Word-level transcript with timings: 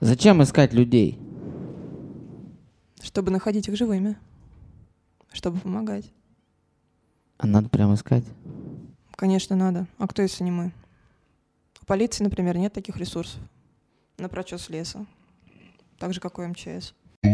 Зачем 0.00 0.42
искать 0.42 0.72
людей? 0.72 1.18
Чтобы 3.02 3.30
находить 3.30 3.68
их 3.68 3.76
живыми. 3.76 4.16
Чтобы 5.30 5.60
помогать. 5.60 6.10
А 7.36 7.46
надо 7.46 7.68
прям 7.68 7.94
искать? 7.94 8.24
Конечно, 9.14 9.56
надо. 9.56 9.86
А 9.98 10.08
кто, 10.08 10.22
если 10.22 10.42
не 10.42 10.50
мы? 10.50 10.72
У 11.82 11.84
полиции, 11.84 12.24
например, 12.24 12.56
нет 12.56 12.72
таких 12.72 12.96
ресурсов 12.96 13.38
на 14.16 14.30
прочес 14.30 14.70
леса. 14.70 15.04
Так 15.98 16.14
же, 16.14 16.20
как 16.20 16.38
у 16.38 16.42
МЧС. 16.46 16.94
А 17.22 17.28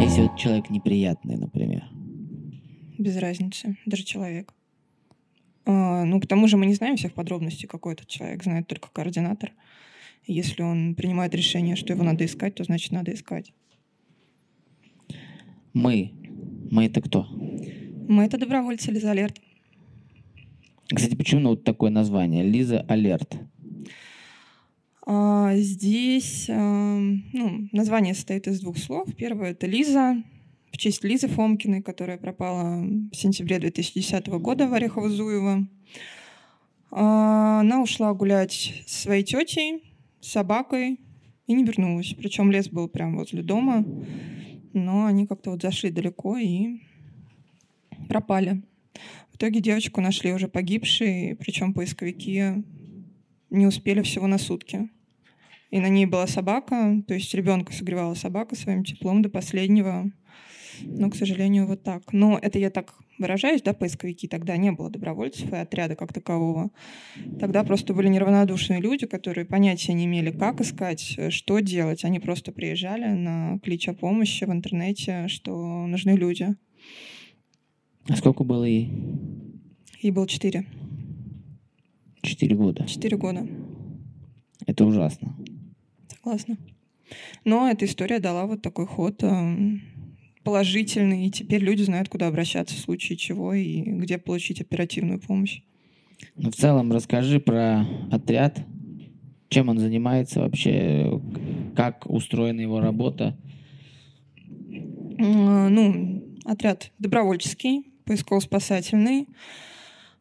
если 0.00 0.22
вот 0.22 0.36
человек 0.36 0.70
неприятный, 0.70 1.36
например? 1.36 1.84
Без 2.98 3.16
разницы, 3.16 3.76
даже 3.86 4.02
человек. 4.02 4.52
А, 5.66 6.04
ну, 6.04 6.20
к 6.20 6.26
тому 6.26 6.48
же 6.48 6.56
мы 6.56 6.66
не 6.66 6.74
знаем 6.74 6.96
всех 6.96 7.14
подробностей, 7.14 7.68
какой 7.68 7.94
этот 7.94 8.08
человек, 8.08 8.42
знает 8.42 8.66
только 8.66 8.90
координатор. 8.92 9.52
Если 10.26 10.62
он 10.62 10.94
принимает 10.96 11.34
решение, 11.34 11.76
что 11.76 11.92
его 11.92 12.02
надо 12.02 12.24
искать, 12.24 12.56
то 12.56 12.64
значит 12.64 12.90
надо 12.90 13.12
искать. 13.12 13.52
Мы. 15.72 16.12
Мы 16.70 16.86
это 16.86 17.00
кто? 17.00 17.28
Мы 18.12 18.24
это 18.24 18.36
добровольцы 18.36 18.90
Лиза 18.90 19.12
Алерт. 19.12 19.40
Кстати, 20.94 21.14
почему 21.14 21.48
вот 21.48 21.64
такое 21.64 21.90
название? 21.90 22.44
Лиза 22.44 22.82
Алерт. 22.82 23.38
А, 25.06 25.56
здесь 25.56 26.44
а, 26.50 26.98
ну, 27.32 27.68
название 27.72 28.12
состоит 28.12 28.48
из 28.48 28.60
двух 28.60 28.76
слов. 28.76 29.08
Первое— 29.16 29.50
это 29.52 29.66
Лиза, 29.66 30.22
в 30.72 30.76
честь 30.76 31.02
Лизы 31.02 31.26
Фомкиной, 31.26 31.80
которая 31.80 32.18
пропала 32.18 32.84
в 32.84 33.16
сентябре 33.16 33.58
2010 33.58 34.26
года 34.26 34.68
в 34.68 34.74
Орехово-Зуево. 34.74 35.66
А, 36.90 37.60
она 37.60 37.80
ушла 37.80 38.12
гулять 38.12 38.84
со 38.86 39.04
своей 39.04 39.24
тетей, 39.24 39.82
с 40.20 40.32
собакой 40.32 41.00
и 41.46 41.54
не 41.54 41.64
вернулась. 41.64 42.14
Причем 42.18 42.52
лес 42.52 42.68
был 42.68 42.88
прямо 42.88 43.20
возле 43.20 43.42
дома, 43.42 43.86
но 44.74 45.06
они 45.06 45.26
как-то 45.26 45.52
вот 45.52 45.62
зашли 45.62 45.90
далеко 45.90 46.36
и 46.36 46.91
пропали. 48.08 48.62
В 49.30 49.36
итоге 49.36 49.60
девочку 49.60 50.00
нашли 50.00 50.32
уже 50.32 50.48
погибшей, 50.48 51.36
причем 51.38 51.74
поисковики 51.74 52.64
не 53.50 53.66
успели 53.66 54.02
всего 54.02 54.26
на 54.26 54.38
сутки. 54.38 54.88
И 55.70 55.80
на 55.80 55.88
ней 55.88 56.06
была 56.06 56.26
собака, 56.26 57.02
то 57.08 57.14
есть 57.14 57.32
ребенка 57.34 57.72
согревала 57.72 58.14
собака 58.14 58.54
своим 58.54 58.84
теплом 58.84 59.22
до 59.22 59.30
последнего. 59.30 60.10
Но, 60.82 61.10
к 61.10 61.16
сожалению, 61.16 61.66
вот 61.66 61.82
так. 61.82 62.12
Но 62.12 62.38
это 62.40 62.58
я 62.58 62.70
так 62.70 62.94
выражаюсь, 63.18 63.62
да, 63.62 63.72
поисковики. 63.72 64.28
Тогда 64.28 64.56
не 64.56 64.72
было 64.72 64.90
добровольцев 64.90 65.50
и 65.52 65.56
отряда 65.56 65.96
как 65.96 66.12
такового. 66.12 66.70
Тогда 67.38 67.62
просто 67.64 67.94
были 67.94 68.08
неравнодушные 68.08 68.80
люди, 68.80 69.06
которые 69.06 69.44
понятия 69.44 69.92
не 69.92 70.04
имели, 70.04 70.30
как 70.30 70.60
искать, 70.60 71.18
что 71.30 71.60
делать. 71.60 72.04
Они 72.04 72.20
просто 72.20 72.52
приезжали 72.52 73.06
на 73.06 73.58
клич 73.60 73.88
о 73.88 73.94
помощи 73.94 74.44
в 74.44 74.52
интернете, 74.52 75.28
что 75.28 75.86
нужны 75.86 76.10
люди. 76.10 76.54
А 78.08 78.16
сколько 78.16 78.44
было 78.44 78.64
ей? 78.64 78.90
Ей 80.00 80.10
было 80.10 80.26
четыре. 80.26 80.66
Четыре 82.22 82.56
года. 82.56 82.86
Четыре 82.86 83.16
года. 83.16 83.46
Это 84.66 84.84
ужасно. 84.84 85.36
Согласна. 86.08 86.56
Но 87.44 87.68
эта 87.68 87.84
история 87.84 88.20
дала 88.20 88.46
вот 88.46 88.62
такой 88.62 88.86
ход 88.86 89.22
эм, 89.22 89.82
положительный, 90.44 91.26
и 91.26 91.30
теперь 91.30 91.62
люди 91.62 91.82
знают, 91.82 92.08
куда 92.08 92.28
обращаться 92.28 92.74
в 92.74 92.78
случае 92.78 93.16
чего 93.16 93.54
и 93.54 93.80
где 93.82 94.18
получить 94.18 94.60
оперативную 94.60 95.20
помощь. 95.20 95.62
Ну, 96.36 96.50
в 96.50 96.54
целом, 96.54 96.92
расскажи 96.92 97.40
про 97.40 97.84
отряд, 98.10 98.64
чем 99.48 99.68
он 99.68 99.78
занимается 99.78 100.40
вообще, 100.40 101.20
как 101.76 102.08
устроена 102.08 102.60
его 102.60 102.80
работа. 102.80 103.36
Ну, 105.18 106.24
отряд 106.44 106.92
добровольческий, 106.98 107.91
поисково-спасательный. 108.04 109.28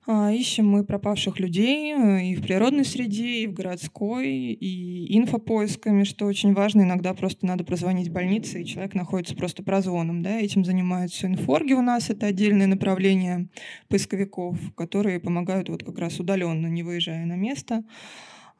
А, 0.07 0.31
ищем 0.31 0.67
мы 0.67 0.83
пропавших 0.83 1.39
людей 1.39 1.93
э, 1.93 2.25
и 2.25 2.35
в 2.35 2.41
природной 2.41 2.85
среде, 2.85 3.43
и 3.43 3.47
в 3.47 3.53
городской, 3.53 4.29
и 4.29 5.15
инфопоисками, 5.15 6.03
что 6.05 6.25
очень 6.25 6.53
важно. 6.53 6.81
Иногда 6.81 7.13
просто 7.13 7.45
надо 7.45 7.63
прозвонить 7.63 8.07
в 8.07 8.11
больнице, 8.11 8.61
и 8.61 8.65
человек 8.65 8.95
находится 8.95 9.35
просто 9.35 9.61
прозвоном. 9.61 10.23
Да? 10.23 10.39
Этим 10.39 10.65
занимаются 10.65 11.27
инфорги 11.27 11.73
у 11.73 11.81
нас. 11.81 12.09
Это 12.09 12.25
отдельное 12.25 12.65
направление 12.65 13.47
поисковиков, 13.89 14.57
которые 14.75 15.19
помогают 15.19 15.69
вот 15.69 15.83
как 15.83 15.99
раз 15.99 16.19
удаленно, 16.19 16.65
не 16.65 16.81
выезжая 16.81 17.25
на 17.25 17.35
место. 17.35 17.83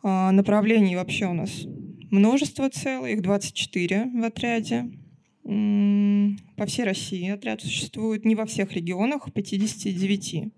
А, 0.04 0.32
направлений 0.32 0.96
вообще 0.96 1.26
у 1.26 1.34
нас 1.34 1.66
множество 2.12 2.70
целых, 2.70 3.10
их 3.10 3.22
24 3.24 4.12
в 4.14 4.24
отряде. 4.24 4.92
По 5.44 6.66
всей 6.66 6.84
России 6.84 7.30
отряд 7.30 7.62
существует, 7.62 8.26
не 8.26 8.36
во 8.36 8.46
всех 8.46 8.74
регионах, 8.74 9.32
59 9.34 10.52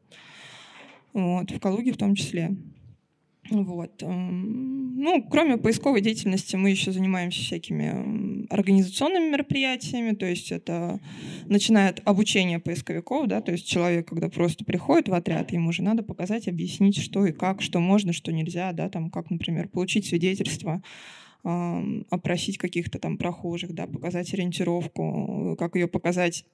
вот, 1.14 1.52
в 1.52 1.60
Калуге 1.60 1.94
в 1.94 1.98
том 1.98 2.16
числе. 2.16 2.56
Вот. 3.50 4.02
Эм, 4.02 4.96
ну, 4.96 5.22
кроме 5.30 5.58
поисковой 5.58 6.02
деятельности, 6.02 6.56
мы 6.56 6.70
еще 6.70 6.92
занимаемся 6.92 7.42
всякими 7.42 8.48
организационными 8.52 9.32
мероприятиями, 9.32 10.16
то 10.16 10.26
есть 10.26 10.52
это 10.52 11.00
начиная 11.46 11.90
от 11.90 12.02
обучения 12.06 12.60
поисковиков, 12.60 13.28
да, 13.28 13.42
то 13.42 13.52
есть 13.52 13.68
человек, 13.68 14.08
когда 14.08 14.30
просто 14.30 14.64
приходит 14.64 15.10
в 15.10 15.14
отряд, 15.14 15.52
ему 15.52 15.74
же 15.74 15.84
надо 15.84 16.04
показать, 16.04 16.48
объяснить, 16.48 16.98
что 16.98 17.26
и 17.26 17.34
как, 17.34 17.62
что 17.62 17.80
можно, 17.80 18.14
что 18.14 18.32
нельзя, 18.32 18.72
да, 18.72 18.90
там, 18.90 19.12
как, 19.12 19.30
например, 19.30 19.68
получить 19.68 20.08
свидетельство, 20.08 20.82
опросить 21.44 22.58
каких-то 22.58 23.00
там 23.00 23.18
прохожих, 23.18 23.74
да, 23.74 23.86
показать 23.86 24.34
ориентировку, 24.34 25.58
как 25.59 25.76
ее 25.76 25.88
показать 25.88 26.46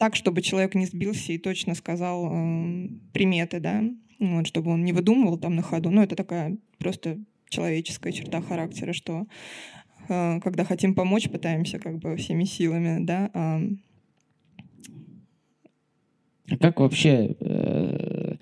так, 0.00 0.16
чтобы 0.16 0.40
человек 0.40 0.74
не 0.74 0.86
сбился 0.86 1.32
и 1.32 1.38
точно 1.38 1.74
сказал 1.74 2.26
э, 2.32 2.88
приметы, 3.12 3.60
да, 3.60 3.84
вот, 4.18 4.46
чтобы 4.46 4.70
он 4.70 4.82
не 4.82 4.94
выдумывал 4.94 5.36
там 5.36 5.56
на 5.56 5.62
ходу. 5.62 5.90
Ну, 5.90 6.02
это 6.02 6.16
такая 6.16 6.56
просто 6.78 7.18
человеческая 7.50 8.12
черта 8.12 8.40
характера, 8.40 8.94
что 8.94 9.26
э, 10.08 10.40
когда 10.40 10.64
хотим 10.64 10.94
помочь, 10.94 11.28
пытаемся 11.28 11.78
как 11.78 11.98
бы 11.98 12.16
всеми 12.16 12.44
силами, 12.44 13.04
да. 13.04 13.30
А 13.34 13.60
как 16.58 16.80
вообще, 16.80 17.36
э, 17.38 18.36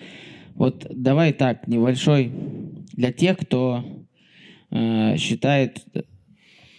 вот 0.55 0.87
давай 0.95 1.33
так, 1.33 1.67
небольшой, 1.67 2.33
для 2.93 3.11
тех, 3.11 3.37
кто 3.37 3.98
считает, 4.71 5.85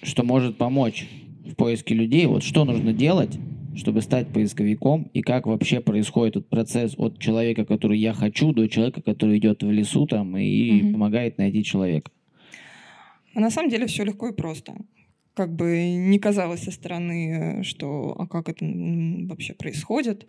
что 0.03 0.23
может 0.23 0.57
помочь 0.57 1.07
в 1.45 1.55
поиске 1.55 1.95
людей, 1.95 2.25
вот 2.25 2.43
что 2.43 2.65
нужно 2.65 2.93
делать, 2.93 3.37
чтобы 3.75 4.01
стать 4.01 4.27
поисковиком, 4.27 5.09
и 5.13 5.21
как 5.21 5.47
вообще 5.47 5.79
происходит 5.79 6.35
этот 6.35 6.49
процесс 6.49 6.93
от 6.97 7.19
человека, 7.19 7.65
который 7.65 7.97
я 7.97 8.13
хочу, 8.13 8.51
до 8.51 8.67
человека, 8.67 9.01
который 9.01 9.37
идет 9.37 9.63
в 9.63 9.71
лесу 9.71 10.05
там 10.05 10.37
и 10.37 10.81
угу. 10.81 10.93
помогает 10.93 11.37
найти 11.37 11.63
человека? 11.63 12.11
А 13.33 13.39
на 13.39 13.49
самом 13.49 13.69
деле 13.69 13.87
все 13.87 14.03
легко 14.03 14.29
и 14.29 14.33
просто. 14.33 14.75
Как 15.33 15.55
бы 15.55 15.93
не 15.95 16.19
казалось 16.19 16.63
со 16.63 16.71
стороны, 16.71 17.63
что 17.63 18.15
а 18.17 18.27
как 18.27 18.49
это 18.49 18.65
вообще 18.65 19.53
происходит. 19.53 20.27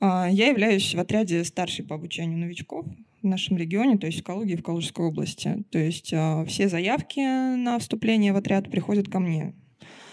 А, 0.00 0.28
я 0.30 0.48
являюсь 0.48 0.94
в 0.94 1.00
отряде 1.00 1.42
старшей 1.44 1.84
по 1.84 1.96
обучению 1.96 2.38
новичков 2.38 2.86
в 3.22 3.26
нашем 3.26 3.56
регионе, 3.56 3.98
то 3.98 4.06
есть 4.06 4.20
в 4.20 4.24
Калуге 4.24 4.54
и 4.54 4.56
в 4.56 4.62
Калужской 4.62 5.06
области. 5.06 5.64
То 5.70 5.78
есть 5.78 6.12
а, 6.14 6.44
все 6.44 6.68
заявки 6.68 7.20
на 7.56 7.78
вступление 7.78 8.32
в 8.32 8.36
отряд 8.36 8.70
приходят 8.70 9.08
ко 9.08 9.18
мне 9.18 9.54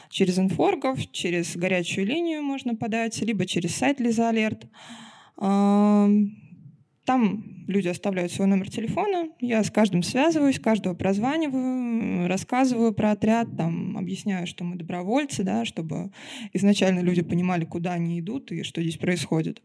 через 0.10 0.40
инфоргов, 0.40 1.12
через 1.12 1.58
горячую 1.58 2.08
линию 2.08 2.42
можно 2.42 2.76
подать, 2.76 3.22
либо 3.22 3.46
через 3.46 3.76
сайт 3.76 4.00
Лиза 4.00 4.30
Алерт. 4.30 4.66
Там 7.06 7.44
люди 7.68 7.88
оставляют 7.88 8.32
свой 8.32 8.48
номер 8.48 8.70
телефона, 8.70 9.30
я 9.40 9.64
с 9.64 9.70
каждым 9.70 10.02
связываюсь, 10.02 10.60
каждого 10.60 10.96
прозваниваю, 10.96 12.28
рассказываю 12.28 12.94
про 12.94 13.12
отряд, 13.12 13.56
там, 13.58 13.98
объясняю, 13.98 14.48
что 14.48 14.64
мы 14.64 14.76
добровольцы, 14.76 15.44
да, 15.44 15.66
чтобы 15.66 16.12
изначально 16.54 17.02
люди 17.02 17.22
понимали, 17.22 17.66
куда 17.66 17.94
они 17.94 18.20
идут 18.20 18.52
и 18.52 18.64
что 18.64 18.82
здесь 18.82 18.98
происходит. 18.98 19.62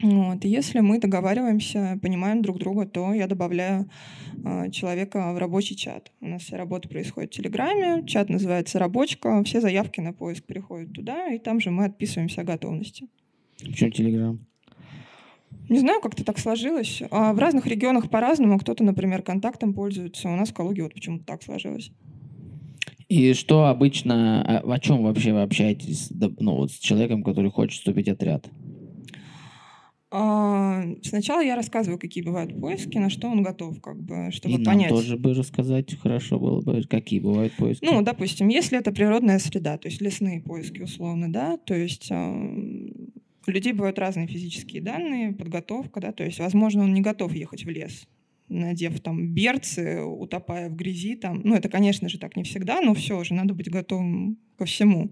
Вот. 0.00 0.44
Если 0.44 0.80
мы 0.80 0.98
договариваемся, 0.98 1.98
понимаем 2.02 2.42
друг 2.42 2.58
друга, 2.58 2.86
то 2.86 3.12
я 3.12 3.26
добавляю 3.26 3.88
э, 4.44 4.70
человека 4.70 5.32
в 5.32 5.38
рабочий 5.38 5.76
чат. 5.76 6.10
У 6.20 6.26
нас 6.26 6.42
вся 6.42 6.56
работа 6.56 6.88
происходит 6.88 7.32
в 7.32 7.36
Телеграме, 7.36 8.04
чат 8.06 8.28
называется 8.28 8.78
«Рабочка», 8.78 9.42
все 9.44 9.60
заявки 9.60 10.00
на 10.00 10.12
поиск 10.12 10.44
переходят 10.44 10.92
туда, 10.92 11.28
и 11.28 11.38
там 11.38 11.60
же 11.60 11.70
мы 11.70 11.84
отписываемся 11.84 12.40
о 12.40 12.44
готовности. 12.44 13.06
Почему 13.60 13.90
Телеграм? 13.90 14.44
Не 15.68 15.78
знаю, 15.78 16.00
как-то 16.00 16.24
так 16.24 16.38
сложилось. 16.38 17.02
А 17.10 17.32
в 17.32 17.38
разных 17.38 17.66
регионах 17.66 18.10
по-разному. 18.10 18.58
Кто-то, 18.58 18.82
например, 18.84 19.22
контактом 19.22 19.74
пользуется. 19.74 20.28
У 20.28 20.36
нас 20.36 20.50
в 20.50 20.54
Калуге 20.54 20.82
вот 20.82 20.94
почему-то 20.94 21.24
так 21.24 21.42
сложилось. 21.42 21.92
И 23.08 23.34
что 23.34 23.66
обычно, 23.66 24.42
о, 24.42 24.72
о 24.72 24.78
чем 24.78 25.02
вообще 25.02 25.32
вы 25.32 25.42
общаетесь 25.42 26.10
ну, 26.10 26.56
вот 26.56 26.72
с 26.72 26.78
человеком, 26.78 27.22
который 27.22 27.50
хочет 27.50 27.78
вступить 27.78 28.08
в 28.08 28.12
отряд? 28.12 28.48
А, 30.14 30.84
сначала 31.02 31.40
я 31.40 31.56
рассказываю, 31.56 31.98
какие 31.98 32.22
бывают 32.22 32.60
поиски, 32.60 32.98
на 32.98 33.08
что 33.08 33.28
он 33.28 33.42
готов, 33.42 33.80
как 33.80 33.98
бы, 34.02 34.30
чтобы 34.30 34.56
И 34.56 34.58
нам 34.58 34.64
понять. 34.64 34.90
тоже 34.90 35.16
бы 35.16 35.32
рассказать 35.32 35.98
хорошо 35.98 36.38
было 36.38 36.60
бы, 36.60 36.82
какие 36.82 37.18
бывают 37.18 37.54
поиски. 37.54 37.82
Ну, 37.82 38.02
допустим, 38.02 38.48
если 38.48 38.78
это 38.78 38.92
природная 38.92 39.38
среда, 39.38 39.78
то 39.78 39.88
есть 39.88 40.02
лесные 40.02 40.42
поиски 40.42 40.82
условно, 40.82 41.32
да, 41.32 41.56
то 41.56 41.74
есть 41.74 42.08
а, 42.10 42.30
у 42.30 43.50
людей 43.50 43.72
бывают 43.72 43.98
разные 43.98 44.26
физические 44.26 44.82
данные, 44.82 45.32
подготовка, 45.32 46.00
да, 46.00 46.12
то 46.12 46.24
есть, 46.24 46.38
возможно, 46.40 46.84
он 46.84 46.92
не 46.92 47.00
готов 47.00 47.32
ехать 47.32 47.64
в 47.64 47.70
лес, 47.70 48.06
надев 48.52 49.00
там 49.00 49.32
берцы, 49.34 50.02
утопая 50.02 50.68
в 50.68 50.76
грязи 50.76 51.16
там. 51.16 51.40
Ну, 51.44 51.54
это, 51.54 51.68
конечно 51.68 52.08
же, 52.08 52.18
так 52.18 52.36
не 52.36 52.44
всегда, 52.44 52.80
но 52.80 52.94
все 52.94 53.22
же, 53.24 53.34
надо 53.34 53.54
быть 53.54 53.70
готовым 53.70 54.38
ко 54.56 54.64
всему. 54.64 55.10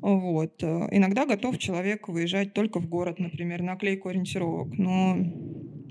Вот. 0.00 0.62
Э, 0.62 0.88
Иногда 0.90 1.24
готов 1.24 1.58
человек 1.58 2.08
выезжать 2.08 2.52
только 2.52 2.80
в 2.80 2.88
город, 2.88 3.18
например, 3.18 3.62
на 3.62 3.76
клейку 3.76 4.08
ориентировок, 4.10 4.76
но 4.76 5.16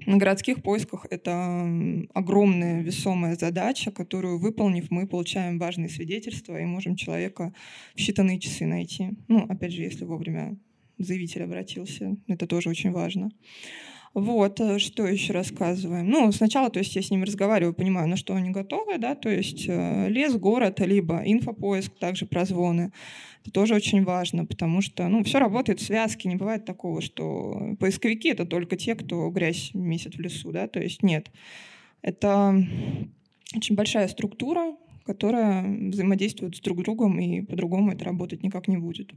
на 0.06 0.18
городских 0.18 0.62
поисках 0.62 1.06
это 1.10 1.68
огромная 2.14 2.82
весомая 2.82 3.36
задача, 3.36 3.92
которую, 3.92 4.38
выполнив, 4.38 4.92
мы 4.92 5.08
получаем 5.08 5.58
важные 5.58 5.90
свидетельства 5.90 6.60
и 6.60 6.66
можем 6.66 6.96
человека 6.96 7.54
в 7.96 8.00
считанные 8.00 8.40
часы 8.40 8.66
найти. 8.66 9.12
Ну, 9.28 9.46
опять 9.50 9.74
же, 9.74 9.82
если 9.82 10.06
вовремя 10.06 10.58
заявитель 10.98 11.44
обратился, 11.44 12.16
это 12.28 12.48
тоже 12.48 12.70
очень 12.70 12.92
важно. 12.92 13.32
Вот, 14.14 14.60
э, 14.60 14.78
что 14.78 15.08
еще 15.08 15.34
рассказываем? 15.34 16.08
Ну, 16.08 16.32
сначала, 16.32 16.70
то 16.70 16.80
есть 16.80 16.96
я 16.96 17.02
с 17.02 17.10
ними 17.10 17.26
разговариваю, 17.26 17.74
понимаю, 17.74 18.08
на 18.08 18.16
что 18.16 18.36
они 18.36 18.52
готовы, 18.52 19.00
да, 19.00 19.16
то 19.16 19.30
есть 19.30 19.66
э, 19.68 20.08
лес, 20.08 20.36
город, 20.36 20.80
либо 20.82 21.24
инфопоиск, 21.26 21.92
также 21.98 22.28
прозвоны. 22.28 22.92
Это 23.42 23.52
тоже 23.52 23.74
очень 23.74 24.04
важно, 24.04 24.46
потому 24.46 24.82
что, 24.82 25.08
ну, 25.08 25.24
все 25.24 25.40
работает 25.40 25.80
в 25.80 25.86
связке, 25.86 26.30
не 26.30 26.36
бывает 26.36 26.64
такого, 26.64 27.02
что 27.02 27.76
поисковики— 27.80 28.30
это 28.30 28.46
только 28.46 28.78
те, 28.78 28.94
кто 28.96 29.30
грязь 29.32 29.72
месяц 29.74 30.14
в 30.14 30.20
лесу, 30.20 30.52
да, 30.52 30.68
то 30.68 30.80
есть 30.80 31.02
нет. 31.02 31.32
Это 32.04 32.56
очень 33.56 33.76
большая 33.76 34.08
структура, 34.08 34.76
которая 35.06 35.64
взаимодействует 35.90 36.56
с 36.56 36.60
друг 36.60 36.84
другом, 36.84 37.20
и 37.20 37.42
по-другому 37.42 37.92
это 37.92 38.06
работать 38.06 38.44
никак 38.44 38.68
не 38.68 38.78
будет. 38.78 39.12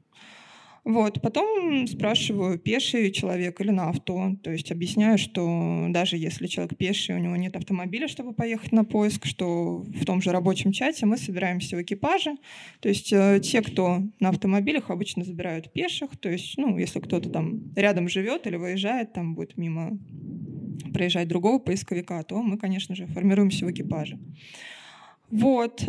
Вот. 0.87 1.21
Потом 1.21 1.89
спрашиваю, 1.89 2.61
пеший 2.61 3.11
человек 3.11 3.61
или 3.61 3.71
на 3.71 3.89
авто. 3.89 4.37
То 4.45 4.53
есть 4.53 4.71
объясняю, 4.71 5.19
что 5.19 5.87
даже 5.89 6.17
если 6.17 6.47
человек 6.47 6.77
пеший, 6.77 7.17
у 7.17 7.19
него 7.19 7.35
нет 7.35 7.57
автомобиля, 7.57 8.07
чтобы 8.07 8.33
поехать 8.33 8.71
на 8.71 8.85
поиск, 8.85 9.27
что 9.27 9.79
в 9.79 10.05
том 10.05 10.23
же 10.23 10.31
рабочем 10.31 10.71
чате 10.71 11.05
мы 11.05 11.17
собираемся 11.17 11.77
в 11.77 11.83
экипаже. 11.83 12.37
То 12.79 12.89
есть 12.89 13.13
э, 13.13 13.41
те, 13.43 13.63
кто 13.63 14.01
на 14.21 14.29
автомобилях, 14.29 14.91
обычно 14.91 15.25
забирают 15.25 15.73
пеших. 15.73 16.17
То 16.19 16.31
есть, 16.31 16.57
ну, 16.57 16.79
если 16.79 17.01
кто-то 17.01 17.31
там 17.31 17.75
рядом 17.75 18.09
живет 18.09 18.47
или 18.47 18.55
выезжает, 18.55 19.13
там 19.13 19.35
будет 19.35 19.57
мимо 19.57 19.99
проезжать 20.95 21.27
другого 21.27 21.59
поисковика, 21.59 22.23
то 22.23 22.41
мы, 22.41 22.59
конечно 22.59 22.95
же, 22.95 23.07
формируемся 23.09 23.67
в 23.67 23.73
экипаже. 23.73 24.21
Вот, 25.31 25.81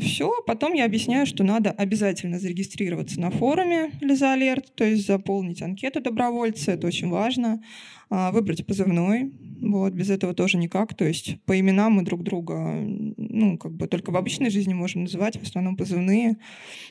все. 0.00 0.32
Потом 0.46 0.72
я 0.72 0.84
объясняю, 0.84 1.26
что 1.26 1.42
надо 1.42 1.70
обязательно 1.70 2.38
зарегистрироваться 2.38 3.20
на 3.20 3.30
форуме 3.30 3.90
Лиза 4.00 4.32
Алерт, 4.32 4.72
то 4.74 4.84
есть 4.84 5.06
заполнить 5.06 5.60
анкету 5.60 6.00
добровольца, 6.00 6.72
это 6.72 6.86
очень 6.86 7.08
важно. 7.10 7.60
А, 8.08 8.30
Выбрать 8.30 8.64
позывной, 8.64 9.32
вот, 9.60 9.92
без 9.92 10.10
этого 10.10 10.34
тоже 10.34 10.58
никак. 10.58 10.94
То 10.94 11.04
есть 11.04 11.42
по 11.44 11.58
именам 11.58 11.94
мы 11.94 12.04
друг 12.04 12.22
друга, 12.22 12.74
ну, 13.16 13.58
как 13.58 13.72
бы 13.72 13.88
только 13.88 14.12
в 14.12 14.16
обычной 14.16 14.50
жизни 14.50 14.74
можем 14.74 15.02
называть, 15.02 15.36
в 15.36 15.42
основном 15.42 15.76
позывные. 15.76 16.36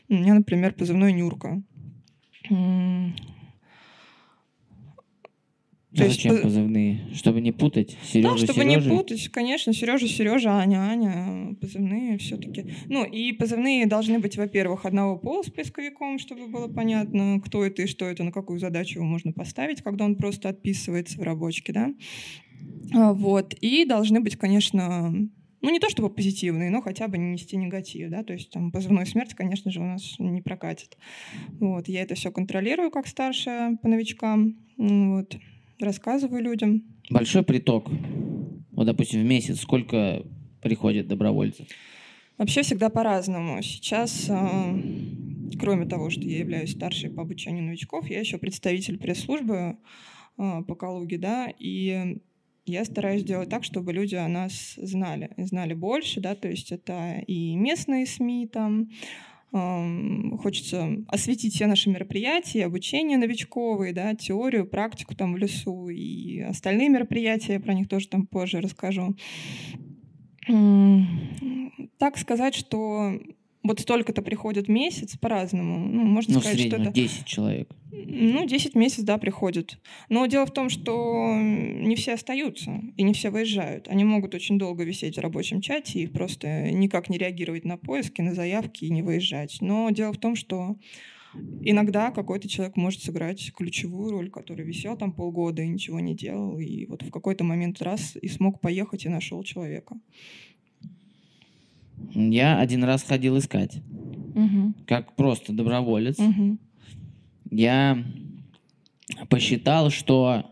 У 0.10 0.16
меня, 0.16 0.34
например, 0.34 0.74
позывной 0.74 1.14
Нюрка. 1.14 1.62
М, 5.96 5.98
А 5.98 5.98
то 5.98 6.04
есть 6.06 6.16
зачем 6.18 6.36
по- 6.36 6.42
позывные? 6.44 7.00
Чтобы 7.14 7.40
не 7.42 7.52
путать 7.54 7.96
Сережа 8.04 8.30
Да, 8.32 8.38
чтобы 8.38 8.66
не 8.66 8.76
Сережей? 8.76 8.98
путать, 8.98 9.30
конечно, 9.30 9.72
Сережа, 9.74 10.08
Сережа, 10.08 10.52
Аня, 10.60 10.80
Аня, 10.90 11.56
позывные 11.56 12.18
все-таки. 12.18 12.66
Ну, 12.90 13.06
и 13.06 13.32
позывные 13.32 13.86
должны 13.86 14.20
быть, 14.20 14.36
во-первых, 14.38 14.86
одного 14.86 15.18
пола 15.18 15.44
с 15.44 15.50
поисковиком, 15.50 16.20
чтобы 16.20 16.48
было 16.48 16.68
понятно, 16.68 17.40
кто 17.46 17.64
это 17.66 17.84
и 17.84 17.88
что 17.88 18.06
это, 18.06 18.24
на 18.26 18.32
какую 18.34 18.60
задачу 18.60 19.00
его 19.00 19.06
можно 19.06 19.32
поставить, 19.32 19.82
когда 19.82 20.04
он 20.06 20.16
просто 20.18 20.50
отписывается 20.50 21.18
в 21.18 21.24
рабочке, 21.24 21.72
да. 21.72 21.94
А, 22.94 23.14
Вот. 23.14 23.54
И 23.62 23.86
должны 23.86 24.20
быть, 24.20 24.36
конечно, 24.36 25.10
ну, 25.62 25.70
не 25.72 25.80
то 25.80 25.90
чтобы 25.90 26.10
позитивные, 26.10 26.70
но 26.70 26.82
хотя 26.82 27.08
бы 27.08 27.18
не 27.18 27.32
нести 27.32 27.56
негатив, 27.56 28.10
да, 28.10 28.24
то 28.24 28.34
есть 28.34 28.52
там 28.52 28.72
позывной 28.72 29.06
смерть, 29.06 29.34
конечно 29.34 29.72
же, 29.72 29.80
у 29.80 29.86
нас 29.86 30.16
не 30.20 30.42
прокатит. 30.42 30.98
Вот. 31.60 31.88
Я 31.88 32.02
это 32.02 32.16
все 32.16 32.32
контролирую 32.32 32.92
как 32.92 33.08
старшая 33.08 33.78
по 33.78 33.88
новичкам, 33.88 34.58
вот. 34.78 35.38
Рассказываю 35.80 36.42
людям. 36.42 36.84
Большой 37.10 37.44
приток. 37.44 37.90
Вот, 38.72 38.86
допустим, 38.86 39.22
в 39.22 39.26
месяц 39.26 39.62
сколько 39.62 40.26
приходит 40.62 41.08
добровольцев? 41.08 41.68
Вообще 42.38 42.64
всегда 42.64 42.90
по-разному. 42.90 43.62
Сейчас, 43.62 44.28
а, 44.30 44.78
кроме 45.60 45.86
того, 45.86 46.10
что 46.10 46.22
я 46.22 46.40
являюсь 46.40 46.72
старшей 46.72 47.10
по 47.10 47.22
обучению 47.22 47.64
новичков, 47.64 48.10
я 48.10 48.20
еще 48.20 48.38
представитель 48.38 48.98
пресс-службы 48.98 49.78
а, 50.38 50.62
по 50.64 50.76
Калуге, 50.76 51.18
да, 51.18 51.48
и 51.58 52.18
я 52.66 52.84
стараюсь 52.84 53.22
сделать 53.22 53.50
так, 53.50 53.64
чтобы 53.64 53.94
люди 53.94 54.16
о 54.16 54.28
нас 54.28 54.74
знали, 54.76 55.32
знали 55.38 55.74
больше, 55.74 56.20
да, 56.20 56.36
то 56.36 56.50
есть 56.50 56.72
это 56.72 57.24
и 57.28 57.56
местные 57.56 58.06
СМИ 58.06 58.48
там, 58.48 58.74
ам, 58.74 58.90
хочется 60.42 61.04
осветить 61.08 61.54
все 61.54 61.68
наши 61.68 61.90
мероприятия, 61.90 62.66
обучение 62.66 63.18
новичковые, 63.18 63.94
да, 63.94 64.14
теорию, 64.16 64.68
практику 64.68 65.16
там 65.16 65.34
в 65.34 65.38
лесу 65.38 65.90
и 65.90 66.42
остальные 66.42 66.90
мероприятия, 66.90 67.54
я 67.54 67.60
про 67.60 67.74
них 67.74 67.88
тоже 67.88 68.08
там 68.08 68.28
позже 68.28 68.62
расскажу. 68.62 69.16
Так 71.98 72.18
сказать, 72.18 72.56
что 72.56 73.20
вот 73.66 73.80
столько-то 73.80 74.22
приходит 74.22 74.68
месяц 74.68 75.18
по-разному. 75.18 75.80
Ну, 75.80 76.04
можно 76.06 76.36
Ну, 76.36 76.40
сказать, 76.40 76.60
что 76.60 76.70
среднем 76.70 76.90
это... 76.90 76.94
10 76.94 77.26
человек. 77.26 77.76
Ну, 77.92 78.46
10 78.46 78.76
месяцев, 78.76 79.06
да, 79.06 79.18
приходят. 79.18 79.80
Но 80.10 80.26
дело 80.28 80.46
в 80.46 80.52
том, 80.52 80.70
что 80.70 81.36
не 81.36 81.96
все 81.96 82.14
остаются 82.14 82.82
и 82.96 83.04
не 83.04 83.14
все 83.14 83.30
выезжают. 83.30 83.88
Они 83.88 84.04
могут 84.04 84.36
очень 84.36 84.60
долго 84.60 84.84
висеть 84.84 85.18
в 85.18 85.22
рабочем 85.22 85.62
чате 85.62 86.00
и 86.00 86.08
просто 86.08 86.72
никак 86.72 87.10
не 87.10 87.18
реагировать 87.18 87.66
на 87.66 87.78
поиски, 87.78 88.22
на 88.22 88.34
заявки 88.34 88.86
и 88.86 88.92
не 88.92 89.02
выезжать. 89.02 89.58
Но 89.62 89.90
дело 89.90 90.14
в 90.14 90.18
том, 90.18 90.36
что 90.36 90.76
иногда 91.62 92.12
какой-то 92.12 92.48
человек 92.48 92.76
может 92.76 93.02
сыграть 93.02 93.52
ключевую 93.54 94.12
роль, 94.12 94.30
который 94.30 94.66
висел 94.66 94.98
там 94.98 95.12
полгода 95.12 95.62
и 95.62 95.68
ничего 95.68 96.00
не 96.00 96.16
делал, 96.16 96.60
и 96.60 96.86
вот 96.86 97.02
в 97.02 97.12
какой-то 97.12 97.44
момент 97.44 97.82
раз 97.82 98.18
и 98.22 98.28
смог 98.28 98.62
поехать 98.62 99.06
и 99.06 99.10
нашел 99.10 99.44
человека. 99.44 99.96
Я 102.16 102.60
один 102.60 102.84
раз 102.84 103.04
ходил 103.04 103.38
искать. 103.38 103.82
Мгм. 104.34 104.76
Как 104.88 105.16
просто 105.16 105.54
доброволец. 105.54 106.18
Мгм. 106.18 106.60
Я 107.52 108.04
посчитал, 109.30 109.90
что 109.90 110.46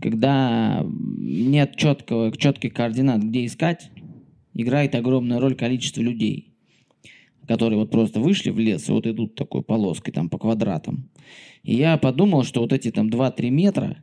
когда 0.00 0.86
нет 1.18 1.76
четкого, 1.76 2.36
четких 2.36 2.72
координат, 2.72 3.22
где 3.22 3.46
искать, 3.46 3.90
играет 4.54 4.94
огромную 4.94 5.40
роль 5.40 5.54
количество 5.54 6.00
людей, 6.00 6.52
которые 7.46 7.78
вот 7.78 7.90
просто 7.90 8.20
вышли 8.20 8.50
в 8.50 8.58
лес 8.58 8.88
и 8.88 8.92
вот 8.92 9.06
идут 9.06 9.34
такой 9.34 9.62
полоской 9.62 10.12
там 10.12 10.28
по 10.28 10.38
квадратам. 10.38 11.08
И 11.62 11.74
я 11.74 11.96
подумал, 11.96 12.44
что 12.44 12.60
вот 12.60 12.72
эти 12.72 12.90
там 12.90 13.08
2-3 13.08 13.50
метра, 13.50 13.98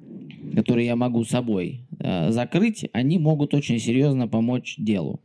которые 0.56 0.88
я 0.88 0.96
могу 0.96 1.24
собой 1.24 1.86
э, 2.00 2.32
закрыть, 2.32 2.90
они 2.94 3.20
могут 3.20 3.54
очень 3.54 3.80
серьезно 3.80 4.28
помочь 4.28 4.76
делу. 4.78 5.22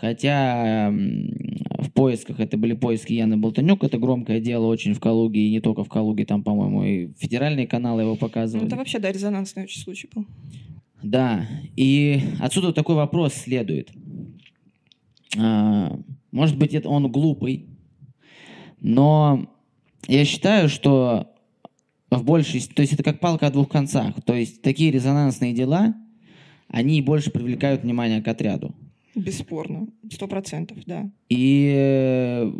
Хотя 0.00 0.90
в 0.90 1.90
поисках, 1.92 2.40
это 2.40 2.56
были 2.58 2.74
поиски 2.74 3.14
Яны 3.14 3.36
Болтанюк, 3.36 3.82
это 3.82 3.98
громкое 3.98 4.40
дело 4.40 4.66
очень 4.66 4.92
в 4.94 5.00
Калуге, 5.00 5.40
и 5.40 5.50
не 5.50 5.60
только 5.60 5.84
в 5.84 5.88
Калуге, 5.88 6.24
там, 6.26 6.42
по-моему, 6.42 6.84
и 6.84 7.08
федеральные 7.18 7.66
каналы 7.66 8.02
его 8.02 8.12
Ну, 8.12 8.16
показывали. 8.16 8.66
это 8.66 8.76
вообще, 8.76 8.98
да, 8.98 9.10
резонансный 9.10 9.64
очень 9.64 9.80
случай 9.80 10.08
был. 10.14 10.26
Да, 11.02 11.46
и 11.76 12.20
отсюда 12.40 12.72
такой 12.72 12.96
вопрос 12.96 13.32
следует. 13.34 13.90
А, 15.38 15.98
Может 16.30 16.58
быть, 16.58 16.74
это 16.74 16.88
он 16.88 17.10
глупый, 17.10 17.66
но 18.80 19.48
я 20.06 20.24
считаю, 20.24 20.68
что 20.68 21.28
в 22.10 22.24
большей... 22.24 22.60
То 22.60 22.82
есть 22.82 22.92
это 22.92 23.02
как 23.02 23.20
палка 23.20 23.46
о 23.46 23.50
двух 23.50 23.68
концах. 23.68 24.14
То 24.24 24.34
есть 24.34 24.62
такие 24.62 24.90
резонансные 24.90 25.52
дела, 25.52 25.94
они 26.68 27.00
больше 27.02 27.30
привлекают 27.30 27.82
внимание 27.82 28.22
к 28.22 28.28
отряду. 28.28 28.74
Бесспорно. 29.16 29.88
Сто 30.12 30.28
процентов, 30.28 30.76
да. 30.84 31.10
И 31.30 31.72
э, 31.74 32.52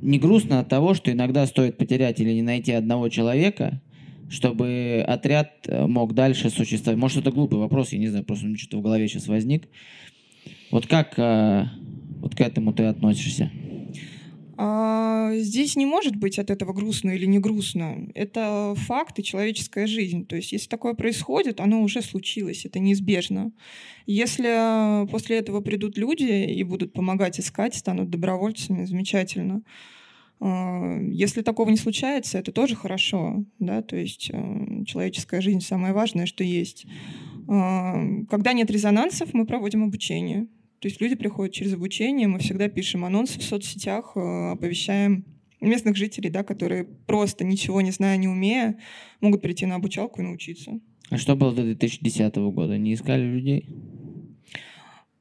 не 0.00 0.18
грустно 0.18 0.60
от 0.60 0.68
того, 0.70 0.94
что 0.94 1.12
иногда 1.12 1.46
стоит 1.46 1.76
потерять 1.76 2.20
или 2.20 2.32
не 2.32 2.42
найти 2.42 2.72
одного 2.72 3.10
человека, 3.10 3.82
чтобы 4.30 5.04
отряд 5.06 5.50
э, 5.66 5.86
мог 5.86 6.14
дальше 6.14 6.48
существовать. 6.48 6.98
Может, 6.98 7.18
это 7.18 7.32
глупый 7.32 7.58
вопрос, 7.58 7.92
я 7.92 7.98
не 7.98 8.08
знаю, 8.08 8.24
просто 8.24 8.56
что-то 8.56 8.78
в 8.78 8.82
голове 8.82 9.06
сейчас 9.08 9.28
возник. 9.28 9.68
Вот 10.70 10.86
как 10.86 11.18
э, 11.18 11.66
вот 12.20 12.34
к 12.34 12.40
этому 12.40 12.72
ты 12.72 12.84
относишься? 12.84 13.50
А, 14.56 15.32
здесь 15.34 15.76
не 15.76 15.86
может 15.86 16.16
быть 16.16 16.38
от 16.38 16.50
этого 16.50 16.72
грустно 16.72 17.10
или 17.10 17.26
не 17.26 17.38
грустно. 17.38 18.08
Это 18.14 18.74
факт 18.76 19.18
и 19.18 19.24
человеческая 19.24 19.86
жизнь. 19.86 20.26
То 20.26 20.36
есть, 20.36 20.52
если 20.52 20.68
такое 20.68 20.94
происходит, 20.94 21.60
оно 21.60 21.82
уже 21.82 22.02
случилось, 22.02 22.64
это 22.64 22.78
неизбежно. 22.78 23.52
Если 24.06 25.06
после 25.10 25.38
этого 25.38 25.60
придут 25.60 25.98
люди 25.98 26.44
и 26.44 26.62
будут 26.62 26.92
помогать 26.92 27.40
искать, 27.40 27.74
станут 27.74 28.10
добровольцами, 28.10 28.84
замечательно. 28.84 29.62
А, 30.40 30.98
если 31.00 31.42
такого 31.42 31.70
не 31.70 31.76
случается, 31.76 32.38
это 32.38 32.52
тоже 32.52 32.76
хорошо, 32.76 33.44
да, 33.58 33.82
то 33.82 33.96
есть 33.96 34.30
э, 34.32 34.84
человеческая 34.86 35.40
жизнь 35.40 35.60
самое 35.60 35.92
важное, 35.92 36.26
что 36.26 36.44
есть. 36.44 36.86
А, 37.48 38.02
когда 38.28 38.52
нет 38.52 38.70
резонансов, 38.70 39.32
мы 39.32 39.46
проводим 39.46 39.84
обучение. 39.84 40.46
То 40.84 40.88
есть 40.88 41.00
люди 41.00 41.14
приходят 41.14 41.54
через 41.54 41.72
обучение, 41.72 42.28
мы 42.28 42.40
всегда 42.40 42.68
пишем 42.68 43.06
анонсы 43.06 43.38
в 43.38 43.42
соцсетях, 43.42 44.12
э, 44.16 44.50
оповещаем 44.50 45.24
местных 45.62 45.96
жителей, 45.96 46.28
да, 46.28 46.44
которые 46.44 46.84
просто 46.84 47.42
ничего 47.42 47.80
не 47.80 47.90
зная, 47.90 48.18
не 48.18 48.28
умея, 48.28 48.78
могут 49.22 49.40
прийти 49.40 49.64
на 49.64 49.76
обучалку 49.76 50.20
и 50.20 50.24
научиться. 50.24 50.78
А 51.08 51.16
что 51.16 51.36
было 51.36 51.54
до 51.54 51.62
2010 51.62 52.36
года? 52.50 52.76
Не 52.76 52.92
искали 52.92 53.22
людей? 53.22 53.66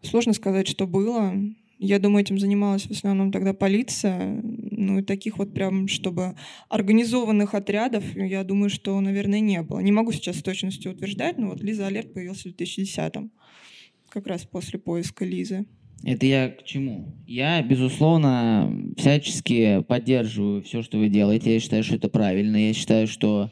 Сложно 0.02 0.34
сказать, 0.34 0.68
что 0.68 0.86
было. 0.86 1.34
Я 1.80 2.00
думаю, 2.00 2.26
этим 2.26 2.40
занималась 2.40 2.84
в 2.84 2.92
основном 2.92 3.32
тогда 3.32 3.54
полиция. 3.54 4.42
Ну 4.44 5.00
и 5.00 5.02
таких 5.02 5.38
вот 5.38 5.54
прям, 5.54 5.88
чтобы 5.88 6.36
организованных 6.68 7.54
отрядов, 7.54 8.04
я 8.18 8.44
думаю, 8.44 8.70
что, 8.70 9.00
наверное, 9.00 9.40
не 9.40 9.62
было. 9.62 9.80
Не 9.80 9.94
могу 9.94 10.12
сейчас 10.12 10.40
с 10.40 10.44
точностью 10.44 10.92
утверждать, 10.92 11.38
но 11.38 11.52
вот 11.52 11.62
Лиза 11.62 11.88
Алерт 11.88 12.14
появился 12.14 12.50
в 12.50 12.52
2010-м 12.52 13.32
как 14.14 14.28
раз 14.28 14.46
после 14.46 14.78
поиска 14.78 15.26
Лизы. 15.26 15.66
Это 16.04 16.26
я 16.28 16.50
к 16.50 16.64
чему? 16.64 17.16
Я, 17.26 17.64
безусловно, 17.64 18.72
всячески 18.96 19.82
поддерживаю 19.82 20.62
все, 20.62 20.84
что 20.84 21.00
вы 21.00 21.10
делаете. 21.10 21.54
Я 21.54 21.60
считаю, 21.60 21.84
что 21.84 21.96
это 21.96 22.10
правильно. 22.10 22.58
Я 22.58 22.74
считаю, 22.74 23.08
что 23.08 23.50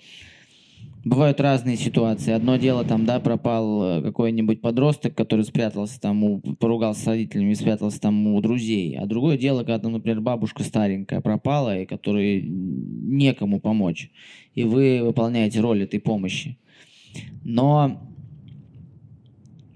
бывают 1.03 1.39
разные 1.39 1.77
ситуации. 1.77 2.31
Одно 2.31 2.57
дело, 2.57 2.83
там, 2.83 3.05
да, 3.05 3.19
пропал 3.19 3.83
э, 3.83 4.01
какой-нибудь 4.03 4.61
подросток, 4.61 5.15
который 5.15 5.45
спрятался 5.45 5.99
там, 5.99 6.23
у, 6.23 6.39
поругался 6.39 7.01
с 7.01 7.07
родителями 7.07 7.55
спрятался 7.55 7.99
там 7.99 8.27
у 8.27 8.39
друзей. 8.39 8.97
А 8.99 9.07
другое 9.07 9.39
дело, 9.39 9.63
когда, 9.63 9.89
например, 9.89 10.21
бабушка 10.21 10.63
старенькая 10.63 11.21
пропала, 11.21 11.79
и 11.79 11.87
которой 11.87 12.43
некому 12.43 13.59
помочь. 13.59 14.11
И 14.53 14.63
вы 14.63 15.01
выполняете 15.01 15.59
роль 15.59 15.83
этой 15.83 15.99
помощи. 15.99 16.59
Но 17.43 18.10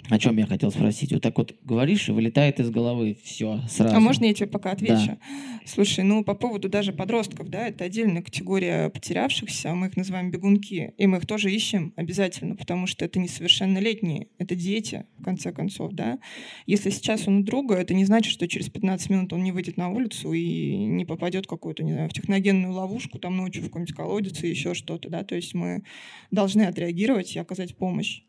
о 0.10 0.20
чем 0.20 0.38
я 0.38 0.46
хотел 0.46 0.72
спросить? 0.72 1.12
Вот 1.12 1.22
так 1.22 1.38
вот 1.38 1.56
говоришь, 1.64 2.10
и 2.10 2.12
вылетает 2.12 2.60
из 2.60 2.70
головы 2.70 3.18
все 3.24 3.62
сразу. 3.68 3.96
А 3.96 4.00
можно 4.00 4.26
я 4.26 4.34
тебе 4.34 4.48
пока 4.48 4.72
отвечу? 4.72 5.08
Да. 5.08 5.18
Слушай, 5.66 6.04
ну 6.04 6.24
по 6.24 6.36
поводу 6.36 6.70
даже 6.70 6.94
подростков, 6.94 7.50
да, 7.50 7.68
это 7.68 7.86
отдельная 7.86 8.22
категория 8.22 8.90
потерявшихся, 8.90 9.74
мы 9.74 9.88
их 9.88 9.98
называем 9.98 10.30
бегунки, 10.30 10.94
и 10.98 11.08
мы 11.08 11.18
их 11.18 11.26
тоже 11.26 11.52
ищем 11.52 11.94
обязательно, 11.96 12.56
потому 12.56 12.86
что 12.86 13.04
это 13.04 13.20
несовершеннолетние, 13.20 14.28
это 14.38 14.56
дети, 14.56 15.06
в 15.18 15.24
конце 15.24 15.52
концов, 15.52 15.94
да. 15.94 16.20
Если 16.68 16.92
сейчас 16.92 17.28
он 17.28 17.40
у 17.40 17.44
друга, 17.44 17.76
это 17.76 17.94
не 17.94 18.06
значит, 18.06 18.32
что 18.32 18.48
через 18.48 18.70
15 18.70 19.10
минут 19.10 19.34
он 19.34 19.44
не 19.44 19.52
выйдет 19.52 19.78
на 19.78 19.90
улицу 19.90 20.34
и 20.34 20.76
не 20.76 21.06
попадет 21.06 21.46
в 21.46 21.50
какую-то, 21.50 21.84
не 21.84 21.94
знаю, 21.94 22.10
в 22.10 22.14
техногенную 22.14 22.74
ловушку, 22.74 23.18
там 23.18 23.38
ночью 23.38 23.64
в 23.64 23.68
какой-нибудь 23.68 23.96
колодец 23.96 24.44
и 24.44 24.50
еще 24.50 24.74
что-то, 24.76 25.10
да, 25.10 25.24
то 25.24 25.36
есть 25.36 25.54
мы 25.56 25.84
должны 26.30 26.64
отреагировать 26.64 27.36
и 27.36 27.40
оказать 27.40 27.76
помощь. 27.76 28.22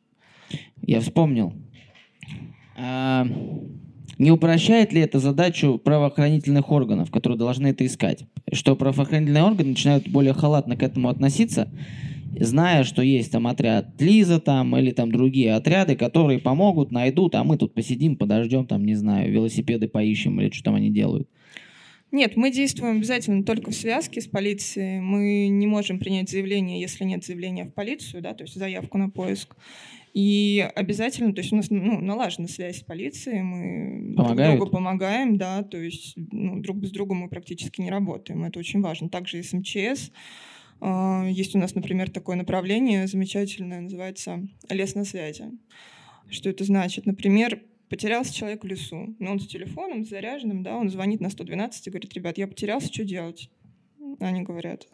Я 0.83 1.01
вспомнил. 1.01 1.53
А, 2.77 3.27
не 4.19 4.31
упрощает 4.31 4.93
ли 4.93 5.01
это 5.01 5.19
задачу 5.19 5.79
правоохранительных 5.79 6.71
органов, 6.71 7.11
которые 7.11 7.39
должны 7.39 7.69
это 7.69 7.85
искать? 7.85 8.25
Что 8.53 8.77
правоохранительные 8.77 9.43
органы 9.43 9.71
начинают 9.71 10.09
более 10.09 10.33
халатно 10.33 10.77
к 10.77 10.83
этому 10.83 11.09
относиться, 11.09 11.71
зная, 12.39 12.85
что 12.85 13.03
есть 13.03 13.33
там 13.33 13.47
отряд 13.47 14.01
Лиза 14.01 14.41
там 14.41 14.77
или 14.77 14.91
там 14.91 15.13
другие 15.13 15.55
отряды, 15.55 15.97
которые 15.97 16.39
помогут, 16.39 16.93
найдут, 16.93 17.35
а 17.35 17.45
мы 17.45 17.57
тут 17.57 17.75
посидим, 17.75 18.17
подождем, 18.17 18.67
там, 18.67 18.85
не 18.85 18.95
знаю, 18.95 19.31
велосипеды 19.31 19.89
поищем 19.89 20.41
или 20.41 20.51
что 20.51 20.65
там 20.65 20.75
они 20.77 20.91
делают. 20.91 21.29
Нет, 22.13 22.37
мы 22.37 22.53
действуем 22.53 22.99
обязательно 22.99 23.43
только 23.43 23.73
в 23.73 23.75
связке 23.75 24.21
с 24.21 24.27
полицией. 24.27 25.01
Мы 25.01 25.49
не 25.49 25.67
можем 25.67 25.99
принять 25.99 26.31
заявление, 26.31 26.81
если 26.81 27.05
нет 27.05 27.25
заявления 27.25 27.65
в 27.65 27.75
полицию, 27.75 28.23
да, 28.23 28.33
то 28.33 28.45
есть 28.45 28.55
заявку 28.55 28.97
на 28.97 29.11
поиск. 29.11 29.57
И 30.17 30.67
обязательно, 30.75 31.35
то 31.35 31.43
есть 31.43 31.53
у 31.53 31.57
нас 31.57 31.69
ну, 31.69 32.01
налажена 32.01 32.49
связь 32.49 32.79
с 32.79 32.83
полицией, 32.83 33.43
мы 33.43 34.15
Помогают? 34.15 34.37
друг 34.37 34.57
другу 34.57 34.71
помогаем, 34.71 35.37
да, 35.37 35.63
то 35.63 35.77
есть 35.77 36.15
ну, 36.17 36.59
друг 36.63 36.79
без 36.79 36.91
друга 36.91 37.15
мы 37.15 37.29
практически 37.29 37.83
не 37.83 37.91
работаем, 37.91 38.43
это 38.45 38.59
очень 38.59 38.81
важно. 38.81 39.11
Также 39.11 39.41
и 39.41 39.43
с 39.43 39.53
МЧС. 39.53 40.11
А, 40.81 41.27
есть 41.29 41.55
у 41.55 41.59
нас, 41.59 41.75
например, 41.75 42.09
такое 42.11 42.37
направление 42.37 43.07
замечательное, 43.07 43.83
называется 43.83 44.43
«Лес 44.71 44.95
на 44.95 45.05
связи». 45.05 45.51
Что 46.31 46.49
это 46.49 46.65
значит? 46.65 47.05
Например, 47.05 47.61
потерялся 47.91 48.35
человек 48.35 48.65
в 48.65 48.67
лесу, 48.67 49.15
но 49.19 49.33
он 49.33 49.39
с 49.39 49.47
телефоном, 49.47 50.07
с 50.07 50.09
заряженным, 50.09 50.63
да, 50.63 50.79
он 50.79 50.89
звонит 50.89 51.21
на 51.21 51.29
112 51.29 51.87
и 51.87 51.91
говорит, 51.91 52.15
ребят, 52.15 52.39
я 52.39 52.47
потерялся, 52.49 52.91
что 52.91 53.05
делать? 53.05 53.51
Они 54.21 54.43
говорят, 54.43 54.89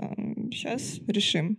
сейчас 0.50 1.00
решим. 1.06 1.58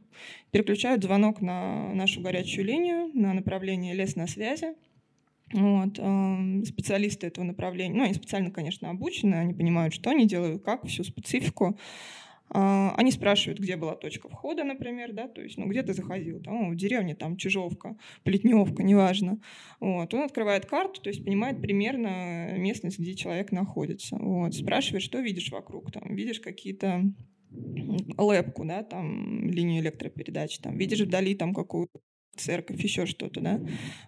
Переключают 0.51 1.03
звонок 1.03 1.41
на 1.41 1.93
нашу 1.93 2.21
горячую 2.21 2.65
линию, 2.65 3.09
на 3.13 3.33
направление 3.33 3.93
лес 3.93 4.15
на 4.15 4.27
связи. 4.27 4.75
Вот, 5.51 5.93
специалисты 6.65 7.27
этого 7.27 7.45
направления, 7.45 7.95
ну, 7.95 8.03
они 8.05 8.13
специально, 8.15 8.49
конечно, 8.49 8.89
обучены, 8.89 9.35
они 9.35 9.53
понимают, 9.53 9.93
что 9.93 10.09
они 10.09 10.25
делают, 10.25 10.63
как, 10.63 10.85
всю 10.87 11.03
специфику. 11.03 11.77
А, 12.49 12.93
они 12.97 13.11
спрашивают, 13.11 13.59
где 13.59 13.75
была 13.75 13.95
точка 13.95 14.29
входа, 14.29 14.63
например, 14.63 15.13
да, 15.13 15.27
то 15.27 15.41
есть, 15.41 15.57
ну, 15.57 15.67
где 15.67 15.83
ты 15.83 15.93
заходил, 15.93 16.39
там, 16.41 16.71
в 16.71 16.75
деревне, 16.75 17.15
там, 17.15 17.37
Чижовка, 17.37 17.95
Плетневка, 18.23 18.83
неважно. 18.83 19.39
Вот. 19.79 20.13
Он 20.13 20.21
открывает 20.21 20.65
карту, 20.65 21.01
то 21.01 21.09
есть 21.09 21.23
понимает 21.23 21.61
примерно 21.61 22.57
местность, 22.57 22.99
где 22.99 23.13
человек 23.13 23.51
находится. 23.51 24.17
Вот. 24.17 24.53
Спрашивает, 24.55 25.03
что 25.03 25.19
видишь 25.19 25.51
вокруг, 25.51 25.91
там, 25.91 26.15
видишь 26.15 26.39
какие-то 26.39 27.03
лэпку, 28.17 28.65
да, 28.65 28.83
там, 28.83 29.49
линию 29.49 29.81
электропередач, 29.81 30.59
там, 30.59 30.77
видишь 30.77 31.01
вдали 31.01 31.35
там 31.35 31.53
какую-то 31.53 31.99
церковь, 32.35 32.83
еще 32.83 33.05
что-то, 33.05 33.41
да, 33.41 33.61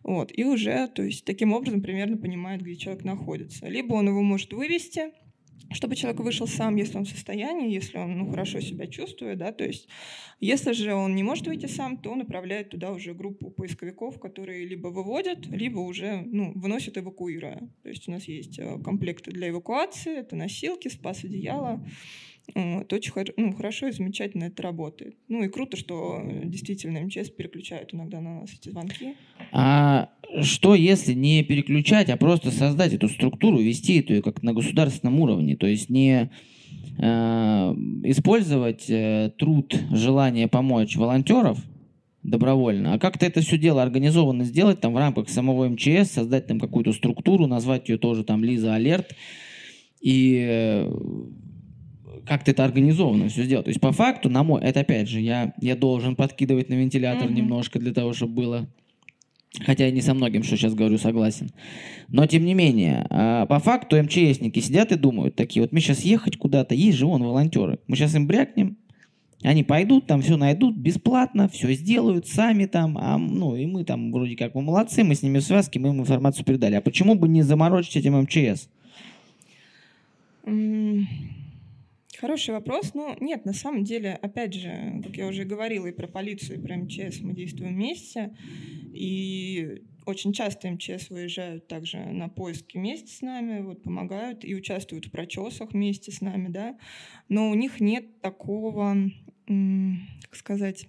вот, 0.03 0.31
и 0.33 0.43
уже, 0.43 0.87
то 0.87 1.03
есть, 1.03 1.25
таким 1.25 1.53
образом 1.53 1.81
примерно 1.81 2.17
понимает, 2.17 2.61
где 2.61 2.75
человек 2.75 3.03
находится. 3.03 3.67
Либо 3.67 3.93
он 3.93 4.07
его 4.07 4.21
может 4.21 4.51
вывести, 4.53 5.11
чтобы 5.71 5.95
человек 5.95 6.21
вышел 6.21 6.47
сам, 6.47 6.75
если 6.75 6.97
он 6.97 7.05
в 7.05 7.09
состоянии, 7.09 7.73
если 7.73 7.97
он 7.97 8.17
ну, 8.17 8.29
хорошо 8.29 8.59
себя 8.59 8.87
чувствует, 8.87 9.37
да, 9.37 9.51
то 9.51 9.63
есть 9.63 9.87
если 10.39 10.73
же 10.73 10.93
он 10.93 11.15
не 11.15 11.23
может 11.23 11.47
выйти 11.47 11.65
сам, 11.65 11.97
то 11.97 12.11
он 12.11 12.19
направляет 12.19 12.69
туда 12.69 12.91
уже 12.91 13.13
группу 13.13 13.49
поисковиков, 13.49 14.19
которые 14.19 14.65
либо 14.65 14.87
выводят, 14.87 15.45
либо 15.47 15.79
уже 15.79 16.21
ну, 16.25 16.51
выносят 16.55 16.97
эвакуируя. 16.97 17.69
То 17.83 17.89
есть 17.89 18.07
у 18.07 18.11
нас 18.11 18.25
есть 18.25 18.59
э, 18.59 18.79
комплекты 18.83 19.31
для 19.31 19.49
эвакуации, 19.49 20.17
это 20.17 20.35
носилки, 20.35 20.87
спас 20.87 21.23
одеяло, 21.23 21.85
вот, 22.53 22.93
очень 22.93 23.11
ну, 23.37 23.53
хорошо 23.53 23.87
и 23.87 23.91
замечательно 23.91 24.45
это 24.45 24.61
работает. 24.61 25.15
Ну 25.27 25.43
и 25.43 25.49
круто, 25.49 25.77
что 25.77 26.21
действительно 26.43 26.99
МЧС 27.01 27.29
переключают 27.29 27.93
иногда 27.93 28.21
на 28.21 28.41
нас 28.41 28.53
эти 28.53 28.69
звонки. 28.69 29.15
А 29.51 30.09
что 30.41 30.75
если 30.75 31.13
не 31.13 31.43
переключать, 31.43 32.09
а 32.09 32.17
просто 32.17 32.51
создать 32.51 32.93
эту 32.93 33.09
структуру, 33.09 33.57
вести 33.57 33.99
эту 33.99 34.21
как 34.21 34.43
на 34.43 34.53
государственном 34.53 35.19
уровне? 35.19 35.55
То 35.55 35.67
есть 35.67 35.89
не 35.89 36.29
э, 36.97 37.03
использовать 38.03 38.89
э, 38.89 39.31
труд, 39.37 39.75
желание 39.91 40.47
помочь 40.47 40.95
волонтеров 40.95 41.59
добровольно, 42.21 42.93
а 42.93 42.99
как-то 42.99 43.25
это 43.25 43.41
все 43.41 43.57
дело 43.57 43.83
организованно 43.83 44.43
сделать 44.45 44.81
там 44.81 44.93
в 44.93 44.97
рамках 44.97 45.29
самого 45.29 45.67
МЧС, 45.69 46.11
создать 46.11 46.47
там 46.47 46.59
какую-то 46.59 46.91
структуру, 46.91 47.47
назвать 47.47 47.89
ее 47.89 47.97
тоже 47.97 48.23
там 48.23 48.43
Лиза 48.43 48.73
Алерт 48.73 49.15
и 50.01 50.45
э, 50.47 50.91
как-то 52.27 52.51
это 52.51 52.63
организованно 52.65 53.29
все 53.29 53.43
сделать. 53.43 53.65
То 53.65 53.69
есть 53.69 53.81
по 53.81 53.91
факту, 53.91 54.29
на 54.29 54.43
мой, 54.43 54.61
это 54.61 54.81
опять 54.81 55.07
же, 55.07 55.21
я, 55.21 55.53
я 55.61 55.75
должен 55.75 56.15
подкидывать 56.15 56.69
на 56.69 56.73
вентилятор 56.73 57.27
mm-hmm. 57.27 57.33
немножко 57.33 57.79
для 57.79 57.93
того, 57.93 58.13
чтобы 58.13 58.33
было 58.33 58.67
Хотя 59.63 59.85
я 59.85 59.91
не 59.91 60.01
со 60.01 60.13
многим, 60.13 60.43
что 60.43 60.57
сейчас 60.57 60.73
говорю, 60.73 60.97
согласен. 60.97 61.49
Но, 62.09 62.25
тем 62.25 62.45
не 62.45 62.53
менее, 62.53 63.05
а, 63.09 63.45
по 63.45 63.59
факту 63.59 64.01
МЧСники 64.01 64.59
сидят 64.59 64.91
и 64.91 64.95
думают 64.95 65.35
такие, 65.35 65.61
вот 65.61 65.71
мы 65.71 65.79
сейчас 65.79 66.01
ехать 66.01 66.37
куда-то, 66.37 66.75
есть 66.75 66.97
же 66.97 67.05
вон 67.05 67.23
волонтеры. 67.23 67.79
Мы 67.87 67.95
сейчас 67.95 68.15
им 68.15 68.27
брякнем, 68.27 68.77
они 69.43 69.63
пойдут, 69.63 70.07
там 70.07 70.21
все 70.21 70.37
найдут 70.37 70.75
бесплатно, 70.75 71.47
все 71.47 71.73
сделают 71.73 72.27
сами 72.27 72.65
там, 72.65 72.97
а, 72.97 73.17
ну 73.17 73.55
и 73.55 73.65
мы 73.65 73.83
там 73.83 74.11
вроде 74.11 74.35
как 74.35 74.55
мы 74.55 74.61
молодцы, 74.61 75.03
мы 75.03 75.15
с 75.15 75.21
ними 75.21 75.39
в 75.39 75.43
связке, 75.43 75.79
мы 75.79 75.89
им 75.89 76.01
информацию 76.01 76.45
передали. 76.45 76.75
А 76.75 76.81
почему 76.81 77.15
бы 77.15 77.27
не 77.27 77.43
заморочить 77.43 77.95
этим 77.95 78.19
МЧС? 78.21 78.69
Хороший 82.25 82.55
вопрос. 82.55 82.95
Ну, 82.95 83.15
нет, 83.19 83.45
на 83.45 83.53
самом 83.53 83.83
деле, 83.83 84.13
опять 84.19 84.55
же, 84.55 84.99
как 85.03 85.15
я 85.15 85.27
уже 85.27 85.43
говорила 85.43 85.85
и 85.85 85.91
про 85.91 86.07
полицию, 86.07 86.57
и 86.57 86.59
про 86.59 86.75
МЧС, 86.75 87.19
мы 87.21 87.35
действуем 87.35 87.75
вместе. 87.75 88.35
И 88.95 89.83
очень 90.07 90.33
часто 90.33 90.71
МЧС 90.71 91.11
выезжают 91.11 91.67
также 91.67 91.99
на 91.99 92.27
поиски 92.27 92.79
вместе 92.79 93.13
с 93.13 93.21
нами, 93.21 93.61
вот, 93.61 93.83
помогают 93.83 94.43
и 94.43 94.55
участвуют 94.55 95.05
в 95.05 95.11
прочесах 95.11 95.73
вместе 95.73 96.11
с 96.11 96.19
нами, 96.19 96.47
да, 96.47 96.79
но 97.29 97.51
у 97.51 97.53
них 97.53 97.79
нет 97.79 98.19
такого, 98.21 98.97
как 99.45 100.35
сказать, 100.35 100.87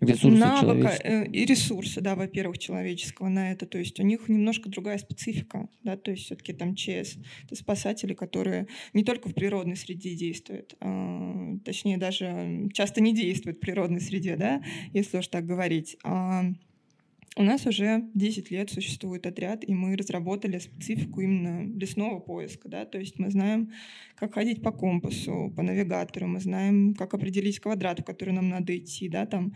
Ресурсы 0.00 0.38
навыка 0.38 0.96
э, 1.02 1.26
и 1.26 1.44
ресурса, 1.44 2.00
да, 2.00 2.14
во-первых, 2.14 2.58
человеческого 2.58 3.28
на 3.28 3.52
это. 3.52 3.66
То 3.66 3.78
есть 3.78 3.98
у 4.00 4.02
них 4.02 4.28
немножко 4.28 4.68
другая 4.68 4.98
специфика, 4.98 5.68
да, 5.82 5.96
то 5.96 6.10
есть 6.10 6.24
все-таки 6.24 6.52
там 6.52 6.74
ЧС 6.74 7.16
это 7.44 7.56
спасатели, 7.56 8.14
которые 8.14 8.66
не 8.92 9.04
только 9.04 9.28
в 9.28 9.34
природной 9.34 9.76
среде 9.76 10.14
действуют, 10.14 10.76
а, 10.80 11.56
точнее 11.64 11.98
даже 11.98 12.68
часто 12.72 13.00
не 13.00 13.14
действуют 13.14 13.58
в 13.58 13.60
природной 13.60 14.00
среде, 14.00 14.36
да, 14.36 14.62
если 14.92 15.18
уж 15.18 15.28
так 15.28 15.46
говорить. 15.46 15.96
А 16.04 16.44
у 17.36 17.42
нас 17.42 17.64
уже 17.66 18.08
10 18.14 18.50
лет 18.50 18.70
существует 18.70 19.26
отряд, 19.26 19.62
и 19.66 19.72
мы 19.72 19.96
разработали 19.96 20.58
специфику 20.58 21.20
именно 21.20 21.64
лесного 21.78 22.18
поиска. 22.18 22.68
Да? 22.68 22.84
То 22.84 22.98
есть 22.98 23.18
мы 23.18 23.30
знаем, 23.30 23.72
как 24.16 24.34
ходить 24.34 24.62
по 24.62 24.72
компасу, 24.72 25.52
по 25.56 25.62
навигатору, 25.62 26.26
мы 26.26 26.40
знаем, 26.40 26.94
как 26.94 27.14
определить 27.14 27.60
квадрат, 27.60 28.00
в 28.00 28.04
который 28.04 28.34
нам 28.34 28.48
надо 28.48 28.76
идти, 28.76 29.08
да, 29.08 29.26
там, 29.26 29.54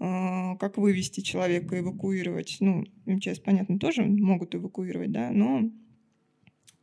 э, 0.00 0.56
как 0.58 0.76
вывести 0.76 1.20
человека, 1.20 1.78
эвакуировать. 1.78 2.58
Ну, 2.60 2.84
МЧС, 3.06 3.40
понятно, 3.40 3.78
тоже 3.78 4.04
могут 4.04 4.54
эвакуировать, 4.54 5.10
да, 5.10 5.30
но 5.30 5.70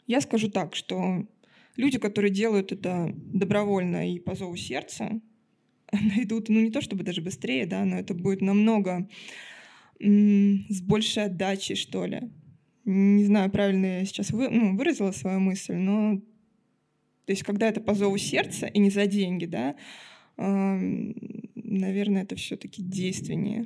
я 0.08 0.22
скажу 0.22 0.50
так, 0.50 0.76
что 0.76 1.28
люди, 1.76 2.00
которые 2.00 2.32
делают 2.32 2.72
это 2.72 3.14
добровольно 3.16 4.12
и 4.12 4.20
по 4.20 4.34
зову 4.34 4.56
сердца, 4.56 5.22
найдут, 5.92 6.50
ну 6.50 6.62
не 6.62 6.72
то 6.72 6.82
чтобы 6.82 7.04
даже 7.04 7.22
быстрее, 7.22 7.68
да, 7.68 7.86
но 7.86 7.98
это 8.00 8.16
будет 8.16 8.42
намного 8.42 9.08
с 10.00 10.82
большей 10.82 11.26
отдачей, 11.26 11.76
что 11.76 12.06
ли. 12.06 12.22
Не 12.86 13.26
знаю, 13.26 13.50
правильно 13.50 14.00
я 14.00 14.06
сейчас 14.06 14.32
вы, 14.32 14.50
ну, 14.50 14.78
выразила 14.78 15.12
свою 15.12 15.40
мысль, 15.40 15.74
но 15.74 16.18
то 17.26 17.32
есть 17.32 17.42
когда 17.42 17.68
это 17.68 17.82
по 17.82 17.96
зову 17.96 18.18
сердца 18.18 18.68
и 18.68 18.78
не 18.78 18.92
за 18.92 19.08
деньги, 19.08 19.46
да, 19.46 19.76
э, 20.38 21.14
наверное, 21.56 22.24
это 22.24 22.36
все-таки 22.36 22.84
действеннее. 22.84 23.66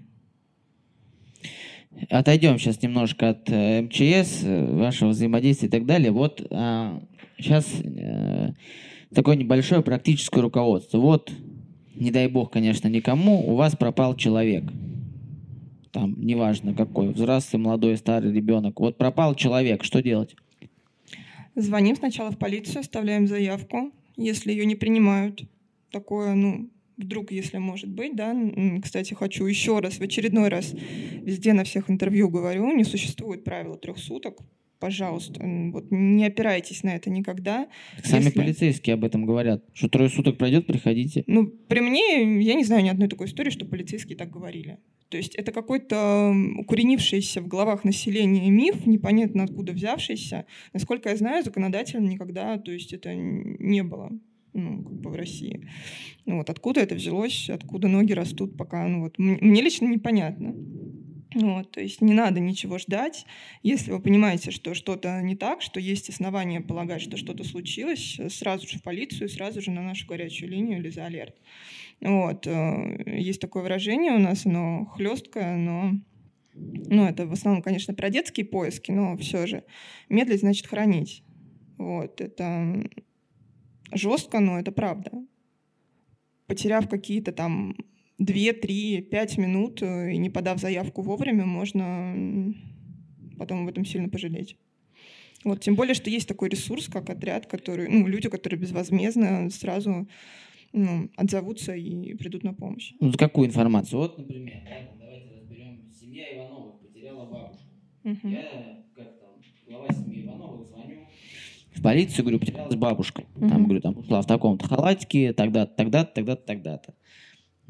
Отойдем 2.09 2.57
сейчас 2.57 2.81
немножко 2.81 3.29
от 3.29 3.49
э, 3.49 3.81
МЧС, 3.81 4.43
э, 4.43 4.73
вашего 4.73 5.09
взаимодействия 5.09 5.67
и 5.67 5.71
так 5.71 5.85
далее. 5.85 6.11
Вот 6.11 6.45
а, 6.51 7.03
сейчас 7.37 7.67
э, 7.83 8.53
такое 9.13 9.35
небольшое 9.35 9.81
практическое 9.81 10.39
руководство. 10.39 10.99
Вот, 10.99 11.29
не 11.95 12.11
дай 12.11 12.29
бог, 12.29 12.51
конечно, 12.51 12.87
никому, 12.87 13.45
у 13.51 13.55
вас 13.55 13.75
пропал 13.75 14.15
человек– 14.15 14.63
там, 15.91 16.15
неважно 16.17 16.73
какой, 16.73 17.09
взрослый, 17.09 17.61
молодой, 17.61 17.97
старый 17.97 18.33
ребенок. 18.33 18.79
Вот 18.79 18.97
пропал 18.97 19.35
человек, 19.35 19.83
что 19.83 20.01
делать? 20.01 20.35
Звоним 21.55 21.95
сначала 21.95 22.31
в 22.31 22.37
полицию, 22.37 22.81
оставляем 22.81 23.27
заявку. 23.27 23.91
Если 24.15 24.51
ее 24.51 24.65
не 24.65 24.75
принимают, 24.75 25.43
такое, 25.91 26.33
ну, 26.33 26.69
вдруг, 26.97 27.31
если 27.31 27.57
может 27.57 27.89
быть, 27.89 28.15
да, 28.15 28.35
кстати, 28.83 29.13
хочу 29.13 29.45
еще 29.45 29.79
раз, 29.79 29.95
в 29.95 30.01
очередной 30.01 30.49
раз 30.49 30.73
везде 30.73 31.53
на 31.53 31.63
всех 31.63 31.89
интервью 31.89 32.29
говорю, 32.29 32.75
не 32.75 32.83
существует 32.83 33.43
правила 33.43 33.77
трех 33.77 33.97
суток, 33.97 34.39
пожалуйста, 34.79 35.41
вот 35.71 35.91
не 35.91 36.25
опирайтесь 36.25 36.83
на 36.83 36.95
это 36.95 37.09
никогда. 37.09 37.67
Сами 38.03 38.25
Если... 38.25 38.39
полицейские 38.39 38.93
об 38.95 39.03
этом 39.03 39.25
говорят, 39.25 39.63
что 39.73 39.89
трое 39.89 40.09
суток 40.09 40.37
пройдет, 40.37 40.67
приходите. 40.67 41.23
Ну, 41.27 41.47
при 41.47 41.81
мне, 41.81 42.41
я 42.41 42.53
не 42.55 42.63
знаю 42.63 42.83
ни 42.83 42.89
одной 42.89 43.07
такой 43.07 43.27
истории, 43.27 43.49
что 43.49 43.65
полицейские 43.65 44.17
так 44.17 44.29
говорили. 44.29 44.79
То 45.09 45.17
есть 45.17 45.35
это 45.35 45.51
какой-то 45.51 46.33
укоренившийся 46.57 47.41
в 47.41 47.47
головах 47.47 47.83
населения 47.83 48.49
миф, 48.49 48.85
непонятно 48.85 49.43
откуда 49.43 49.73
взявшийся. 49.73 50.45
Насколько 50.73 51.09
я 51.09 51.15
знаю, 51.15 51.43
законодательно 51.43 52.07
никогда, 52.07 52.57
то 52.57 52.71
есть 52.71 52.93
это 52.93 53.15
не 53.15 53.83
было 53.83 54.11
ну, 54.53 54.83
как 54.83 54.93
бы 54.93 55.09
в 55.11 55.15
России. 55.15 55.67
Ну, 56.25 56.37
вот 56.37 56.49
откуда 56.49 56.81
это 56.81 56.95
взялось, 56.95 57.49
откуда 57.49 57.87
ноги 57.87 58.13
растут, 58.13 58.57
пока, 58.57 58.87
ну 58.87 59.03
вот, 59.03 59.17
мне 59.17 59.61
лично 59.61 59.87
непонятно. 59.87 60.55
Вот, 61.35 61.71
то 61.71 61.81
есть 61.81 62.01
не 62.01 62.13
надо 62.13 62.39
ничего 62.39 62.79
ждать. 62.79 63.25
Если 63.61 63.91
вы 63.91 63.99
понимаете, 63.99 64.49
что 64.49 64.73
что-то 64.73 65.21
не 65.21 65.35
так, 65.35 65.61
что 65.61 65.79
есть 65.79 66.09
основания 66.09 66.59
полагать, 66.59 67.03
что 67.03 67.17
что-то 67.17 67.43
случилось, 67.43 68.19
сразу 68.29 68.67
же 68.67 68.79
в 68.79 68.81
полицию, 68.83 69.29
сразу 69.29 69.61
же 69.61 69.69
на 69.69 69.83
нашу 69.83 70.07
горячую 70.07 70.49
линию 70.49 70.79
или 70.79 70.89
за 70.89 71.05
алерт. 71.05 71.35
Вот. 72.01 72.47
Э, 72.47 73.03
есть 73.05 73.41
такое 73.41 73.61
выражение 73.61 74.13
у 74.13 74.17
нас, 74.19 74.47
оно 74.47 74.85
хлесткое, 74.85 75.55
но 75.55 75.93
ну, 76.55 77.05
это 77.05 77.27
в 77.27 77.33
основном, 77.33 77.61
конечно, 77.61 77.93
про 77.93 78.09
детские 78.09 78.45
поиски, 78.45 78.91
но 78.91 79.15
все 79.17 79.45
же 79.45 79.63
медлить 80.09 80.39
значит 80.39 80.65
хранить. 80.65 81.23
Вот, 81.77 82.21
это 82.21 82.89
жестко, 83.91 84.39
но 84.39 84.59
это 84.59 84.71
правда. 84.71 85.11
Потеряв 86.47 86.89
какие-то 86.89 87.31
там 87.31 87.75
2, 88.19 88.53
3, 88.53 89.01
5 89.01 89.37
минут 89.37 89.81
э, 89.81 90.13
и 90.13 90.17
не 90.17 90.29
подав 90.29 90.59
заявку 90.59 91.01
вовремя, 91.01 91.45
можно 91.45 92.53
потом 93.37 93.63
об 93.63 93.69
этом 93.69 93.85
сильно 93.85 94.09
пожалеть. 94.09 94.57
Вот, 95.45 95.61
тем 95.61 95.75
более, 95.75 95.93
что 95.93 96.09
есть 96.09 96.27
такой 96.27 96.49
ресурс, 96.49 96.87
как 96.87 97.09
отряд, 97.09 97.45
который, 97.45 97.87
ну, 97.87 98.05
люди, 98.07 98.27
которые 98.27 98.59
безвозмездно 98.59 99.49
сразу 99.49 100.07
ну, 100.73 101.09
отзовутся 101.15 101.73
и 101.73 102.13
придут 102.15 102.43
на 102.43 102.53
помощь. 102.53 102.93
Ну, 102.99 103.11
какую 103.13 103.47
информацию? 103.47 103.99
Вот, 103.99 104.17
например, 104.17 104.53
давайте 104.99 105.29
разберем. 105.35 105.89
Семья 105.97 106.35
Ивановых 106.35 106.79
потеряла 106.81 107.25
бабушку. 107.25 107.63
Угу. 108.03 108.29
Я, 108.29 108.83
как 108.95 109.19
там, 109.19 109.29
глава 109.65 109.87
семьи 109.93 110.25
Ивановых, 110.25 110.67
звоню 110.67 110.97
в 111.73 111.81
полицию, 111.81 112.25
говорю, 112.25 112.39
потерялась 112.39 112.75
бабушка. 112.75 113.23
Угу. 113.35 113.47
Там, 113.47 113.63
говорю, 113.63 113.81
там 113.81 113.97
ушла 113.97 114.21
в 114.21 114.27
таком-то 114.27 114.67
халатике, 114.67 115.31
тогда-то, 115.31 115.73
тогда-то, 115.73 116.13
тогда-то, 116.13 116.45
тогда-то. 116.45 116.93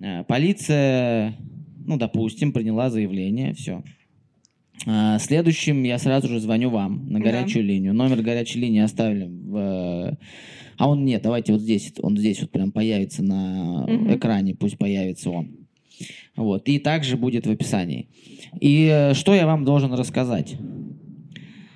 Э, 0.02 0.24
полиция, 0.24 1.36
ну, 1.86 1.98
допустим, 1.98 2.54
приняла 2.54 2.90
заявление, 2.90 3.54
все. 3.54 3.84
А, 4.88 5.20
следующим 5.20 5.84
я 5.84 5.98
сразу 5.98 6.28
же 6.28 6.40
звоню 6.40 6.70
вам 6.70 7.08
на 7.10 7.20
горячую 7.20 7.64
да. 7.64 7.74
линию. 7.74 7.94
Номер 7.94 8.22
горячей 8.22 8.60
линии 8.60 8.82
оставим 8.82 9.50
в... 9.50 10.18
А 10.78 10.90
он 10.90 11.04
нет, 11.04 11.22
давайте 11.24 11.52
вот 11.52 11.62
здесь, 11.62 11.92
он 12.02 12.18
здесь 12.18 12.40
вот 12.40 12.52
прям 12.52 12.72
появится 12.72 13.22
на 13.22 13.84
угу. 13.84 14.16
экране, 14.16 14.56
пусть 14.56 14.78
появится 14.78 15.30
он. 15.30 15.68
Вот, 16.38 16.70
и 16.70 16.80
также 16.80 17.18
будет 17.18 17.46
в 17.46 17.52
описании. 17.52 18.08
И 18.62 18.88
э, 18.90 19.14
что 19.14 19.36
я 19.36 19.46
вам 19.46 19.66
должен 19.66 19.94
рассказать? 19.94 20.56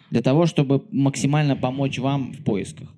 Для 0.10 0.22
того, 0.22 0.46
чтобы 0.46 0.86
максимально 0.92 1.58
помочь 1.58 2.00
вам 2.00 2.32
в 2.32 2.44
поисках. 2.46 2.94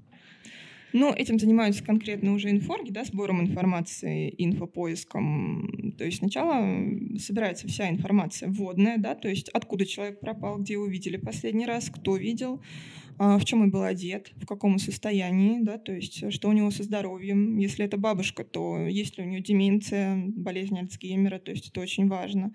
Но 0.95 1.11
этим 1.13 1.37
занимаются 1.37 1.83
конкретно 1.83 2.33
уже 2.33 2.49
инфорги, 2.49 2.89
да, 2.89 3.03
сбором 3.03 3.41
информации, 3.41 4.33
инфопоиском. 4.37 5.93
То 5.97 6.05
есть 6.05 6.19
сначала 6.19 6.63
собирается 7.19 7.67
вся 7.67 7.89
информация 7.89 8.47
вводная, 8.47 8.97
да, 8.97 9.13
то 9.13 9.27
есть 9.27 9.49
откуда 9.49 9.85
человек 9.85 10.21
пропал, 10.21 10.57
где 10.57 10.75
его 10.75 10.85
видели 10.85 11.17
последний 11.17 11.65
раз, 11.65 11.89
кто 11.89 12.15
видел, 12.15 12.61
а, 13.17 13.37
в 13.37 13.43
чем 13.43 13.63
он 13.63 13.71
был 13.71 13.83
одет, 13.83 14.31
в 14.37 14.45
каком 14.45 14.79
состоянии, 14.79 15.59
да, 15.59 15.77
то 15.77 15.91
есть 15.91 16.31
что 16.31 16.47
у 16.47 16.53
него 16.53 16.71
со 16.71 16.83
здоровьем. 16.83 17.57
Если 17.57 17.83
это 17.83 17.97
бабушка, 17.97 18.45
то 18.45 18.77
есть 18.77 19.17
ли 19.17 19.25
у 19.25 19.27
нее 19.27 19.41
деменция, 19.41 20.15
болезнь 20.27 20.79
Альцгеймера, 20.79 21.39
то 21.39 21.51
есть 21.51 21.67
это 21.67 21.81
очень 21.81 22.07
важно. 22.07 22.53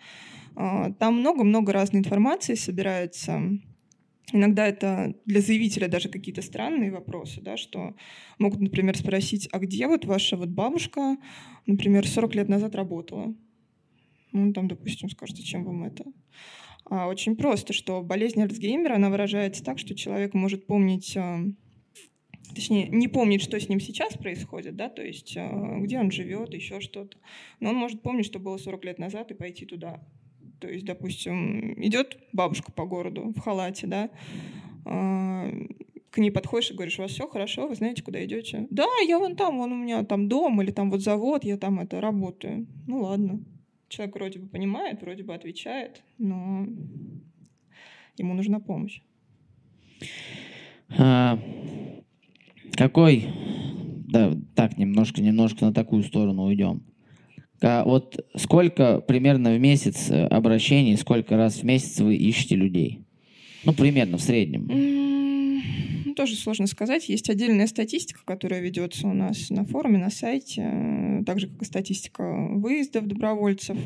А, 0.57 0.91
там 0.93 1.21
много-много 1.21 1.75
разной 1.75 2.01
информации 2.01 2.55
собирается 2.55 3.61
Иногда 4.33 4.67
это 4.67 5.15
для 5.27 5.41
заявителя 5.41 5.89
даже 5.89 6.09
какие-то 6.09 6.43
странные 6.43 6.91
вопросы, 6.91 7.41
да, 7.41 7.57
что 7.57 7.95
могут, 8.39 8.61
например, 8.61 8.97
спросить, 8.97 9.49
а 9.53 9.59
где 9.59 9.87
вот 9.87 10.05
ваша 10.05 10.37
вот 10.37 10.49
бабушка, 10.49 11.17
например, 11.67 12.07
40 12.07 12.35
лет 12.35 12.49
назад 12.49 12.75
работала? 12.75 13.35
Ну, 14.33 14.53
там, 14.53 14.69
допустим, 14.69 15.09
скажет, 15.09 15.37
зачем 15.37 15.65
вам 15.65 15.85
это? 15.85 16.05
А 16.85 17.09
очень 17.09 17.37
просто, 17.37 17.73
что 17.73 18.03
болезнь 18.03 18.41
Альцгеймера, 18.43 18.95
она 18.97 19.11
выражается 19.11 19.65
так, 19.65 19.79
что 19.79 19.95
человек 19.95 20.35
может 20.35 20.67
помнить 20.67 21.17
а, 21.17 21.41
точнее, 22.55 22.89
не 22.89 23.09
помнить, 23.09 23.43
что 23.43 23.59
с 23.59 23.69
ним 23.69 23.81
сейчас 23.81 24.17
происходит, 24.17 24.77
да, 24.77 24.89
то 24.89 25.03
есть 25.03 25.37
а, 25.37 25.79
где 25.79 25.99
он 25.99 26.11
живет, 26.11 26.55
еще 26.55 26.81
что-то. 26.81 27.19
Но 27.61 27.71
он 27.71 27.77
может 27.77 28.03
помнить, 28.03 28.27
что 28.27 28.39
было 28.39 28.57
40 28.57 28.85
лет 28.85 28.99
назад, 28.99 29.31
и 29.31 29.35
пойти 29.35 29.67
туда. 29.67 30.01
То 30.61 30.69
есть, 30.69 30.85
допустим, 30.85 31.83
идет 31.83 32.19
бабушка 32.33 32.71
по 32.71 32.85
городу 32.85 33.33
в 33.35 33.41
халате, 33.41 33.87
да, 33.87 34.11
а, 34.85 35.51
к 36.11 36.19
ней 36.19 36.31
подходишь 36.31 36.71
и 36.71 36.75
говоришь, 36.75 36.99
у 36.99 37.03
вас 37.03 37.13
все 37.13 37.27
хорошо, 37.29 37.69
вы 37.69 37.75
знаете, 37.75 38.03
куда 38.03 38.23
идете? 38.25 38.67
Да, 38.71 38.87
я 39.07 39.19
вон 39.19 39.37
там, 39.37 39.59
вон 39.59 39.73
у 39.73 39.77
меня 39.77 40.05
там 40.05 40.29
дом 40.29 40.61
или 40.61 40.71
там 40.71 40.91
вот 40.91 41.03
завод, 41.03 41.45
я 41.45 41.57
там 41.57 41.81
это 41.81 42.01
работаю. 42.01 42.67
Ну 42.87 43.03
ладно. 43.03 43.41
Человек 43.89 44.15
вроде 44.15 44.39
бы 44.39 44.49
понимает, 44.49 45.01
вроде 45.03 45.25
бы 45.25 45.35
отвечает, 45.35 46.03
но 46.19 46.67
ему 48.17 48.35
нужна 48.35 48.61
помощь. 48.61 49.01
А, 50.99 51.39
какой, 52.73 53.27
да, 54.09 54.37
так, 54.55 54.79
немножко, 54.79 55.23
немножко 55.23 55.65
на 55.65 55.73
такую 55.73 56.03
сторону 56.03 56.45
уйдем. 56.45 56.83
А 57.63 57.85
вот 57.85 58.27
сколько 58.37 59.01
примерно 59.01 59.55
в 59.55 59.61
месяц 59.61 60.11
э, 60.11 60.27
обращений, 60.27 60.97
сколько 60.97 61.37
раз 61.37 61.59
в 61.59 61.63
месяц 61.63 62.01
вы 62.01 62.17
ищете 62.17 62.57
людей? 62.57 63.05
Ну, 63.65 63.75
примерно 63.75 64.17
в 64.17 64.23
среднем. 64.23 64.67
Ну, 66.07 66.15
тоже 66.15 66.37
сложно 66.37 66.67
сказать. 66.67 67.09
Есть 67.09 67.29
отдельная 67.29 67.67
статистика, 67.67 68.21
которая 68.25 68.61
ведется 68.61 69.07
у 69.07 69.13
нас 69.13 69.51
на 69.51 69.65
форуме, 69.65 69.99
на 69.99 70.11
сайте, 70.11 70.63
э, 70.63 71.25
так 71.25 71.39
же, 71.39 71.49
как 71.49 71.63
и 71.63 71.65
статистика 71.67 72.23
выездов 72.23 73.07
добровольцев. 73.07 73.77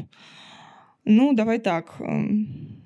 Ну, 1.04 1.32
давай 1.34 1.58
так. 1.58 1.96
Эм, 2.00 2.82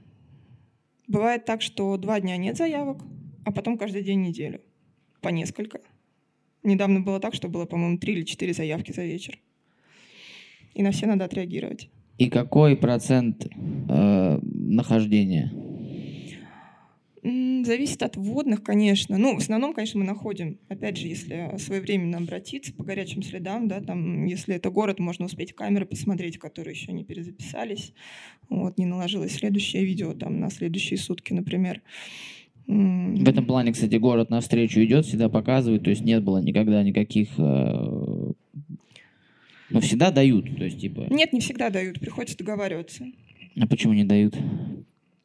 бывает 1.07 1.45
так, 1.45 1.61
что 1.61 1.97
два 1.99 2.19
дня 2.21 2.37
нет 2.37 2.57
заявок, 2.57 3.03
а 3.45 3.53
потом 3.53 3.77
каждый 3.77 4.03
день 4.03 4.23
неделю. 4.23 4.61
По 5.21 5.29
несколько. 5.29 5.81
Недавно 6.63 7.01
было 7.01 7.21
так, 7.21 7.35
что 7.35 7.49
было, 7.49 7.67
по-моему, 7.67 7.99
три 7.99 8.15
или 8.15 8.23
четыре 8.23 8.55
заявки 8.55 8.93
за 8.93 9.05
вечер. 9.05 9.39
И 10.75 10.83
на 10.83 10.91
все 10.91 11.07
надо 11.07 11.25
отреагировать. 11.25 11.91
И 12.19 12.31
какой 12.31 12.77
процент 12.77 13.47
э, 13.47 14.41
нахождения? 14.43 15.53
Зависит 17.23 18.03
от 18.03 18.17
вводных, 18.17 18.63
конечно. 18.63 19.19
Ну, 19.19 19.35
в 19.35 19.39
основном, 19.39 19.75
конечно, 19.75 20.01
мы 20.01 20.07
находим, 20.07 20.59
опять 20.69 20.97
же, 20.97 21.09
если 21.09 21.57
своевременно 21.59 22.19
обратиться 22.19 22.73
по 22.73 22.85
горячим 22.85 23.23
следам, 23.23 23.69
да, 23.69 23.81
там, 23.81 24.25
если 24.25 24.55
это 24.55 24.71
город, 24.71 24.99
можно 24.99 25.27
успеть 25.27 25.53
камеры 25.53 25.85
посмотреть, 25.85 26.39
которые 26.39 26.73
еще 26.73 26.93
не 26.93 27.05
перезаписались. 27.05 27.93
Вот, 28.49 28.79
не 28.79 28.87
наложилось 28.87 29.33
следующее 29.33 29.85
видео 29.85 30.15
там 30.15 30.41
на 30.41 30.51
следующие 30.51 30.99
сутки, 30.99 31.33
например. 31.33 31.83
В 32.67 33.29
этом 33.29 33.47
плане, 33.47 33.73
кстати, 33.73 33.97
город 33.97 34.31
навстречу 34.31 34.83
идет, 34.83 35.07
всегда 35.07 35.29
показывает, 35.29 35.85
то 35.85 35.91
есть 35.91 36.03
нет 36.03 36.23
было 36.23 36.39
никогда 36.39 36.83
никаких... 36.83 37.31
Э, 37.39 38.33
но 39.71 39.81
всегда 39.81 40.11
дают, 40.11 40.57
то 40.57 40.65
есть 40.65 40.81
типа... 40.81 41.07
Нет, 41.11 41.33
не 41.33 41.41
всегда 41.41 41.71
дают, 41.71 42.01
приходится 42.01 42.37
договариваться. 42.39 43.07
А 43.61 43.67
почему 43.67 43.93
не 43.93 44.05
дают? 44.05 44.37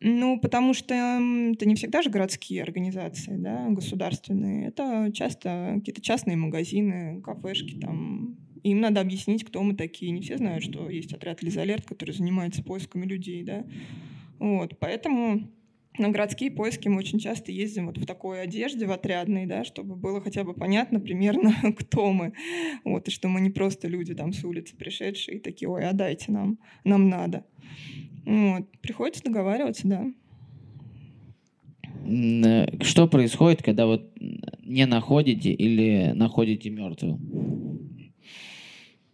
Ну, 0.06 0.38
потому 0.38 0.73
что 0.73 0.93
это 0.93 1.65
не 1.65 1.75
всегда 1.75 2.01
же 2.01 2.10
городские 2.10 2.62
организации, 2.62 3.38
да, 3.38 3.69
государственные. 3.69 4.67
Это 4.67 5.10
часто 5.13 5.75
какие-то 5.77 6.01
частные 6.01 6.36
магазины, 6.36 7.21
кафешки 7.21 7.79
там. 7.79 8.36
Им 8.63 8.82
надо 8.82 8.99
объяснить, 8.99 9.45
кто 9.45 9.63
мы 9.63 9.75
такие. 9.75 10.12
Не 10.12 10.21
все 10.21 10.38
знают, 10.38 10.63
что 10.63 10.89
есть 10.89 11.13
отряд 11.13 11.41
Лизалерт, 11.41 11.86
который 11.86 12.12
занимается 12.12 12.63
поисками 12.63 13.06
людей, 13.06 13.43
да. 13.43 13.65
Вот, 14.39 14.77
поэтому 14.77 15.49
на 15.97 16.10
городские 16.10 16.49
поиски 16.51 16.88
мы 16.88 16.97
очень 16.97 17.19
часто 17.19 17.51
ездим 17.51 17.88
вот 17.88 17.97
в 17.97 18.06
такой 18.06 18.41
одежде, 18.41 18.86
в 18.86 18.91
отрядной, 18.91 19.45
да, 19.45 19.63
чтобы 19.63 19.95
было 19.95 20.21
хотя 20.21 20.43
бы 20.43 20.53
понятно 20.53 20.99
примерно, 20.99 21.53
кто 21.77 22.12
мы. 22.12 22.34
Вот, 22.84 23.08
и 23.08 23.12
что 23.12 23.27
мы 23.27 23.41
не 23.41 23.49
просто 23.49 23.88
люди 23.88 24.15
там 24.15 24.34
с 24.34 24.43
улицы 24.43 24.75
пришедшие 24.75 25.38
и 25.38 25.39
такие, 25.39 25.69
ой, 25.69 25.88
а 25.88 25.93
дайте 25.93 26.32
нам, 26.32 26.58
нам 26.84 27.10
надо. 27.10 27.45
Вот. 28.25 28.69
Приходится 28.82 29.23
договариваться, 29.23 29.88
да. 29.88 30.12
Э, 32.06 32.84
что 32.84 33.08
происходит, 33.08 33.62
когда 33.62 33.86
вот 33.86 34.12
не 34.63 34.86
находите 34.86 35.51
или 35.51 36.12
находите 36.13 36.69
мертвым? 36.69 37.62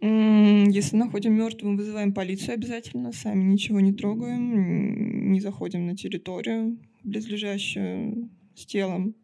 Если 0.02 0.96
находим 0.96 1.34
мертвым, 1.34 1.76
вызываем 1.76 2.14
полицию 2.14 2.54
обязательно, 2.54 3.12
сами 3.12 3.44
ничего 3.44 3.82
не 3.82 3.92
трогаем, 3.92 5.32
не 5.32 5.42
заходим 5.42 5.86
на 5.88 5.98
территорию, 5.98 6.80
близлежащую 7.04 8.30
с 8.56 8.66
телом. 8.66 9.16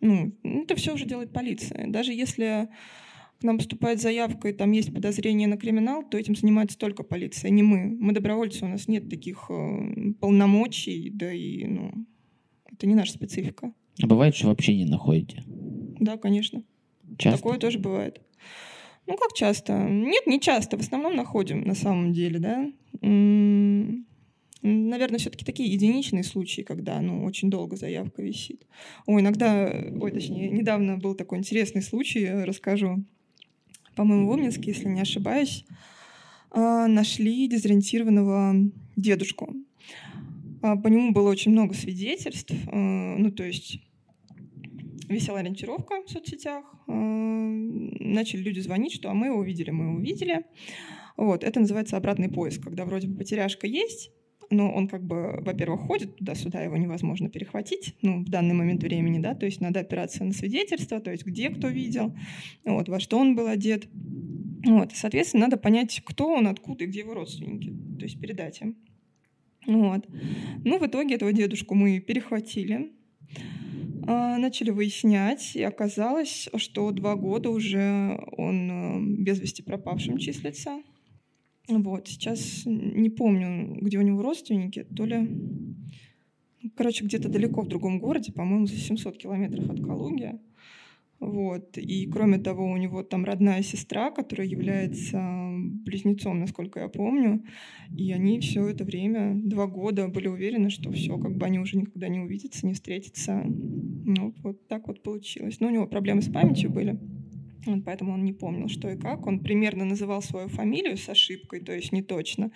Ну, 0.00 0.32
это 0.42 0.74
все 0.74 0.94
уже 0.94 1.06
делает 1.06 1.32
полиция. 1.32 1.86
Даже 1.86 2.12
если 2.12 2.68
к 3.40 3.44
нам 3.44 3.58
поступает 3.58 4.00
заявка, 4.00 4.48
и 4.48 4.52
там 4.52 4.72
есть 4.72 4.92
подозрение 4.92 5.48
на 5.48 5.56
криминал, 5.56 6.02
то 6.02 6.18
этим 6.18 6.36
занимается 6.36 6.78
только 6.78 7.02
полиция, 7.02 7.50
не 7.50 7.62
мы. 7.62 7.96
Мы 7.98 8.12
добровольцы, 8.12 8.64
у 8.64 8.68
нас 8.68 8.88
нет 8.88 9.08
таких 9.08 9.46
э, 9.48 10.12
полномочий, 10.20 11.10
да 11.10 11.32
и, 11.32 11.64
ну, 11.64 11.92
это 12.70 12.86
не 12.86 12.94
наша 12.94 13.12
специфика. 13.12 13.72
А 14.00 14.06
бывает, 14.06 14.34
что 14.34 14.48
вообще 14.48 14.76
не 14.76 14.84
находите? 14.84 15.42
Да, 15.46 16.18
конечно. 16.18 16.62
Часто? 17.18 17.38
Такое 17.38 17.58
тоже 17.58 17.78
бывает. 17.78 18.20
Ну, 19.06 19.16
как 19.16 19.32
часто? 19.34 19.78
Нет, 19.78 20.26
не 20.26 20.40
часто. 20.40 20.76
В 20.76 20.80
основном 20.80 21.16
находим 21.16 21.62
на 21.62 21.74
самом 21.74 22.12
деле, 22.12 22.38
да. 22.38 22.70
Наверное, 24.62 25.18
все-таки 25.18 25.44
такие 25.44 25.72
единичные 25.72 26.22
случаи, 26.22 26.62
когда 26.62 27.00
ну, 27.00 27.24
очень 27.24 27.50
долго 27.50 27.76
заявка 27.76 28.22
висит. 28.22 28.64
Ой, 29.06 29.20
иногда, 29.20 29.64
ой, 30.00 30.12
точнее, 30.12 30.50
недавно 30.50 30.98
был 30.98 31.16
такой 31.16 31.38
интересный 31.38 31.82
случай, 31.82 32.26
расскажу 32.44 33.04
по-моему, 33.94 34.28
в 34.28 34.32
Обнинске, 34.32 34.70
если 34.70 34.88
не 34.88 35.00
ошибаюсь, 35.00 35.64
а, 36.50 36.86
нашли 36.86 37.46
дезориентированного 37.48 38.54
дедушку. 38.96 39.54
А, 40.62 40.76
по 40.76 40.88
нему 40.88 41.12
было 41.12 41.30
очень 41.30 41.52
много 41.52 41.74
свидетельств, 41.74 42.52
ну, 42.70 43.30
то 43.32 43.44
есть 43.44 43.80
висела 45.12 45.40
ориентировка 45.40 46.02
в 46.04 46.10
соцсетях, 46.10 46.64
начали 46.86 48.40
люди 48.42 48.60
звонить, 48.60 48.92
что 48.92 49.10
а 49.10 49.14
мы 49.14 49.26
его 49.28 49.42
видели, 49.42 49.70
мы 49.70 49.84
его 49.86 49.98
видели. 50.00 50.44
Вот, 51.16 51.44
это 51.44 51.60
называется 51.60 51.96
обратный 51.96 52.30
поиск, 52.30 52.62
когда 52.62 52.84
вроде 52.84 53.06
бы 53.08 53.18
потеряшка 53.18 53.66
есть, 53.66 54.10
но 54.50 54.70
он 54.72 54.88
как 54.88 55.02
бы, 55.04 55.40
во-первых, 55.40 55.82
ходит 55.82 56.16
туда-сюда, 56.16 56.62
его 56.62 56.76
невозможно 56.76 57.28
перехватить, 57.28 57.94
ну, 58.02 58.22
в 58.22 58.28
данный 58.28 58.54
момент 58.54 58.82
времени, 58.82 59.18
да, 59.18 59.34
то 59.34 59.46
есть 59.46 59.60
надо 59.60 59.80
опираться 59.80 60.24
на 60.24 60.32
свидетельство, 60.32 61.00
то 61.00 61.10
есть 61.10 61.24
где 61.24 61.50
кто 61.50 61.68
видел, 61.68 62.16
вот, 62.64 62.88
во 62.88 63.00
что 63.00 63.18
он 63.18 63.34
был 63.34 63.46
одет. 63.46 63.88
Вот, 64.64 64.92
соответственно, 64.94 65.46
надо 65.46 65.56
понять, 65.56 66.02
кто 66.04 66.28
он, 66.28 66.46
откуда 66.46 66.84
и 66.84 66.86
где 66.86 67.00
его 67.00 67.14
родственники, 67.14 67.74
то 67.98 68.04
есть 68.04 68.20
передать 68.20 68.60
им. 68.60 68.76
Вот. 69.66 70.06
Ну, 70.64 70.78
в 70.78 70.86
итоге 70.86 71.14
этого 71.14 71.32
дедушку 71.32 71.74
мы 71.74 72.00
перехватили, 72.00 72.92
начали 74.06 74.70
выяснять, 74.70 75.54
и 75.54 75.62
оказалось, 75.62 76.48
что 76.56 76.90
два 76.90 77.16
года 77.16 77.50
уже 77.50 78.18
он 78.36 78.70
э, 78.70 79.22
без 79.22 79.40
вести 79.40 79.62
пропавшим 79.62 80.18
числится. 80.18 80.82
Вот, 81.68 82.08
сейчас 82.08 82.62
не 82.66 83.08
помню, 83.10 83.76
где 83.80 83.98
у 83.98 84.02
него 84.02 84.20
родственники, 84.22 84.84
то 84.84 85.04
ли, 85.04 85.28
короче, 86.76 87.04
где-то 87.04 87.28
далеко 87.28 87.62
в 87.62 87.68
другом 87.68 88.00
городе, 88.00 88.32
по-моему, 88.32 88.66
за 88.66 88.76
700 88.76 89.16
километров 89.16 89.70
от 89.70 89.80
Калуги. 89.80 90.38
Вот. 91.22 91.78
И 91.78 92.08
кроме 92.08 92.38
того, 92.38 92.66
у 92.66 92.76
него 92.76 93.04
там 93.04 93.24
родная 93.24 93.62
сестра, 93.62 94.10
которая 94.10 94.48
является 94.48 95.22
близнецом, 95.84 96.40
насколько 96.40 96.80
я 96.80 96.88
помню. 96.88 97.44
И 97.96 98.10
они 98.10 98.40
все 98.40 98.66
это 98.66 98.84
время, 98.84 99.32
два 99.36 99.68
года, 99.68 100.08
были 100.08 100.26
уверены, 100.26 100.68
что 100.68 100.90
все, 100.90 101.16
как 101.18 101.36
бы 101.36 101.46
они 101.46 101.60
уже 101.60 101.76
никогда 101.76 102.08
не 102.08 102.18
увидятся, 102.18 102.66
не 102.66 102.74
встретятся. 102.74 103.40
Ну, 103.44 104.34
вот 104.42 104.66
так 104.66 104.88
вот 104.88 105.04
получилось. 105.04 105.60
Но 105.60 105.68
у 105.68 105.70
него 105.70 105.86
проблемы 105.86 106.22
с 106.22 106.28
памятью 106.28 106.70
были. 106.70 106.98
Вот 107.66 107.84
поэтому 107.84 108.14
он 108.14 108.24
не 108.24 108.32
помнил, 108.32 108.66
что 108.66 108.90
и 108.90 108.98
как. 108.98 109.24
Он 109.24 109.38
примерно 109.38 109.84
называл 109.84 110.22
свою 110.22 110.48
фамилию 110.48 110.96
с 110.96 111.08
ошибкой, 111.08 111.60
то 111.60 111.72
есть 111.72 111.92
не 111.92 112.02
точно. 112.02 112.50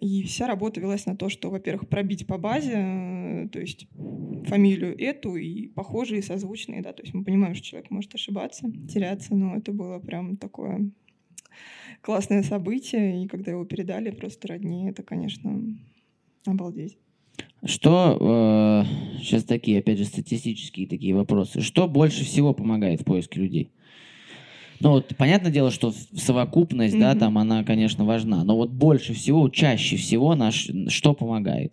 И 0.00 0.22
вся 0.24 0.46
работа 0.46 0.80
велась 0.80 1.06
на 1.06 1.16
то, 1.16 1.28
что, 1.28 1.50
во-первых, 1.50 1.88
пробить 1.88 2.26
по 2.26 2.38
базе, 2.38 2.74
э, 2.74 3.48
то 3.50 3.58
есть 3.58 3.88
фамилию 4.46 4.98
эту 4.98 5.36
и 5.36 5.68
похожие, 5.68 6.22
созвучные, 6.22 6.82
да, 6.82 6.92
то 6.92 7.02
есть 7.02 7.14
мы 7.14 7.24
понимаем, 7.24 7.54
что 7.54 7.66
человек 7.66 7.90
может 7.90 8.14
ошибаться, 8.14 8.70
теряться, 8.92 9.34
но 9.34 9.56
это 9.56 9.72
было 9.72 9.98
прям 9.98 10.36
такое 10.36 10.90
классное 12.00 12.42
событие, 12.42 13.24
и 13.24 13.28
когда 13.28 13.52
его 13.52 13.64
передали 13.64 14.10
просто 14.10 14.48
роднее, 14.48 14.90
это, 14.90 15.02
конечно, 15.02 15.62
обалдеть. 16.46 16.96
Что, 17.64 18.16
э, 18.20 19.18
сейчас 19.20 19.44
такие, 19.44 19.80
опять 19.80 19.98
же, 19.98 20.04
статистические 20.04 20.86
такие 20.86 21.14
вопросы, 21.14 21.60
что 21.60 21.88
больше 21.88 22.24
всего 22.24 22.54
помогает 22.54 23.00
в 23.00 23.04
поиске 23.04 23.40
людей? 23.40 23.72
Ну, 24.80 24.90
вот, 24.90 25.16
понятное 25.16 25.50
дело, 25.50 25.70
что 25.70 25.92
совокупность, 26.16 26.94
mm-hmm. 26.94 27.00
да, 27.00 27.14
там 27.14 27.38
она, 27.38 27.64
конечно, 27.64 28.04
важна. 28.04 28.44
Но 28.44 28.56
вот 28.56 28.70
больше 28.70 29.12
всего, 29.12 29.48
чаще 29.48 29.96
всего 29.96 30.34
наш, 30.34 30.70
что 30.88 31.14
помогает? 31.14 31.72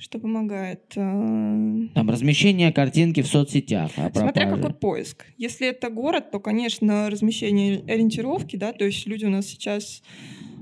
Что 0.00 0.18
помогает? 0.18 0.80
Э, 0.96 1.88
там 1.94 2.08
размещение 2.08 2.72
картинки 2.72 3.20
в 3.20 3.26
соцсетях. 3.26 3.90
А 3.96 4.10
Смотря 4.10 4.48
какой 4.48 4.72
поиск. 4.72 5.26
Если 5.36 5.68
это 5.68 5.90
город, 5.90 6.30
то, 6.30 6.40
конечно, 6.40 7.10
размещение 7.10 7.84
ориентировки, 7.86 8.56
да, 8.56 8.72
то 8.72 8.86
есть 8.86 9.06
люди 9.06 9.26
у 9.26 9.28
нас 9.28 9.46
сейчас 9.46 10.02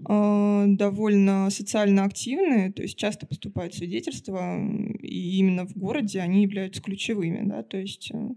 э, 0.09 0.65
довольно 0.67 1.51
социально 1.51 2.03
активные, 2.03 2.73
то 2.73 2.83
есть 2.83 2.99
часто 2.99 3.27
поступают 3.27 3.75
свидетельства, 3.75 4.59
и 5.03 5.39
именно 5.39 5.67
в 5.67 5.77
городе 5.77 6.19
они 6.19 6.43
являются 6.43 6.83
ключевыми, 6.83 7.49
да, 7.49 7.63
то 7.63 7.77
есть 7.77 8.11
э, 8.13 8.31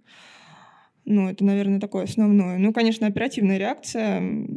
ну, 1.06 1.30
это, 1.30 1.44
наверное, 1.44 1.80
такое 1.80 2.04
основное. 2.04 2.58
Ну, 2.58 2.74
конечно, 2.74 3.08
оперативная 3.08 3.58
реакция, 3.58 4.48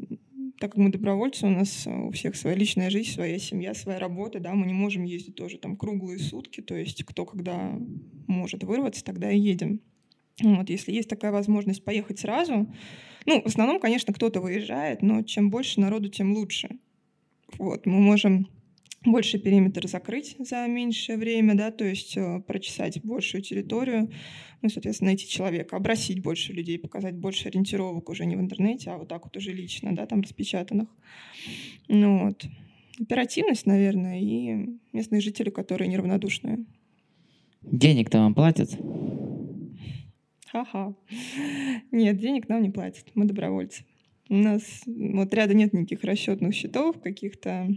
так 0.58 0.72
как 0.72 0.76
мы 0.76 0.90
добровольцы, 0.90 1.46
у 1.46 1.50
нас 1.50 1.86
у 1.86 2.10
всех 2.12 2.36
своя 2.36 2.56
личная 2.56 2.90
жизнь, 2.90 3.10
своя 3.10 3.38
семья, 3.38 3.74
своя 3.74 3.98
работа, 3.98 4.40
да, 4.40 4.54
мы 4.54 4.66
не 4.66 4.72
можем 4.72 5.04
ездить 5.04 5.34
тоже 5.34 5.58
там 5.58 5.76
круглые 5.76 6.18
сутки, 6.18 6.60
то 6.60 6.74
есть 6.76 7.04
кто 7.04 7.24
когда 7.26 7.76
может 8.26 8.62
вырваться, 8.62 9.04
тогда 9.04 9.30
и 9.30 9.38
едем. 9.38 9.80
Вот, 10.42 10.68
если 10.68 10.92
есть 10.92 11.08
такая 11.08 11.32
возможность 11.32 11.84
поехать 11.84 12.18
сразу, 12.18 12.68
Ну, 13.26 13.40
в 13.40 13.46
основном, 13.46 13.80
конечно, 13.80 14.12
кто-то 14.12 14.40
выезжает, 14.40 15.02
но 15.02 15.22
чем 15.22 15.50
больше 15.50 15.80
народу, 15.80 16.08
тем 16.08 16.34
лучше. 16.34 16.68
Вот, 17.58 17.86
мы 17.86 18.00
можем 18.00 18.48
больше 19.04 19.38
периметр 19.38 19.86
закрыть 19.86 20.36
за 20.38 20.66
меньшее 20.66 21.18
время, 21.18 21.54
да, 21.54 21.70
то 21.70 21.84
есть 21.84 22.16
э, 22.16 22.40
прочесать 22.46 23.00
большую 23.04 23.42
территорию, 23.42 24.10
ну, 24.62 24.68
соответственно, 24.68 25.10
найти 25.10 25.28
человека, 25.28 25.76
обрасить 25.76 26.22
больше 26.22 26.52
людей, 26.52 26.78
показать 26.78 27.14
больше 27.14 27.48
ориентировок 27.48 28.08
уже 28.08 28.24
не 28.24 28.36
в 28.36 28.40
интернете, 28.40 28.90
а 28.90 28.98
вот 28.98 29.08
так 29.08 29.24
вот 29.24 29.36
уже 29.36 29.52
лично, 29.52 29.94
да, 29.94 30.06
там 30.06 30.22
распечатанных. 30.22 30.88
Ну, 31.88 32.26
вот. 32.26 32.46
Оперативность, 32.98 33.66
наверное, 33.66 34.20
и 34.20 34.78
местные 34.92 35.20
жители, 35.20 35.50
которые 35.50 35.88
неравнодушные. 35.88 36.64
Денег-то 37.62 38.18
вам 38.18 38.34
платят? 38.34 38.70
Ха-ха. 40.46 40.94
Нет, 41.90 42.18
денег 42.18 42.48
нам 42.48 42.62
не 42.62 42.70
платят. 42.70 43.06
Мы 43.14 43.24
добровольцы. 43.24 43.84
У 44.28 44.36
нас 44.36 44.62
вот 44.86 45.34
ряда 45.34 45.52
нет 45.52 45.72
никаких 45.72 46.04
расчетных 46.04 46.54
счетов, 46.54 47.00
каких-то 47.00 47.68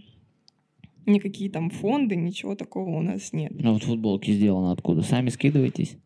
никакие 1.07 1.49
там 1.49 1.69
фонды, 1.69 2.15
ничего 2.15 2.55
такого 2.55 2.89
у 2.97 3.01
нас 3.01 3.33
нет. 3.33 3.51
Ну 3.53 3.73
вот 3.73 3.83
футболки 3.83 4.31
сделаны 4.31 4.71
откуда? 4.71 5.01
Сами 5.01 5.29
скидываетесь? 5.29 5.97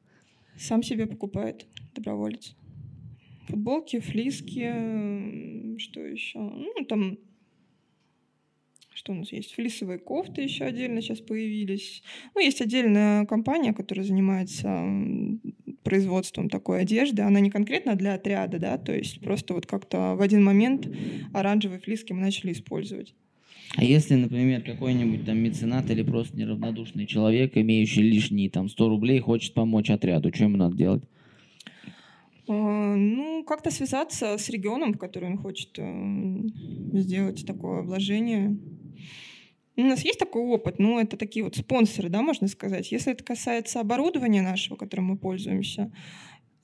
Сам 0.58 0.84
себе 0.84 1.08
покупает 1.08 1.66
доброволец. 1.96 2.56
Футболки, 3.48 4.00
флиски, 4.00 5.78
что 5.80 6.00
еще? 6.02 6.40
Ну, 6.40 6.86
там 6.88 7.18
что 8.94 9.14
у 9.14 9.16
нас 9.16 9.32
есть? 9.32 9.54
Флисовые 9.54 10.00
кофты 10.00 10.42
еще 10.42 10.66
отдельно 10.66 11.02
сейчас 11.02 11.22
появились. 11.22 12.04
Ну, 12.36 12.42
есть 12.42 12.62
отдельная 12.62 13.26
компания, 13.26 13.74
которая 13.74 14.06
занимается 14.06 14.86
производством 15.84 16.50
такой 16.50 16.82
одежды. 16.82 17.24
Она 17.24 17.40
не 17.40 17.50
конкретно 17.50 17.96
для 17.96 18.14
отряда, 18.14 18.60
да, 18.60 18.78
то 18.78 18.96
есть 18.96 19.22
просто 19.22 19.54
вот 19.54 19.66
как-то 19.66 20.16
в 20.16 20.22
один 20.22 20.44
момент 20.44 20.88
оранжевые 21.34 21.80
флиски 21.80 22.14
мы 22.14 22.22
начали 22.22 22.52
использовать. 22.52 23.16
А 23.78 23.84
если, 23.84 24.16
например, 24.16 24.64
какой-нибудь 24.64 25.26
там 25.26 25.38
меценат 25.38 25.90
или 25.90 26.04
просто 26.04 26.38
неравнодушный 26.38 27.06
человек, 27.06 27.56
имеющий 27.56 28.02
лишние 28.02 28.50
там 28.50 28.68
100 28.68 28.90
рублей, 28.90 29.20
хочет 29.20 29.54
помочь 29.54 29.90
отряду, 29.90 30.34
что 30.34 30.44
ему 30.44 30.58
надо 30.58 30.76
делать? 30.76 31.04
А, 32.48 32.96
ну, 32.96 33.44
как-то 33.46 33.72
связаться 33.72 34.38
с 34.38 34.50
регионом, 34.50 34.94
в 34.94 34.98
который 34.98 35.30
он 35.30 35.38
хочет 35.38 35.70
э, 35.78 36.42
сделать 36.94 37.46
такое 37.46 37.82
вложение. 37.82 38.58
У 39.78 39.84
нас 39.84 40.04
есть 40.04 40.20
такой 40.20 40.42
опыт, 40.42 40.78
ну, 40.78 41.00
это 41.00 41.16
такие 41.16 41.46
вот 41.46 41.56
спонсоры, 41.56 42.10
да, 42.10 42.22
можно 42.22 42.48
сказать. 42.48 42.92
Если 42.92 43.14
это 43.14 43.24
касается 43.24 43.80
оборудования 43.80 44.42
нашего, 44.42 44.76
которым 44.76 45.06
мы 45.06 45.18
пользуемся, 45.18 45.92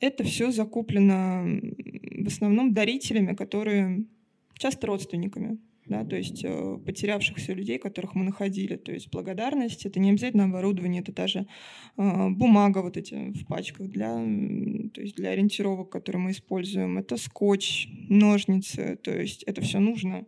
это 0.01 0.25
все 0.25 0.51
закуплено 0.51 1.45
в 1.45 2.27
основном 2.27 2.73
дарителями, 2.73 3.33
которые 3.33 4.03
часто 4.59 4.87
родственниками 4.87 5.57
да, 5.89 6.03
то 6.03 6.15
есть 6.15 6.43
э, 6.43 6.79
потерявшихся 6.85 7.53
людей, 7.53 7.77
которых 7.77 8.15
мы 8.15 8.25
находили. 8.25 8.75
То 8.75 8.91
есть 8.91 9.09
благодарность— 9.11 9.85
это 9.85 9.99
не 9.99 10.11
обязательно 10.11 10.45
оборудование, 10.45 11.01
это 11.01 11.13
даже 11.13 11.47
э, 11.97 12.29
бумага 12.29 12.79
вот 12.79 12.97
эти 12.97 13.31
в 13.31 13.45
пачках 13.47 13.89
для, 13.89 14.13
то 14.93 15.01
есть 15.01 15.15
для 15.15 15.31
ориентировок, 15.31 15.89
которые 15.89 16.21
мы 16.21 16.31
используем. 16.31 16.97
Это 16.97 17.17
скотч, 17.17 17.87
ножницы, 18.09 18.99
то 19.01 19.11
есть 19.11 19.43
это 19.43 19.61
все 19.61 19.79
нужно. 19.79 20.25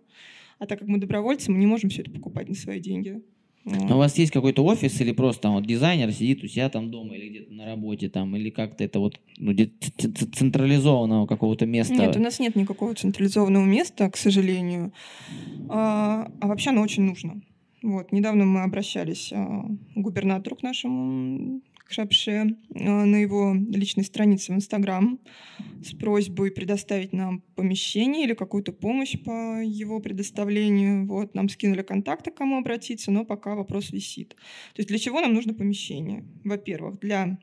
А 0.60 0.66
так 0.66 0.80
как 0.80 0.88
мы 0.88 0.98
добровольцы, 0.98 1.52
мы 1.52 1.58
не 1.58 1.68
можем 1.68 1.90
все 1.90 2.02
это 2.02 2.12
покупать 2.12 2.50
на 2.50 2.56
свои 2.56 2.80
деньги. 2.80 3.22
А 3.66 3.96
у 3.96 3.98
вас 3.98 4.18
есть 4.18 4.32
какой-то 4.32 4.64
офис 4.64 5.00
или 5.02 5.12
просто 5.12 5.44
там 5.44 5.54
вот 5.54 5.66
дизайнер 5.66 6.12
сидит 6.12 6.44
у 6.44 6.48
себя 6.48 6.70
там 6.70 6.90
дома 6.92 7.16
или 7.16 7.30
где-то 7.30 7.54
на 7.54 7.66
работе 7.66 8.10
там, 8.10 8.36
или 8.36 8.50
как-то 8.50 8.84
это 8.84 9.00
вот 9.00 9.20
ну, 9.38 9.54
централизованного 10.34 11.28
какого-то 11.28 11.66
места? 11.66 11.94
Нет, 11.94 12.16
у 12.16 12.20
нас 12.20 12.40
нет 12.40 12.56
никакого 12.56 12.96
централизованного 12.96 13.66
места, 13.66 14.10
к 14.10 14.18
сожалению. 14.18 14.94
А, 15.70 16.32
а 16.40 16.48
вообще 16.48 16.72
оно 16.72 16.82
очень 16.82 17.04
нужно. 17.04 17.42
Вот, 17.82 18.12
недавно 18.12 18.46
мы 18.46 18.64
обращались 18.64 19.32
а, 19.34 19.64
к 19.64 19.98
губернатору 19.98 20.56
к 20.56 20.64
нашему 20.64 21.62
Шапше 21.90 22.56
на 22.70 23.16
его 23.16 23.56
личной 23.56 24.04
странице 24.04 24.54
в 24.54 24.56
Инстаграм 24.56 25.20
с 25.84 25.92
просьбой 25.94 26.52
предоставить 26.52 27.14
нам 27.14 27.42
помещение 27.56 28.26
или 28.26 28.36
какую-то 28.36 28.72
помощь 28.72 29.18
по 29.18 29.60
его 29.60 30.00
предоставлению. 30.00 31.08
Вот, 31.08 31.34
нам 31.34 31.50
скинули 31.50 31.82
контакты, 31.82 32.30
к 32.30 32.36
кому 32.36 32.60
обратиться, 32.60 33.12
но 33.12 33.26
пока 33.26 33.56
вопрос 33.56 33.92
висит. 33.92 34.36
То 34.76 34.82
есть 34.82 34.90
для 34.90 35.00
чего 35.00 35.20
нам 35.20 35.34
нужно 35.34 35.56
помещение? 35.56 36.26
Во-первых, 36.44 37.00
для 37.00 37.40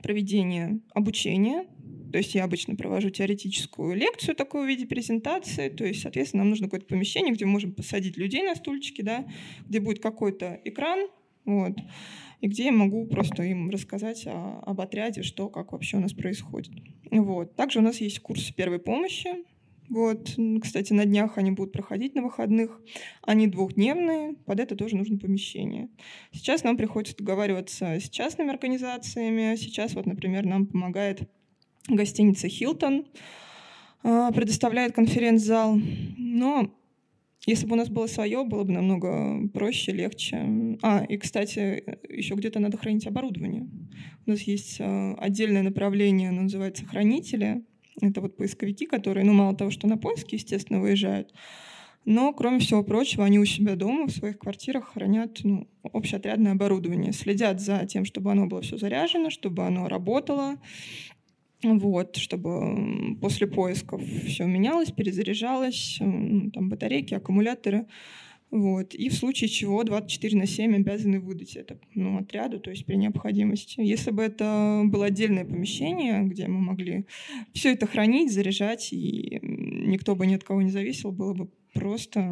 проведения 0.00 0.78
обучения, 0.94 1.66
то 2.12 2.18
есть 2.18 2.36
я 2.36 2.44
обычно 2.44 2.76
провожу 2.76 3.10
теоретическую 3.10 3.94
лекцию 3.96 4.36
такую 4.36 4.64
в 4.64 4.68
виде 4.68 4.86
презентации, 4.86 5.68
то 5.70 5.84
есть, 5.84 6.02
соответственно, 6.02 6.44
нам 6.44 6.50
нужно 6.50 6.66
какое-то 6.66 6.86
помещение, 6.86 7.34
где 7.34 7.46
мы 7.46 7.52
можем 7.52 7.72
посадить 7.72 8.16
людей 8.16 8.42
на 8.42 8.54
стульчики, 8.54 9.02
да, 9.02 9.26
где 9.66 9.80
будет 9.80 10.00
какой-то 10.00 10.60
экран, 10.64 11.08
вот, 11.44 11.76
и 12.42 12.48
где 12.48 12.64
я 12.66 12.72
могу 12.72 13.06
просто 13.06 13.44
им 13.44 13.70
рассказать 13.70 14.26
о, 14.26 14.58
об 14.66 14.80
отряде, 14.80 15.22
что, 15.22 15.48
как 15.48 15.72
вообще 15.72 15.96
у 15.96 16.00
нас 16.00 16.12
происходит. 16.12 16.72
Вот. 17.12 17.54
Также 17.54 17.78
у 17.78 17.82
нас 17.82 18.00
есть 18.00 18.18
курсы 18.18 18.52
первой 18.52 18.80
помощи. 18.80 19.28
Вот. 19.88 20.36
Кстати, 20.60 20.92
на 20.92 21.04
днях 21.04 21.38
они 21.38 21.52
будут 21.52 21.72
проходить 21.72 22.16
на 22.16 22.22
выходных. 22.22 22.80
Они 23.22 23.46
двухдневные, 23.46 24.34
под 24.44 24.58
это 24.58 24.74
тоже 24.74 24.96
нужно 24.96 25.18
помещение. 25.18 25.88
Сейчас 26.32 26.64
нам 26.64 26.76
приходится 26.76 27.16
договариваться 27.16 28.00
с 28.00 28.10
частными 28.10 28.50
организациями. 28.50 29.54
Сейчас 29.54 29.94
вот, 29.94 30.06
например, 30.06 30.44
нам 30.44 30.66
помогает 30.66 31.30
гостиница 31.88 32.48
«Хилтон», 32.48 33.06
а, 34.02 34.32
предоставляет 34.32 34.94
конференц-зал. 34.96 35.78
Но 36.16 36.74
если 37.46 37.66
бы 37.66 37.74
у 37.74 37.76
нас 37.76 37.88
было 37.88 38.06
свое, 38.06 38.44
было 38.44 38.64
бы 38.64 38.72
намного 38.72 39.48
проще, 39.48 39.92
легче. 39.92 40.78
А, 40.82 41.04
и, 41.04 41.16
кстати, 41.16 41.84
еще 42.08 42.34
где-то 42.34 42.60
надо 42.60 42.76
хранить 42.76 43.06
оборудование. 43.06 43.68
У 44.26 44.30
нас 44.30 44.42
есть 44.42 44.76
э, 44.78 45.14
отдельное 45.14 45.62
направление, 45.62 46.28
оно 46.28 46.42
называется 46.42 46.86
хранители. 46.86 47.64
Это 48.00 48.20
вот 48.20 48.36
поисковики, 48.36 48.86
которые, 48.86 49.24
ну, 49.24 49.32
мало 49.32 49.56
того, 49.56 49.70
что 49.70 49.88
на 49.88 49.98
поиски, 49.98 50.36
естественно, 50.36 50.80
выезжают, 50.80 51.32
но, 52.04 52.32
кроме 52.32 52.58
всего 52.58 52.82
прочего, 52.82 53.24
они 53.24 53.38
у 53.38 53.44
себя 53.44 53.76
дома, 53.76 54.06
в 54.06 54.10
своих 54.10 54.38
квартирах 54.38 54.92
хранят 54.92 55.38
ну, 55.44 55.68
общеотрядное 55.84 56.52
оборудование, 56.52 57.12
следят 57.12 57.60
за 57.60 57.86
тем, 57.86 58.04
чтобы 58.04 58.32
оно 58.32 58.46
было 58.46 58.60
все 58.60 58.76
заряжено, 58.76 59.30
чтобы 59.30 59.64
оно 59.64 59.88
работало, 59.88 60.56
вот, 61.62 62.16
чтобы 62.16 63.16
после 63.20 63.46
поисков 63.46 64.02
все 64.02 64.44
менялось, 64.44 64.90
перезаряжалось, 64.90 65.96
там 65.98 66.68
батарейки, 66.68 67.14
аккумуляторы. 67.14 67.86
Вот. 68.52 68.94
И 68.94 69.08
в 69.08 69.14
случае 69.14 69.48
чего 69.48 69.82
24 69.82 70.38
на 70.38 70.46
7 70.46 70.76
обязаны 70.76 71.20
выдать 71.20 71.56
это 71.56 71.78
ну, 71.94 72.18
отряду, 72.18 72.60
то 72.60 72.68
есть 72.68 72.84
при 72.84 72.96
необходимости. 72.96 73.80
Если 73.80 74.10
бы 74.10 74.22
это 74.22 74.82
было 74.84 75.06
отдельное 75.06 75.46
помещение, 75.46 76.22
где 76.24 76.48
мы 76.48 76.60
могли 76.60 77.06
все 77.54 77.72
это 77.72 77.86
хранить, 77.86 78.30
заряжать, 78.30 78.92
и 78.92 79.38
никто 79.42 80.14
бы 80.14 80.26
ни 80.26 80.34
от 80.34 80.44
кого 80.44 80.60
не 80.60 80.70
зависел, 80.70 81.12
было 81.12 81.32
бы 81.32 81.48
просто 81.72 82.30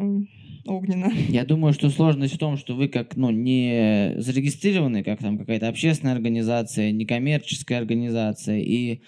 огненно. 0.65 1.11
Я 1.29 1.45
думаю, 1.45 1.73
что 1.73 1.89
сложность 1.89 2.35
в 2.35 2.37
том, 2.37 2.57
что 2.57 2.75
вы 2.75 2.87
как 2.87 3.15
ну, 3.15 3.29
не 3.29 4.15
зарегистрированы, 4.17 5.03
как 5.03 5.19
там 5.19 5.37
какая-то 5.37 5.67
общественная 5.67 6.13
организация, 6.13 6.91
некоммерческая 6.91 7.79
организация, 7.79 8.59
и 8.59 9.01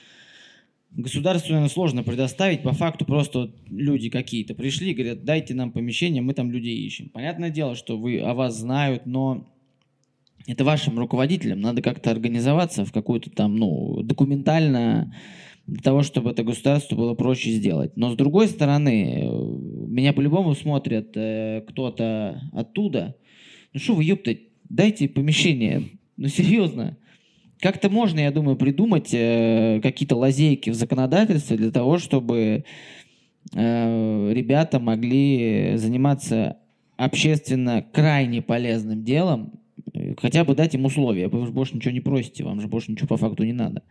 государству, 0.92 1.54
наверное, 1.54 1.70
сложно 1.70 2.04
предоставить. 2.04 2.62
По 2.64 2.74
факту 2.74 3.06
просто 3.06 3.52
люди 3.70 4.10
какие-то 4.10 4.54
пришли, 4.54 4.94
говорят, 4.94 5.24
дайте 5.24 5.54
нам 5.54 5.72
помещение, 5.72 6.22
мы 6.22 6.34
там 6.34 6.52
людей 6.52 6.78
ищем. 6.78 7.10
Понятное 7.10 7.50
дело, 7.50 7.76
что 7.76 7.98
вы 7.98 8.20
о 8.20 8.34
вас 8.34 8.58
знают, 8.58 9.06
но 9.06 9.48
это 10.46 10.64
вашим 10.64 11.00
руководителям 11.00 11.62
надо 11.62 11.82
как-то 11.82 12.12
организоваться 12.12 12.86
в 12.86 12.92
какую-то 12.92 13.30
там, 13.30 13.56
ну, 13.56 14.02
документально 14.04 15.16
для 15.68 15.82
того, 15.82 16.04
чтобы 16.04 16.32
это 16.32 16.44
государству 16.44 16.98
было 16.98 17.14
проще 17.14 17.52
сделать. 17.52 17.96
Но 17.96 18.12
с 18.12 18.16
другой 18.16 18.48
стороны, 18.48 19.30
меня 19.88 20.14
по-любому 20.14 20.56
смотрят 20.56 21.16
э, 21.16 21.64
кто-то 21.68 22.42
оттуда. 22.52 23.16
Ну 23.74 23.80
что 23.80 23.96
вы, 23.96 24.04
ёпта, 24.04 24.36
дайте 24.70 25.08
помещение. 25.08 25.84
Ну 26.18 26.28
серьезно. 26.28 26.98
Как-то 27.60 27.90
можно, 27.90 28.20
я 28.20 28.32
думаю, 28.32 28.58
придумать 28.58 29.14
э, 29.14 29.80
какие-то 29.82 30.18
лазейки 30.18 30.70
в 30.70 30.76
законодательстве 30.76 31.56
для 31.56 31.72
того, 31.72 31.98
чтобы 31.98 32.66
э, 33.54 34.34
ребята 34.34 34.82
могли 34.82 35.78
заниматься 35.78 36.58
общественно 36.98 37.86
крайне 37.94 38.42
полезным 38.42 39.06
делом, 39.06 39.54
э, 39.94 40.14
хотя 40.22 40.44
бы 40.44 40.56
дать 40.56 40.76
им 40.76 40.84
условия. 40.84 41.30
Вы 41.30 41.46
же 41.46 41.54
больше 41.54 41.78
ничего 41.78 41.94
не 41.94 42.02
просите, 42.02 42.44
вам 42.44 42.60
же 42.60 42.68
больше 42.68 42.92
ничего 42.92 43.08
по 43.08 43.18
факту 43.18 43.46
не 43.46 43.54
надо. 43.54 43.82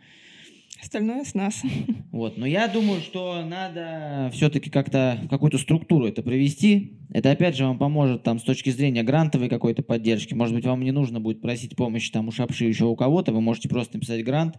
Остальное 0.83 1.25
с 1.25 1.35
нас. 1.35 1.63
Вот, 2.13 2.37
но 2.37 2.45
я 2.45 2.69
думаю, 2.69 3.01
что 3.01 3.43
надо 3.43 4.31
все-таки 4.35 4.69
как-то 4.69 5.19
какую-то 5.31 5.57
структуру 5.57 6.05
это 6.07 6.23
провести. 6.23 6.99
Это 7.09 7.31
опять 7.31 7.57
же 7.57 7.65
вам 7.65 7.79
поможет 7.79 8.23
там 8.23 8.39
с 8.39 8.43
точки 8.43 8.69
зрения 8.69 9.03
грантовой 9.03 9.49
какой-то 9.49 9.83
поддержки. 9.83 10.35
Может 10.35 10.55
быть, 10.55 10.67
вам 10.67 10.83
не 10.83 10.93
нужно 10.93 11.21
будет 11.21 11.41
просить 11.41 11.75
помощи 11.75 12.13
там 12.13 12.29
у 12.29 12.31
Шапши 12.31 12.67
еще 12.67 12.85
у 12.85 12.97
кого-то. 12.97 13.33
Вы 13.33 13.41
можете 13.41 13.71
просто 13.71 13.97
написать 13.97 14.23
грант 14.25 14.57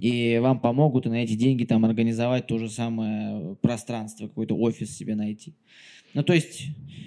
и 0.00 0.38
вам 0.42 0.58
помогут 0.58 1.06
и 1.06 1.10
на 1.10 1.22
эти 1.22 1.34
деньги 1.34 1.64
там 1.64 1.84
организовать 1.84 2.48
то 2.48 2.58
же 2.58 2.68
самое 2.68 3.56
пространство, 3.62 4.26
какой-то 4.26 4.56
офис 4.56 4.96
себе 4.96 5.14
найти. 5.14 5.54
Ну, 6.12 6.22
то 6.24 6.32
есть, 6.32 6.64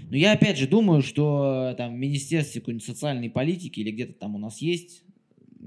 ну, 0.10 0.16
я 0.16 0.32
опять 0.32 0.58
же 0.58 0.68
думаю, 0.68 1.02
что 1.02 1.76
там 1.78 1.94
в 1.94 1.98
Министерстве 1.98 2.62
какой-нибудь 2.62 2.86
социальной 2.86 3.30
политики 3.30 3.82
или 3.82 3.92
где-то 3.92 4.14
там 4.14 4.36
у 4.36 4.38
нас 4.38 4.60
есть 4.62 5.04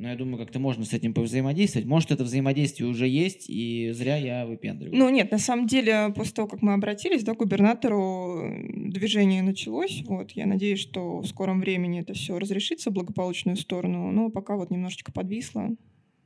но 0.00 0.08
я 0.08 0.16
думаю, 0.16 0.38
как-то 0.38 0.58
можно 0.58 0.84
с 0.86 0.94
этим 0.94 1.12
повзаимодействовать. 1.12 1.86
Может, 1.86 2.10
это 2.10 2.24
взаимодействие 2.24 2.88
уже 2.88 3.06
есть, 3.06 3.50
и 3.50 3.90
зря 3.92 4.16
я 4.16 4.46
выпендриваю. 4.46 4.96
Ну 4.96 5.10
нет, 5.10 5.30
на 5.30 5.36
самом 5.36 5.66
деле, 5.66 6.10
после 6.16 6.32
того, 6.32 6.48
как 6.48 6.62
мы 6.62 6.72
обратились, 6.72 7.22
да, 7.22 7.34
к 7.34 7.38
губернатору, 7.38 8.50
движение 8.86 9.42
началось. 9.42 10.02
Вот, 10.06 10.32
я 10.32 10.46
надеюсь, 10.46 10.80
что 10.80 11.20
в 11.20 11.26
скором 11.26 11.60
времени 11.60 12.00
это 12.00 12.14
все 12.14 12.38
разрешится 12.38 12.90
в 12.90 12.94
благополучную 12.94 13.58
сторону, 13.58 14.10
но 14.10 14.30
пока 14.30 14.56
вот 14.56 14.70
немножечко 14.70 15.12
подвисло. 15.12 15.68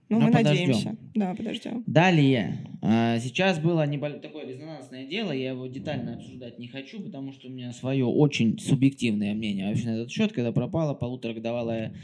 Ну, 0.08 0.20
мы 0.20 0.30
подождем. 0.30 0.68
надеемся. 0.68 0.96
Да, 1.14 1.34
подождем. 1.34 1.82
Далее. 1.86 2.58
А, 2.80 3.18
сейчас 3.18 3.58
было 3.58 3.84
небольшое 3.86 4.22
такое 4.22 4.46
резонансное 4.46 5.06
дело, 5.06 5.32
я 5.32 5.50
его 5.50 5.66
детально 5.66 6.14
обсуждать 6.14 6.60
не 6.60 6.68
хочу, 6.68 7.00
потому 7.00 7.32
что 7.32 7.48
у 7.48 7.50
меня 7.50 7.72
свое 7.72 8.04
очень 8.04 8.58
субъективное 8.58 9.34
мнение 9.34 9.66
вообще 9.66 9.86
на 9.86 9.96
этот 9.96 10.12
счет, 10.12 10.32
когда 10.32 10.52
пропала 10.52 10.94
полуторагодовалая 10.94 11.94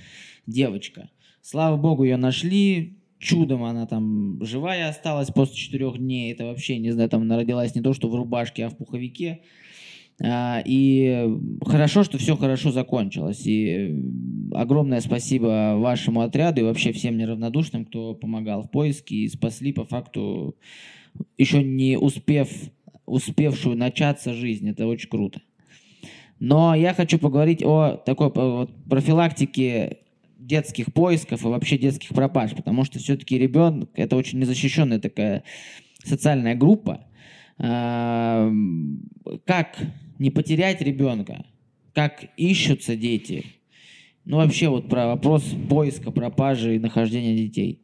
девочка. 0.46 1.10
Слава 1.42 1.76
богу, 1.76 2.04
ее 2.04 2.16
нашли, 2.16 2.98
чудом 3.18 3.64
она 3.64 3.86
там 3.86 4.42
живая 4.44 4.88
осталась 4.88 5.28
после 5.28 5.56
четырех 5.56 5.98
дней. 5.98 6.32
Это 6.32 6.44
вообще, 6.44 6.78
не 6.78 6.90
знаю, 6.90 7.08
там 7.08 7.22
она 7.22 7.36
родилась 7.36 7.74
не 7.74 7.82
то, 7.82 7.92
что 7.92 8.08
в 8.08 8.14
рубашке, 8.14 8.66
а 8.66 8.70
в 8.70 8.76
пуховике. 8.76 9.40
А, 10.22 10.62
и 10.64 11.28
хорошо, 11.64 12.04
что 12.04 12.18
все 12.18 12.36
хорошо 12.36 12.72
закончилось. 12.72 13.46
И 13.46 13.94
огромное 14.52 15.00
спасибо 15.00 15.76
вашему 15.78 16.20
отряду 16.20 16.60
и 16.60 16.64
вообще 16.64 16.92
всем 16.92 17.16
неравнодушным, 17.16 17.86
кто 17.86 18.14
помогал 18.14 18.62
в 18.62 18.70
поиске 18.70 19.16
и 19.16 19.28
спасли 19.28 19.72
по 19.72 19.84
факту 19.84 20.56
еще 21.38 21.62
не 21.62 21.98
успев, 21.98 22.50
успевшую 23.06 23.76
начаться 23.76 24.34
жизнь. 24.34 24.68
Это 24.68 24.86
очень 24.86 25.08
круто. 25.08 25.40
Но 26.38 26.74
я 26.74 26.94
хочу 26.94 27.18
поговорить 27.18 27.62
о 27.62 27.96
такой 27.96 28.30
профилактике 28.30 29.98
детских 30.50 30.92
поисков 30.92 31.44
и 31.44 31.48
вообще 31.48 31.78
детских 31.78 32.10
пропаж, 32.10 32.54
потому 32.54 32.84
что 32.84 32.98
все-таки 32.98 33.38
ребенок— 33.38 33.90
это 33.94 34.16
очень 34.16 34.40
незащищенная 34.40 34.98
такая 34.98 35.44
социальная 36.04 36.56
группа. 36.56 37.06
А, 37.58 38.50
как 39.46 39.78
не 40.18 40.30
потерять 40.30 40.80
ребенка? 40.82 41.46
Как 41.94 42.24
ищутся 42.36 42.96
дети? 42.96 43.46
Ну, 44.24 44.36
вообще 44.36 44.68
вот 44.68 44.88
про 44.88 45.06
вопрос 45.06 45.44
поиска, 45.68 46.10
пропажи 46.10 46.76
и 46.76 46.78
нахождения 46.78 47.34
детей. 47.36 47.82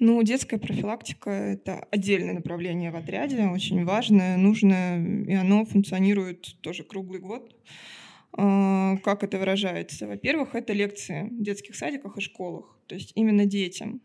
Ну, 0.00 0.22
детская 0.22 0.58
профилактика— 0.58 1.30
это 1.30 1.86
отдельное 1.90 2.34
направление 2.34 2.92
в 2.92 2.96
отряде, 2.96 3.46
очень 3.46 3.84
важное, 3.84 4.36
нужное, 4.36 5.24
и 5.24 5.34
оно 5.34 5.64
функционирует 5.64 6.56
тоже 6.60 6.84
круглый 6.84 7.20
год. 7.20 7.52
Как 8.32 9.22
это 9.22 9.38
выражается? 9.38 10.06
Во-первых, 10.06 10.54
это 10.54 10.72
лекции 10.72 11.28
в 11.30 11.42
детских 11.42 11.74
садиках 11.74 12.18
и 12.18 12.20
школах, 12.20 12.78
то 12.86 12.94
есть 12.94 13.12
именно 13.14 13.46
детям. 13.46 14.00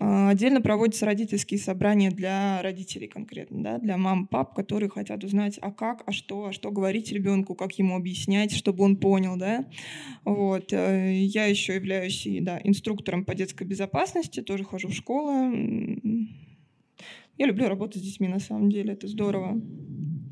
А, 0.00 0.30
отдельно 0.30 0.60
проводятся 0.60 1.06
родительские 1.06 1.60
собрания 1.60 2.10
для 2.10 2.60
родителей 2.62 3.06
конкретно, 3.06 3.62
да, 3.62 3.78
для 3.78 3.96
мам, 3.96 4.26
пап, 4.26 4.54
которые 4.54 4.90
хотят 4.90 5.22
узнать, 5.22 5.58
а 5.62 5.70
как, 5.70 6.02
а 6.06 6.12
что, 6.12 6.46
а 6.46 6.52
что 6.52 6.70
говорить 6.72 7.12
ребенку, 7.12 7.54
как 7.54 7.72
ему 7.78 7.94
объяснять, 7.96 8.52
чтобы 8.52 8.84
он 8.84 8.96
понял, 8.96 9.36
да. 9.36 9.66
Вот. 10.24 10.72
Э, 10.72 11.14
я 11.14 11.46
еще 11.46 11.76
являюсь 11.76 12.26
да, 12.40 12.60
инструктором 12.64 13.24
по 13.24 13.34
детской 13.34 13.64
безопасности, 13.64 14.42
тоже 14.42 14.64
хожу 14.64 14.88
в 14.88 14.94
школу. 14.94 15.54
Я 17.36 17.46
люблю 17.46 17.68
работать 17.68 18.02
с 18.02 18.04
детьми, 18.04 18.28
на 18.28 18.40
самом 18.40 18.70
деле, 18.70 18.94
это 18.94 19.06
здорово. 19.06 19.60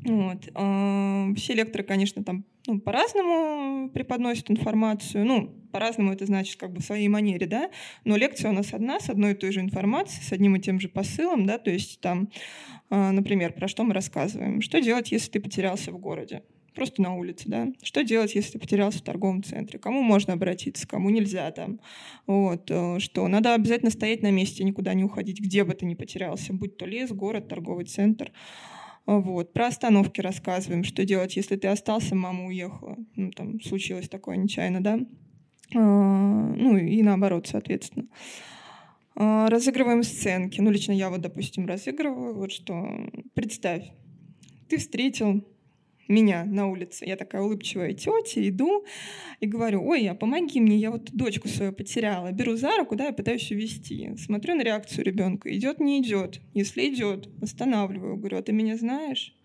Вот. 0.05 0.49
А, 0.55 1.33
все 1.35 1.53
лекторы, 1.53 1.85
конечно, 1.85 2.23
там 2.23 2.43
ну, 2.67 2.79
по-разному 2.79 3.89
преподносят 3.89 4.49
информацию. 4.49 5.25
Ну, 5.25 5.47
по-разному 5.71 6.13
это 6.13 6.25
значит 6.25 6.59
как 6.59 6.71
бы 6.71 6.81
в 6.81 6.85
своей 6.85 7.07
манере, 7.07 7.45
да. 7.45 7.69
Но 8.05 8.15
лекция 8.15 8.51
у 8.51 8.53
нас 8.53 8.73
одна, 8.73 8.99
с 8.99 9.09
одной 9.09 9.31
и 9.31 9.35
той 9.35 9.51
же 9.51 9.59
информацией, 9.59 10.23
с 10.23 10.31
одним 10.31 10.55
и 10.55 10.59
тем 10.59 10.79
же 10.79 10.87
посылом, 10.87 11.45
да. 11.45 11.57
То 11.57 11.71
есть 11.71 11.99
там, 11.99 12.29
а, 12.89 13.11
например, 13.11 13.53
про 13.53 13.67
что 13.67 13.83
мы 13.83 13.93
рассказываем. 13.93 14.61
Что 14.61 14.79
делать, 14.79 15.11
если 15.11 15.31
ты 15.31 15.39
потерялся 15.39 15.91
в 15.91 15.97
городе? 15.97 16.43
просто 16.73 17.01
на 17.01 17.15
улице, 17.15 17.43
да. 17.47 17.67
Что 17.81 18.03
делать, 18.03 18.35
если 18.35 18.53
ты 18.53 18.59
потерялся 18.59 18.99
в 18.99 19.03
торговом 19.03 19.43
центре? 19.43 19.79
Кому 19.79 20.01
можно 20.01 20.33
обратиться, 20.33 20.87
кому 20.87 21.09
нельзя 21.09 21.51
там? 21.51 21.79
Вот, 22.25 22.69
э, 22.69 22.99
что 22.99 23.27
надо 23.27 23.53
обязательно 23.53 23.91
стоять 23.91 24.23
на 24.23 24.31
месте, 24.31 24.63
никуда 24.63 24.93
не 24.93 25.03
уходить, 25.03 25.39
где 25.39 25.63
бы 25.63 25.73
ты 25.73 25.85
ни 25.85 25.95
потерялся, 25.95 26.53
будь 26.53 26.77
то 26.77 26.85
лес, 26.85 27.11
город, 27.11 27.47
торговый 27.47 27.85
центр. 27.85 28.31
Вот. 29.05 29.53
Про 29.53 29.67
остановки 29.67 30.21
рассказываем, 30.21 30.83
что 30.83 31.05
делать, 31.05 31.35
если 31.35 31.55
ты 31.57 31.67
остался, 31.67 32.15
мама 32.15 32.45
уехала. 32.45 32.97
Ну, 33.15 33.31
там 33.31 33.59
случилось 33.61 34.07
такое 34.07 34.37
нечаянно, 34.37 34.81
да? 34.81 34.99
А, 35.75 35.79
ну 35.79 36.77
и 36.77 37.01
наоборот, 37.01 37.47
соответственно. 37.47 38.07
А, 39.15 39.49
разыгрываем 39.49 40.03
сценки. 40.03 40.61
Ну, 40.61 40.71
лично 40.71 40.93
я 40.93 41.09
вот, 41.09 41.21
допустим, 41.21 41.65
разыгрываю. 41.65 42.35
Вот 42.35 42.51
что, 42.51 43.09
представь, 43.33 43.91
ты 44.69 44.77
встретил 44.77 45.45
меня 46.07 46.45
на 46.45 46.67
улице. 46.67 47.05
Я 47.05 47.15
такая 47.15 47.41
улыбчивая 47.41 47.93
тетя, 47.93 48.47
иду 48.47 48.85
и 49.39 49.47
говорю, 49.47 49.85
ой, 49.85 50.07
а 50.07 50.15
помоги 50.15 50.59
мне, 50.59 50.77
я 50.77 50.91
вот 50.91 51.11
дочку 51.11 51.47
свою 51.47 51.73
потеряла. 51.73 52.31
Беру 52.31 52.55
за 52.55 52.77
руку, 52.77 52.95
да, 52.95 53.09
и 53.09 53.15
пытаюсь 53.15 53.51
увести. 53.51 54.15
Смотрю 54.17 54.55
на 54.55 54.63
реакцию 54.63 55.05
ребенка, 55.05 55.55
идет, 55.55 55.79
не 55.79 56.01
идет. 56.01 56.41
Если 56.53 56.89
идет, 56.89 57.29
останавливаю, 57.41 58.17
говорю, 58.17 58.37
а 58.37 58.41
ты 58.41 58.51
меня 58.51 58.77
знаешь? 58.77 59.35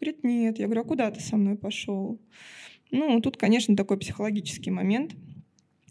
Говорит, 0.00 0.24
нет. 0.24 0.58
Я 0.58 0.66
говорю, 0.66 0.82
а 0.82 0.84
куда 0.84 1.10
ты 1.10 1.20
со 1.20 1.36
мной 1.36 1.56
пошел? 1.56 2.20
Ну, 2.90 3.20
тут, 3.20 3.36
конечно, 3.36 3.76
такой 3.76 3.98
психологический 3.98 4.70
момент. 4.70 5.14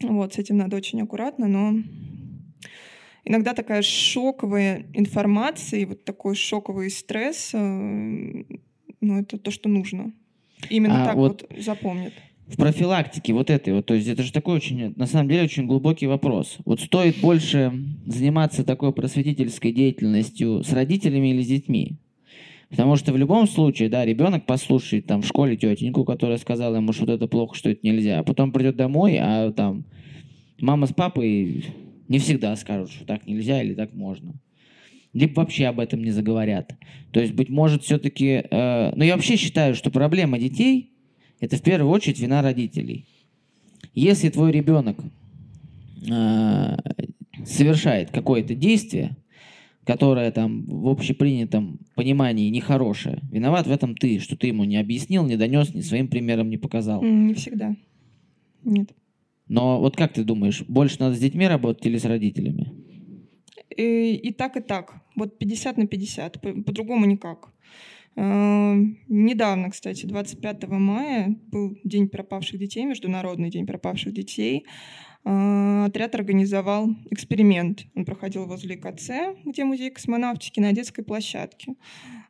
Вот, 0.00 0.34
с 0.34 0.38
этим 0.38 0.56
надо 0.56 0.76
очень 0.76 1.00
аккуратно, 1.02 1.46
но 1.46 1.74
иногда 3.24 3.54
такая 3.54 3.82
шоковая 3.82 4.86
информация 4.92 5.80
и 5.80 5.84
вот 5.84 6.04
такой 6.04 6.34
шоковый 6.34 6.90
стресс 6.90 7.50
э, 7.54 8.44
ну, 9.04 9.20
это 9.20 9.38
то, 9.38 9.50
что 9.50 9.68
нужно. 9.68 10.12
Именно 10.70 11.02
а 11.02 11.06
так 11.06 11.16
вот, 11.16 11.44
вот 11.48 11.62
запомнят. 11.62 12.12
В 12.46 12.56
профилактике 12.56 13.32
вот 13.32 13.48
этой 13.48 13.72
вот, 13.72 13.86
то 13.86 13.94
есть 13.94 14.06
это 14.06 14.22
же 14.22 14.30
такой 14.32 14.56
очень, 14.56 14.92
на 14.96 15.06
самом 15.06 15.28
деле, 15.28 15.44
очень 15.44 15.66
глубокий 15.66 16.06
вопрос. 16.06 16.58
Вот 16.66 16.80
стоит 16.80 17.18
больше 17.20 17.72
заниматься 18.06 18.64
такой 18.64 18.92
просветительской 18.92 19.72
деятельностью 19.72 20.62
с 20.62 20.72
родителями 20.72 21.28
или 21.28 21.42
с 21.42 21.46
детьми? 21.46 21.96
Потому 22.68 22.96
что 22.96 23.12
в 23.12 23.16
любом 23.16 23.46
случае, 23.46 23.88
да, 23.88 24.04
ребенок 24.04 24.46
послушает 24.46 25.06
там 25.06 25.22
в 25.22 25.26
школе 25.26 25.56
тетеньку, 25.56 26.04
которая 26.04 26.38
сказала 26.38 26.76
ему, 26.76 26.92
что 26.92 27.10
это 27.12 27.28
плохо, 27.28 27.56
что 27.56 27.70
это 27.70 27.80
нельзя, 27.82 28.18
а 28.18 28.24
потом 28.24 28.52
придет 28.52 28.76
домой, 28.76 29.18
а 29.20 29.52
там 29.52 29.84
мама 30.60 30.86
с 30.86 30.92
папой 30.92 31.64
не 32.08 32.18
всегда 32.18 32.54
скажут, 32.56 32.90
что 32.90 33.06
так 33.06 33.26
нельзя 33.26 33.62
или 33.62 33.74
так 33.74 33.94
можно 33.94 34.34
либо 35.14 35.40
вообще 35.40 35.66
об 35.66 35.80
этом 35.80 36.02
не 36.02 36.10
заговорят. 36.10 36.74
То 37.12 37.20
есть, 37.20 37.32
быть 37.32 37.48
может, 37.48 37.84
все-таки... 37.84 38.44
Э, 38.50 38.92
но 38.94 39.04
я 39.04 39.14
вообще 39.14 39.36
считаю, 39.36 39.74
что 39.74 39.90
проблема 39.90 40.38
детей– 40.38 40.90
это 41.40 41.56
в 41.56 41.62
первую 41.62 41.90
очередь 41.90 42.18
вина 42.18 42.42
родителей. 42.42 43.06
Если 43.94 44.28
твой 44.28 44.50
ребенок 44.50 44.98
э, 46.10 46.76
совершает 47.44 48.10
какое-то 48.10 48.54
действие, 48.54 49.16
которое 49.84 50.32
там 50.32 50.64
в 50.64 50.88
общепринятом 50.88 51.78
понимании 51.94 52.50
нехорошее, 52.50 53.20
виноват 53.30 53.66
в 53.66 53.70
этом 53.70 53.94
ты, 53.94 54.18
что 54.18 54.36
ты 54.36 54.48
ему 54.48 54.64
не 54.64 54.78
объяснил, 54.78 55.24
не 55.24 55.36
донес, 55.36 55.74
ни 55.74 55.80
своим 55.80 56.08
примером 56.08 56.50
не 56.50 56.56
показал. 56.56 57.02
Не 57.02 57.34
всегда. 57.34 57.76
Нет. 58.64 58.90
Но 59.46 59.78
вот 59.78 59.96
как 59.96 60.14
ты 60.14 60.24
думаешь, 60.24 60.64
больше 60.66 60.96
надо 60.98 61.14
с 61.14 61.20
детьми 61.20 61.46
работать 61.46 61.84
или 61.86 61.98
с 61.98 62.04
родителями? 62.04 62.72
И, 63.76 64.14
и 64.14 64.32
так, 64.32 64.56
и 64.56 64.60
так. 64.60 64.94
Вот 65.16 65.38
50 65.38 65.78
на 65.78 65.86
50. 65.86 66.40
По- 66.40 66.62
по-другому 66.62 67.06
никак. 67.06 67.52
Э, 68.16 68.74
недавно, 69.08 69.70
кстати, 69.70 70.06
25 70.06 70.68
мая 70.68 71.36
был 71.50 71.76
День 71.84 72.08
пропавших 72.08 72.58
детей, 72.58 72.84
Международный 72.84 73.50
день 73.50 73.66
пропавших 73.66 74.12
детей. 74.12 74.64
Э, 75.24 75.84
отряд 75.86 76.14
организовал 76.14 76.90
эксперимент. 77.10 77.86
Он 77.94 78.04
проходил 78.04 78.46
возле 78.46 78.76
КЦ, 78.76 79.10
где 79.44 79.64
музей 79.64 79.90
космонавтики, 79.90 80.60
на 80.60 80.72
детской 80.72 81.02
площадке. 81.02 81.74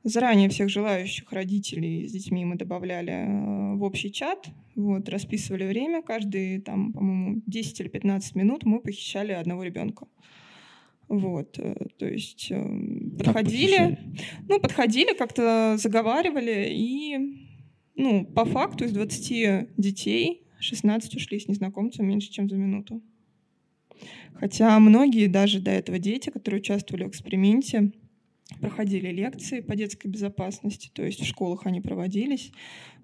Заранее 0.04 0.48
всех 0.48 0.68
желающих 0.68 1.32
родителей 1.32 2.06
с 2.06 2.12
детьми 2.12 2.44
мы 2.44 2.56
добавляли 2.56 3.12
э, 3.12 3.74
в 3.76 3.82
общий 3.82 4.12
чат, 4.12 4.48
вот, 4.76 5.08
расписывали 5.08 5.66
время. 5.66 6.02
Каждые, 6.02 6.60
там, 6.60 6.92
по-моему, 6.92 7.42
10 7.46 7.80
или 7.80 7.88
15 7.88 8.36
минут 8.36 8.64
мы 8.64 8.80
похищали 8.80 9.32
одного 9.32 9.64
ребенка. 9.64 10.06
Вот, 11.18 11.58
э, 11.58 11.74
то 11.98 12.06
есть 12.06 12.50
эм, 12.50 13.16
подходили, 13.16 13.98
ну, 14.48 14.58
подходили, 14.60 15.14
как-то 15.14 15.76
заговаривали, 15.78 16.68
и, 16.70 17.18
ну, 17.94 18.24
по 18.24 18.44
факту 18.44 18.84
из 18.84 18.92
20 18.92 19.68
детей 19.76 20.44
16 20.58 21.14
ушли 21.16 21.38
с 21.38 21.48
незнакомцем 21.48 22.06
меньше, 22.06 22.32
чем 22.32 22.48
за 22.48 22.56
минуту. 22.56 23.02
Хотя 24.34 24.78
многие, 24.78 25.28
даже 25.28 25.60
до 25.60 25.70
этого 25.70 25.98
дети, 25.98 26.30
которые 26.30 26.60
участвовали 26.60 27.04
в 27.04 27.08
эксперименте, 27.08 27.92
проходили 28.60 29.08
лекции 29.08 29.60
по 29.60 29.76
детской 29.76 30.08
безопасности, 30.08 30.90
то 30.92 31.04
есть 31.04 31.20
в 31.20 31.26
школах 31.26 31.66
они 31.66 31.80
проводились, 31.80 32.52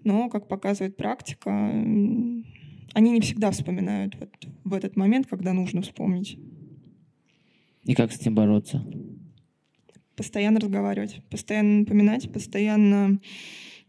но, 0.05 0.29
как 0.29 0.49
показывает 0.49 0.97
практика, 0.97 1.51
они 1.51 3.11
не 3.11 3.21
всегда 3.21 3.51
вспоминают 3.51 4.17
вот 4.19 4.31
в 4.65 4.75
этот 4.75 4.97
момент, 4.97 5.27
когда 5.27 5.53
нужно 5.53 5.83
вспомнить. 5.83 6.39
И 7.85 7.95
как 7.95 8.13
с 8.13 8.21
этим 8.21 8.35
бороться? 8.35 8.85
Постоянно 10.17 10.61
разговаривать, 10.61 11.23
постоянно 11.31 11.81
напоминать, 11.81 12.31
постоянно 12.33 13.21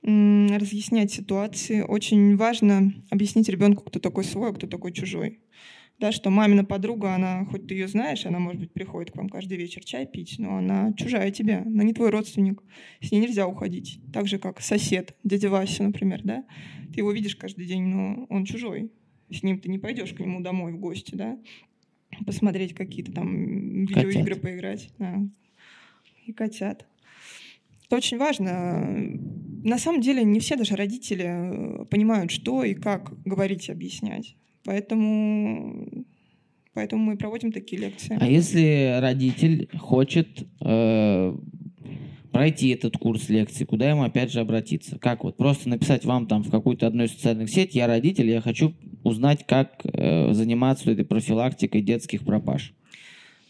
разъяснять 0.04 1.12
ситуации. 1.12 1.82
Очень 1.82 2.36
важно 2.38 2.94
объяснить 3.10 3.50
ребенку, 3.50 3.84
кто 3.84 4.00
такой 4.00 4.24
свой, 4.24 4.50
а 4.50 4.54
кто 4.54 4.66
такой 4.66 4.94
чужой. 4.94 5.42
Да, 6.00 6.12
что 6.12 6.32
мамина 6.32 6.66
подруга, 6.66 7.14
она, 7.14 7.46
хоть 7.46 7.68
ты 7.68 7.76
ее 7.76 7.88
знаешь, 7.88 8.26
она, 8.26 8.40
может 8.40 8.60
быть, 8.60 8.74
приходит 8.74 9.12
к 9.12 9.18
вам 9.18 9.30
каждый 9.30 9.60
вечер 9.60 9.84
чай 9.84 10.08
пить, 10.08 10.38
но 10.40 10.58
она 10.58 10.94
чужая 10.94 11.30
тебе, 11.30 11.58
она 11.58 11.84
не 11.84 11.94
твой 11.94 12.10
родственник, 12.10 12.64
с 13.02 13.12
ней 13.12 13.20
нельзя 13.20 13.46
уходить. 13.46 14.00
Так 14.12 14.28
же, 14.28 14.40
как 14.40 14.62
сосед, 14.62 15.16
дядя 15.24 15.52
Вася, 15.52 15.84
например, 15.84 16.22
да? 16.24 16.44
Ты 16.92 17.02
его 17.02 17.12
видишь 17.12 17.36
каждый 17.36 17.68
день, 17.68 17.84
но 17.84 18.26
он 18.30 18.46
чужой. 18.46 18.92
С 19.30 19.44
ним 19.44 19.60
ты 19.60 19.70
не 19.70 19.78
пойдешь 19.78 20.14
к 20.14 20.20
нему 20.20 20.42
домой 20.42 20.74
в 20.74 20.80
гости, 20.80 21.14
да? 21.14 21.38
Посмотреть 22.26 22.74
какие-то 22.74 23.12
там 23.12 23.86
видеоигры 23.86 24.36
котят. 24.36 24.42
поиграть. 24.42 24.90
Да. 24.98 25.20
И 26.26 26.34
котят. 26.34 26.86
Это 27.86 27.96
очень 27.98 28.18
важно. 28.18 29.20
На 29.64 29.78
самом 29.78 30.02
деле 30.02 30.24
не 30.24 30.40
все 30.40 30.56
даже 30.56 30.76
родители 30.76 31.82
э, 31.82 31.86
понимают, 31.86 32.32
что 32.32 32.64
и 32.64 32.74
как 32.74 33.12
говорить 33.26 33.68
и 33.68 33.72
объяснять. 33.72 34.36
Поэтому, 34.64 36.06
поэтому 36.74 37.04
мы 37.04 37.18
проводим 37.18 37.52
такие 37.52 37.82
лекции. 37.82 38.18
А 38.20 38.28
если 38.28 38.98
родитель 39.02 39.70
хочет 39.78 40.48
э, 40.64 41.36
пройти 42.32 42.70
этот 42.70 42.98
курс 42.98 43.30
лекций, 43.30 43.66
куда 43.66 43.90
ему 43.90 44.04
опять 44.04 44.32
же 44.32 44.40
обратиться? 44.40 44.98
Как 45.00 45.24
вот 45.24 45.38
просто 45.38 45.70
написать 45.70 46.06
вам 46.06 46.28
там 46.28 46.44
в 46.44 46.52
какую-то 46.52 46.88
одной 46.88 47.06
из 47.06 47.12
социальных 47.12 47.50
сетей, 47.50 47.80
я 47.80 47.88
родитель, 47.88 48.30
я 48.30 48.42
хочу 48.42 48.74
узнать, 49.04 49.46
как 49.46 49.82
э, 49.84 50.34
заниматься 50.34 50.92
этой 50.92 51.06
профилактикой 51.06 51.82
детских 51.82 52.24
пропаж. 52.24 52.74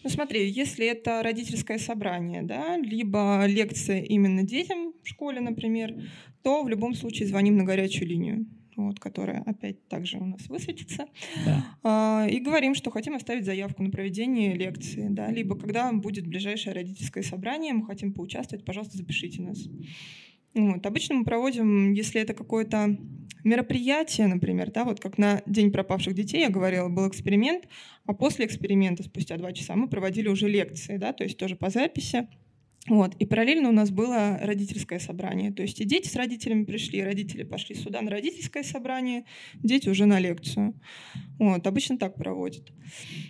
Ну 0.04 0.10
смотри, 0.10 0.50
если 0.50 0.88
это 0.88 1.22
родительское 1.22 1.78
собрание, 1.78 2.42
да, 2.42 2.78
либо 2.78 3.46
лекция 3.46 4.02
именно 4.02 4.44
детям 4.44 4.94
в 5.04 5.08
школе, 5.08 5.42
например, 5.42 5.94
то 6.42 6.64
в 6.64 6.70
любом 6.70 6.96
случае 6.96 7.28
звоним 7.28 7.58
на 7.58 7.64
горячую 7.64 8.08
линию 8.08 8.46
вот, 8.76 9.00
которая 9.00 9.42
опять 9.42 9.88
также 9.88 10.18
у 10.18 10.26
нас 10.26 10.48
высветится, 10.48 11.06
да. 11.46 11.66
а, 11.84 12.28
и 12.30 12.40
говорим, 12.40 12.76
что 12.76 12.92
хотим 12.92 13.16
оставить 13.16 13.46
заявку 13.46 13.84
на 13.84 13.90
проведение 13.90 14.54
лекции, 14.54 15.08
да, 15.10 15.32
либо 15.32 15.58
когда 15.58 15.92
будет 15.94 16.28
ближайшее 16.28 16.74
родительское 16.74 17.24
собрание, 17.24 17.74
мы 17.74 17.86
хотим 17.86 18.14
поучаствовать, 18.14 18.66
пожалуйста, 18.66 18.98
запишите 18.98 19.42
нас. 19.42 19.60
Вот. 20.54 20.86
Обычно 20.86 21.16
мы 21.16 21.24
проводим, 21.24 21.94
если 21.94 22.20
это 22.20 22.34
какое-то 22.34 22.98
мероприятие, 23.44 24.28
например, 24.28 24.72
да, 24.72 24.84
вот 24.84 25.00
как 25.00 25.18
на 25.18 25.42
День 25.46 25.72
пропавших 25.72 26.14
детей, 26.14 26.42
я 26.42 26.50
говорила, 26.50 26.90
был 26.90 27.08
эксперимент, 27.08 27.68
а 28.06 28.14
после 28.14 28.46
эксперимента, 28.46 29.04
спустя 29.04 29.38
два 29.38 29.52
часа, 29.54 29.76
мы 29.76 29.88
проводили 29.88 30.28
уже 30.28 30.48
лекции, 30.48 30.98
да, 30.98 31.14
то 31.14 31.24
есть 31.24 31.38
тоже 31.38 31.56
по 31.56 31.70
записи. 31.70 32.28
Вот. 32.88 33.16
И 33.20 33.26
параллельно 33.26 33.70
у 33.70 33.72
нас 33.72 33.92
было 33.92 34.40
родительское 34.42 34.98
собрание. 34.98 35.52
То 35.52 35.62
есть 35.62 35.80
и 35.80 35.86
дети 35.86 36.08
с 36.08 36.16
родителями 36.16 36.64
пришли, 36.64 37.04
родители 37.04 37.44
пошли 37.44 37.76
сюда 37.76 38.02
на 38.02 38.10
родительское 38.10 38.64
собрание, 38.64 39.26
дети 39.62 39.88
уже 39.88 40.06
на 40.06 40.20
лекцию. 40.20 40.74
Вот. 41.38 41.66
Обычно 41.68 41.98
так 42.00 42.16
проводят. 42.16 42.72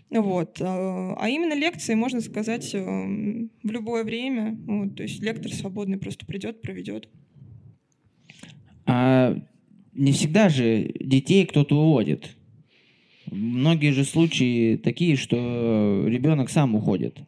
Вот. 0.10 0.62
А 0.62 1.28
именно 1.28 1.54
лекции, 1.54 1.96
можно 1.96 2.22
сказать, 2.22 2.74
эм, 2.74 3.52
в 3.62 3.72
любое 3.72 4.06
время. 4.06 4.58
Вот. 4.66 4.96
То 4.96 5.04
есть 5.04 5.22
лектор 5.22 5.52
свободный 5.52 5.98
просто 5.98 6.26
придет, 6.26 6.62
проведет. 6.62 7.10
А 8.86 9.38
не 9.94 10.14
всегда 10.14 10.48
же 10.48 10.94
детей 11.00 11.46
кто-то 11.46 11.76
уводит. 11.76 12.38
Многие 13.30 13.92
же 13.92 14.06
случаи 14.06 14.78
такие, 14.78 15.18
что 15.18 16.06
ребенок 16.08 16.50
сам 16.50 16.76
уходит. 16.76 17.20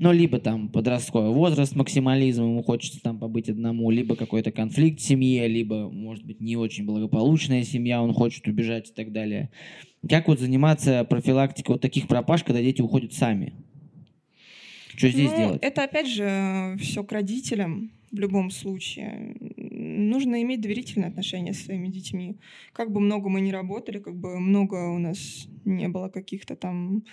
Ну, 0.00 0.10
либо 0.10 0.40
там 0.40 0.68
подростковый 0.68 1.32
возраст, 1.32 1.76
максимализм, 1.76 2.42
ему 2.42 2.62
хочется 2.64 3.00
там 3.00 3.18
побыть 3.18 3.48
одному, 3.48 3.90
либо 3.90 4.16
какой-то 4.16 4.50
конфликт 4.50 4.98
в 4.98 5.04
семье, 5.04 5.46
либо, 5.46 5.88
может 5.88 6.24
быть, 6.24 6.40
не 6.40 6.56
очень 6.56 6.84
благополучная 6.84 7.62
семья, 7.62 8.02
он 8.02 8.12
хочет 8.12 8.46
убежать 8.48 8.90
и 8.90 8.92
так 8.92 9.12
далее. 9.12 9.50
Как 10.08 10.26
вот 10.26 10.40
заниматься 10.40 11.04
профилактикой 11.04 11.74
вот 11.74 11.80
таких 11.80 12.08
пропаж, 12.08 12.42
когда 12.42 12.60
дети 12.60 12.82
уходят 12.82 13.12
сами? 13.12 13.54
Что 14.96 15.08
здесь 15.10 15.30
ну, 15.30 15.36
делать? 15.36 15.62
Это, 15.62 15.84
опять 15.84 16.08
же, 16.08 16.76
все 16.80 17.04
к 17.04 17.12
родителям 17.12 17.92
в 18.10 18.18
любом 18.18 18.50
случае. 18.50 19.36
Нужно 19.56 20.42
иметь 20.42 20.60
доверительные 20.60 21.08
отношения 21.08 21.52
со 21.52 21.64
своими 21.64 21.88
детьми. 21.88 22.36
Как 22.72 22.92
бы 22.92 23.00
много 23.00 23.28
мы 23.28 23.40
ни 23.40 23.50
работали, 23.50 23.98
как 23.98 24.16
бы 24.16 24.38
много 24.38 24.90
у 24.90 24.98
нас 24.98 25.48
не 25.64 25.88
было 25.88 26.08
каких-то 26.08 26.56
там 26.56 27.04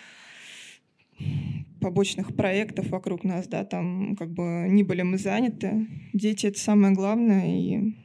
побочных 1.80 2.36
проектов 2.36 2.89
вокруг 2.89 3.24
нас, 3.24 3.47
да, 3.47 3.65
там 3.65 4.15
как 4.15 4.32
бы 4.32 4.67
не 4.69 4.84
были 4.84 5.01
мы 5.01 5.17
заняты. 5.17 5.88
Дети— 6.13 6.45
это 6.47 6.59
самое 6.59 6.93
главное, 6.93 7.47
и 7.47 7.95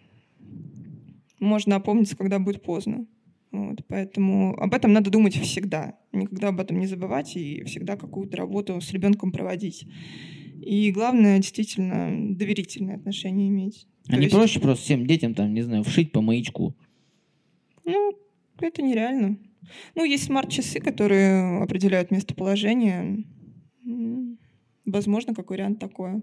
можно 1.38 1.76
опомниться, 1.76 2.16
когда 2.16 2.38
будет 2.38 2.62
поздно. 2.62 3.06
Вот, 3.52 3.84
поэтому 3.86 4.54
об 4.58 4.74
этом 4.74 4.92
надо 4.92 5.10
думать 5.10 5.34
всегда. 5.36 5.98
Никогда 6.12 6.48
об 6.48 6.60
этом 6.60 6.78
не 6.78 6.86
забывать 6.86 7.36
и 7.36 7.62
всегда 7.64 7.96
какую-то 7.96 8.36
работу 8.36 8.80
с 8.80 8.92
ребенком 8.92 9.32
проводить. 9.32 9.86
И 10.62 10.90
главное, 10.90 11.38
действительно, 11.38 12.34
доверительные 12.34 12.96
отношения 12.96 13.48
иметь. 13.48 13.86
А 14.08 14.12
То 14.12 14.16
не 14.16 14.24
есть... 14.24 14.34
проще 14.34 14.60
просто 14.60 14.84
всем 14.84 15.06
детям, 15.06 15.34
там, 15.34 15.52
не 15.54 15.62
знаю, 15.62 15.84
вшить 15.84 16.12
по 16.12 16.20
маячку? 16.20 16.74
Ну, 17.84 18.12
это 18.60 18.82
нереально. 18.82 19.36
Ну, 19.94 20.04
есть 20.04 20.24
смарт-часы, 20.24 20.80
которые 20.80 21.62
определяют 21.62 22.10
местоположение. 22.10 23.24
Возможно, 24.84 25.34
как 25.34 25.50
вариант 25.50 25.78
такое. 25.78 26.22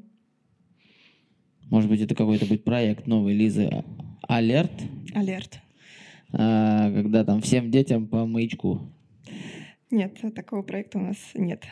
Может 1.70 1.90
быть, 1.90 2.02
это 2.02 2.16
какой-то 2.16 2.46
будет 2.46 2.64
проект 2.64 3.08
новый 3.08 3.34
Лизы 3.34 3.84
Алерт? 4.28 4.72
Алерт. 5.14 5.60
А, 6.32 6.92
когда 6.92 7.24
там 7.24 7.42
всем 7.42 7.72
детям 7.72 8.08
по 8.08 8.26
маячку. 8.26 8.82
Нет, 9.92 10.20
такого 10.36 10.64
проекта 10.64 10.98
у 10.98 11.02
нас 11.02 11.18
нет. 11.36 11.64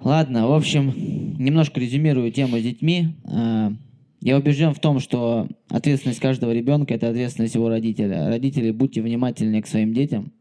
Ладно, 0.00 0.46
в 0.48 0.52
общем, 0.52 0.92
немножко 1.38 1.80
резюмирую 1.80 2.32
тему 2.32 2.58
с 2.58 2.62
детьми. 2.62 3.16
А, 3.24 3.72
я 4.20 4.36
убежден 4.36 4.74
в 4.74 4.80
том, 4.80 4.98
что 4.98 5.48
ответственность 5.68 6.20
каждого 6.20 6.52
ребенка– 6.52 6.94
это 6.94 7.08
ответственность 7.08 7.54
его 7.54 7.68
родителя. 7.68 8.28
Родители, 8.28 8.72
будьте 8.72 9.00
внимательны 9.00 9.62
к 9.62 9.66
своим 9.66 9.92
детям. 9.92 10.32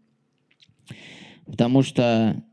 Потому 1.47 1.81
что 1.81 2.43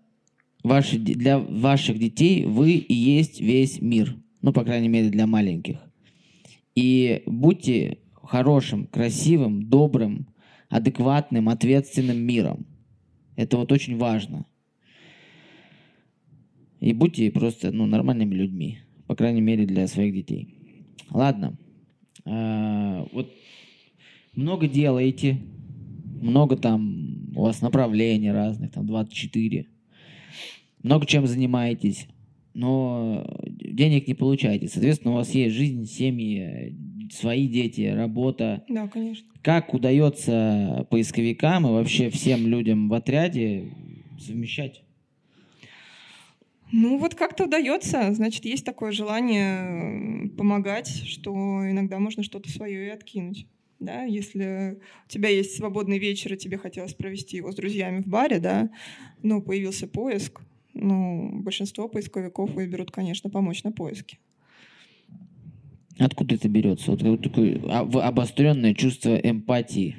ваши, 0.62 0.99
для 0.99 1.38
ваших 1.38 1.99
детей 1.99 2.45
вы 2.45 2.72
и 2.72 2.95
есть 2.95 3.40
весь 3.40 3.80
мир. 3.80 4.16
Ну, 4.42 4.53
по 4.53 4.64
крайней 4.64 4.88
мере, 4.88 5.11
для 5.11 5.26
маленьких. 5.26 5.78
И 6.74 7.22
будьте 7.26 7.99
хорошим, 8.14 8.86
красивым, 8.86 9.68
добрым, 9.68 10.28
адекватным, 10.68 11.49
ответственным 11.49 12.18
миром. 12.18 12.66
Это 13.36 13.57
вот 13.57 13.72
очень 13.72 13.97
важно. 13.97 14.47
И 16.80 16.92
будьте 16.92 17.30
просто 17.30 17.72
ну, 17.72 17.86
нормальными 17.86 18.34
людьми. 18.34 18.80
По 19.07 19.14
крайней 19.14 19.40
мере, 19.40 19.66
для 19.66 19.86
своих 19.86 20.14
детей. 20.14 20.55
Ладно. 21.11 21.57
А, 22.24 23.07
вот 23.12 23.32
много 24.34 24.66
делаете, 24.66 25.38
много 26.20 26.57
там 26.57 27.13
у 27.35 27.43
вас 27.43 27.62
направлений 27.62 28.30
разных, 28.30 28.72
там 28.72 28.87
24, 28.87 29.66
много 30.82 31.07
чем 31.07 31.26
занимаетесь, 31.26 32.07
но 32.53 33.26
денег 33.47 34.07
не 34.07 34.14
получаете. 34.14 34.68
Соответственно, 34.68 35.12
у 35.12 35.16
вас 35.16 35.30
есть 35.30 35.55
жизнь, 35.55 35.87
семьи, 35.87 36.76
свои 37.12 37.49
дети, 37.49 37.82
работа. 37.82 38.64
Да, 38.68 38.87
конечно. 38.89 39.26
Как 39.43 39.74
удается 39.74 40.87
поисковикам 40.91 41.66
и 41.66 41.70
вообще 41.70 42.11
всем 42.11 42.47
людям 42.47 42.89
в 42.89 42.95
отряде 42.95 43.72
совмещать? 44.18 44.82
Ну 46.72 46.99
вот 46.99 47.14
как-то 47.14 47.45
удается, 47.45 48.12
значит, 48.14 48.45
есть 48.45 48.64
такое 48.64 48.91
желание 48.91 50.28
помогать, 50.37 50.89
что 51.07 51.32
иногда 51.70 51.99
можно 51.99 52.22
что-то 52.22 52.51
свое 52.51 52.87
и 52.87 52.91
откинуть 52.91 53.47
да, 53.81 54.03
если 54.03 54.79
у 55.07 55.09
тебя 55.09 55.29
есть 55.29 55.57
свободный 55.57 55.99
вечер, 55.99 56.35
и 56.35 56.37
тебе 56.37 56.59
хотелось 56.59 56.95
провести 56.95 57.37
его 57.37 57.53
с 57.53 57.57
друзьями 57.57 58.03
в 58.03 58.07
баре, 58.07 58.39
да, 58.39 58.70
но 59.22 59.41
появился 59.41 59.87
поиск, 59.87 60.41
ну, 60.75 61.41
большинство 61.43 61.89
поисковиков 61.89 62.51
выберут, 62.51 62.91
конечно, 62.91 63.31
помочь 63.31 63.62
на 63.62 63.72
поиске. 63.72 64.18
Откуда 65.99 66.35
это 66.35 66.49
берется? 66.49 66.91
Вот 66.91 67.22
такое 67.22 67.61
обостренное 67.68 68.75
чувство 68.75 69.16
эмпатии. 69.16 69.97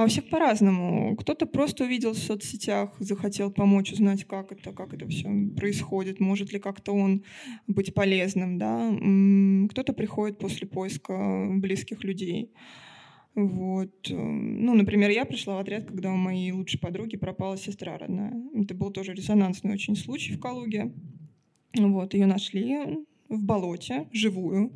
А 0.00 0.04
у 0.04 0.06
всех 0.06 0.30
по-разному. 0.30 1.14
Кто-то 1.16 1.44
просто 1.44 1.84
увидел 1.84 2.14
в 2.14 2.18
соцсетях, 2.18 2.96
захотел 3.00 3.50
помочь, 3.50 3.92
узнать, 3.92 4.24
как 4.24 4.50
это, 4.50 4.72
как 4.72 4.94
это 4.94 5.06
все 5.06 5.28
происходит, 5.54 6.20
может 6.20 6.54
ли 6.54 6.58
как-то 6.58 6.92
он 6.92 7.22
быть 7.66 7.92
полезным, 7.92 8.56
да. 8.56 8.90
Кто-то 9.70 9.92
приходит 9.92 10.38
после 10.38 10.66
поиска 10.66 11.48
близких 11.50 12.02
людей. 12.02 12.50
Вот. 13.34 14.08
Ну, 14.08 14.74
например, 14.74 15.10
я 15.10 15.26
пришла 15.26 15.56
в 15.56 15.58
отряд, 15.58 15.84
когда 15.84 16.10
у 16.10 16.16
моей 16.16 16.50
лучшей 16.52 16.80
подруги 16.80 17.18
пропала 17.18 17.58
сестра 17.58 17.98
родная. 17.98 18.42
Это 18.54 18.74
был 18.74 18.92
тоже 18.92 19.12
резонансный 19.12 19.74
очень 19.74 19.96
случай 19.96 20.32
в 20.32 20.40
Калуге. 20.40 20.94
Вот, 21.76 22.14
ее 22.14 22.24
нашли 22.24 23.04
в 23.28 23.44
болоте, 23.44 24.08
живую. 24.12 24.72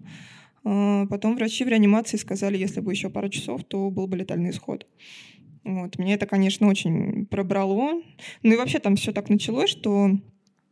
А, 0.64 1.06
потом 1.06 1.36
врачи 1.36 1.64
в 1.64 1.68
реанимации 1.68 2.16
сказали, 2.16 2.56
если 2.56 2.80
бы 2.80 2.92
еще 2.92 3.10
пару 3.10 3.28
часов, 3.28 3.64
то 3.64 3.90
был 3.90 4.06
бы 4.06 4.16
летальный 4.16 4.50
исход. 4.50 4.86
Вот. 5.64 5.98
Меня 5.98 6.14
это, 6.14 6.26
конечно, 6.26 6.68
очень 6.68 7.26
пробрало. 7.26 8.02
Ну 8.42 8.52
и 8.52 8.56
вообще 8.56 8.78
там 8.78 8.96
все 8.96 9.12
так 9.12 9.28
началось, 9.30 9.70
что 9.70 10.10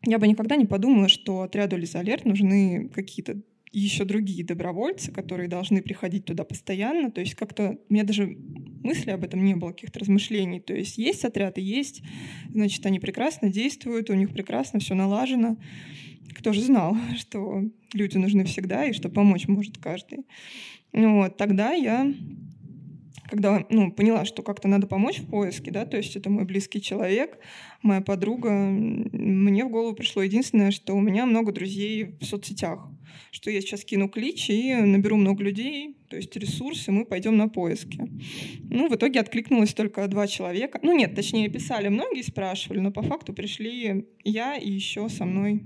я 0.04 0.18
бы 0.18 0.26
никогда 0.26 0.56
не 0.56 0.66
подумала, 0.66 1.08
что 1.08 1.42
отряду 1.42 1.76
Лизалерт 1.76 2.24
нужны 2.24 2.90
какие-то 2.94 3.40
еще 3.70 4.04
другие 4.04 4.44
добровольцы, 4.44 5.10
которые 5.12 5.48
должны 5.48 5.80
приходить 5.80 6.26
туда 6.26 6.44
постоянно. 6.44 7.10
То 7.10 7.20
есть 7.20 7.34
как-то 7.34 7.78
меня 7.88 8.04
даже 8.04 8.36
мысли 8.84 9.10
об 9.10 9.24
этом 9.24 9.44
не 9.44 9.54
было, 9.54 9.70
каких-то 9.70 10.00
размышлений. 10.00 10.60
То 10.60 10.74
есть 10.74 10.98
есть 10.98 11.24
отряды, 11.24 11.60
есть, 11.60 12.02
значит, 12.50 12.84
они 12.86 13.00
прекрасно 13.00 13.48
действуют, 13.50 14.10
у 14.10 14.14
них 14.14 14.32
прекрасно 14.32 14.80
все 14.80 14.94
налажено. 14.94 15.56
Кто 16.34 16.52
же 16.52 16.60
знал, 16.62 16.96
что 17.18 17.62
люди 17.92 18.16
нужны 18.16 18.44
всегда 18.44 18.84
и 18.84 18.92
что 18.92 19.08
помочь 19.08 19.48
может 19.48 19.78
каждый. 19.78 20.26
Ну 20.92 21.22
вот, 21.22 21.36
тогда 21.36 21.72
я 21.72 22.12
когда 23.32 23.64
ну, 23.70 23.90
поняла, 23.90 24.26
что 24.26 24.42
как-то 24.42 24.68
надо 24.68 24.86
помочь 24.86 25.20
в 25.20 25.26
поиске, 25.26 25.70
да, 25.70 25.86
то 25.86 25.96
есть 25.96 26.16
это 26.16 26.28
мой 26.28 26.44
близкий 26.44 26.82
человек, 26.82 27.38
моя 27.80 28.02
подруга, 28.02 28.50
мне 28.50 29.64
в 29.64 29.70
голову 29.70 29.96
пришло 29.96 30.22
единственное, 30.22 30.70
что 30.70 30.92
у 30.92 31.00
меня 31.00 31.24
много 31.24 31.50
друзей 31.50 32.14
в 32.20 32.24
соцсетях, 32.26 32.86
что 33.30 33.50
я 33.50 33.60
сейчас 33.60 33.84
кину 33.84 34.08
клич 34.08 34.50
и 34.50 34.74
наберу 34.74 35.16
много 35.16 35.42
людей, 35.42 35.96
то 36.08 36.16
есть 36.16 36.34
ресурсы, 36.36 36.92
мы 36.92 37.04
пойдем 37.04 37.36
на 37.36 37.48
поиски. 37.48 37.98
Ну, 38.70 38.88
в 38.88 38.94
итоге 38.94 39.20
откликнулось 39.20 39.74
только 39.74 40.06
два 40.08 40.26
человека. 40.26 40.78
Ну, 40.82 40.96
нет, 40.96 41.14
точнее, 41.14 41.48
писали 41.48 41.88
многие, 41.88 42.22
спрашивали, 42.22 42.80
но 42.80 42.90
по 42.90 43.02
факту 43.02 43.32
пришли 43.32 44.06
я 44.24 44.56
и 44.56 44.70
еще 44.70 45.08
со 45.08 45.24
мной 45.24 45.62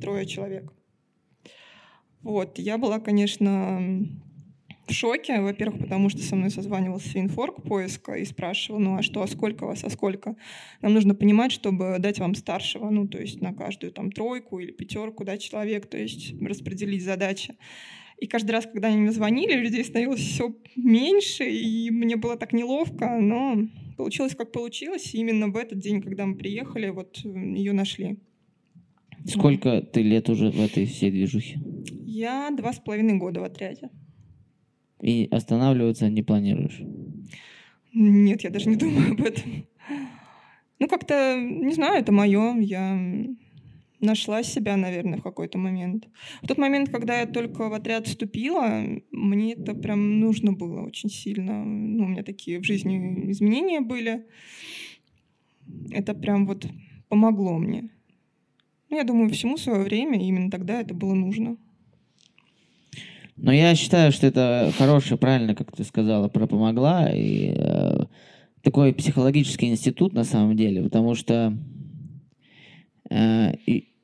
трое 0.00 0.26
человек. 0.26 0.72
Вот, 2.22 2.58
я 2.58 2.78
была, 2.78 3.00
конечно, 3.00 4.06
в 4.86 4.92
шоке, 4.92 5.40
во-первых, 5.40 5.80
потому 5.80 6.08
что 6.08 6.20
со 6.22 6.36
мной 6.36 6.50
созванивался 6.50 7.08
Финфорк 7.08 7.62
поиска 7.62 8.14
и 8.14 8.24
спрашивал, 8.24 8.80
ну 8.80 8.96
а 8.96 9.02
что, 9.02 9.22
а 9.22 9.26
сколько 9.26 9.66
вас, 9.66 9.84
а 9.84 9.90
сколько? 9.90 10.36
Нам 10.80 10.94
нужно 10.94 11.14
понимать, 11.14 11.52
чтобы 11.52 11.96
дать 11.98 12.18
вам 12.18 12.34
старшего, 12.34 12.90
ну 12.90 13.06
то 13.06 13.18
есть 13.18 13.40
на 13.40 13.54
каждую 13.54 13.92
там 13.92 14.10
тройку 14.10 14.58
или 14.58 14.72
пятерку 14.72 15.24
дать 15.24 15.42
человек, 15.42 15.86
то 15.86 15.96
есть 15.96 16.34
распределить 16.40 17.04
задачи. 17.04 17.54
И 18.18 18.26
каждый 18.26 18.52
раз, 18.52 18.66
когда 18.66 18.88
они 18.88 18.98
мне 18.98 19.12
звонили, 19.12 19.54
людей 19.54 19.84
становилось 19.84 20.20
все 20.20 20.54
меньше, 20.76 21.44
и 21.44 21.90
мне 21.90 22.16
было 22.16 22.36
так 22.36 22.52
неловко, 22.52 23.18
но 23.20 23.66
получилось 23.96 24.36
как 24.36 24.52
получилось. 24.52 25.14
И 25.14 25.18
именно 25.18 25.48
в 25.48 25.56
этот 25.56 25.80
день, 25.80 26.00
когда 26.00 26.26
мы 26.26 26.36
приехали, 26.36 26.90
вот 26.90 27.18
ее 27.24 27.72
нашли. 27.72 28.18
Сколько 29.26 29.82
ты 29.82 30.02
лет 30.02 30.28
уже 30.28 30.50
в 30.50 30.60
этой 30.60 30.86
всей 30.86 31.10
движухе? 31.10 31.60
Я 32.04 32.50
два 32.50 32.72
с 32.72 32.78
половиной 32.78 33.14
года 33.14 33.40
в 33.40 33.44
отряде. 33.44 33.90
И 35.02 35.28
останавливаться 35.30 36.08
не 36.08 36.22
планируешь? 36.22 36.80
Нет, 37.92 38.42
я 38.42 38.50
даже 38.50 38.68
не 38.68 38.76
думаю 38.76 39.12
об 39.12 39.20
этом. 39.20 39.66
Ну, 40.78 40.88
как-то, 40.88 41.36
не 41.38 41.74
знаю, 41.74 42.00
это 42.00 42.12
мое. 42.12 42.56
Я 42.60 42.98
нашла 44.00 44.42
себя, 44.42 44.76
наверное, 44.76 45.18
в 45.18 45.22
какой-то 45.22 45.58
момент. 45.58 46.08
В 46.42 46.46
тот 46.46 46.56
момент, 46.58 46.90
когда 46.90 47.20
я 47.20 47.26
только 47.26 47.68
в 47.68 47.72
отряд 47.72 48.06
вступила, 48.06 48.84
мне 49.10 49.54
это 49.54 49.74
прям 49.74 50.20
нужно 50.20 50.52
было 50.52 50.82
очень 50.82 51.10
сильно. 51.10 51.64
Ну, 51.64 52.04
у 52.04 52.08
меня 52.08 52.22
такие 52.22 52.60
в 52.60 52.64
жизни 52.64 53.30
изменения 53.30 53.80
были. 53.80 54.26
Это 55.90 56.14
прям 56.14 56.46
вот 56.46 56.66
помогло 57.08 57.58
мне. 57.58 57.90
Ну, 58.88 58.96
я 58.96 59.04
думаю, 59.04 59.30
всему 59.30 59.56
свое 59.56 59.82
время, 59.82 60.24
именно 60.24 60.50
тогда 60.50 60.80
это 60.80 60.94
было 60.94 61.14
нужно. 61.14 61.56
Но 63.42 63.52
я 63.52 63.74
считаю, 63.74 64.12
что 64.12 64.28
это 64.28 64.72
хорошее, 64.78 65.18
правильно, 65.18 65.56
как 65.56 65.74
ты 65.74 65.82
сказала, 65.82 66.28
про 66.28 66.46
помогла. 66.46 67.10
И 67.12 67.52
э, 67.56 68.04
такой 68.62 68.94
психологический 68.94 69.68
институт 69.68 70.12
на 70.12 70.22
самом 70.22 70.56
деле, 70.56 70.80
потому 70.80 71.16
что 71.16 71.58
э, 73.10 73.52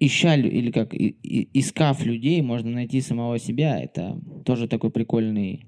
ища 0.01 0.34
или 0.34 0.72
как 0.72 0.93
и, 0.93 1.16
и, 1.22 1.49
искав 1.53 2.05
людей, 2.05 2.43
можно 2.43 2.72
найти 2.72 3.01
самого 3.01 3.39
себя. 3.39 3.80
Это 3.80 4.20
тоже 4.45 4.66
такой 4.66 4.91
прикольный. 4.91 5.66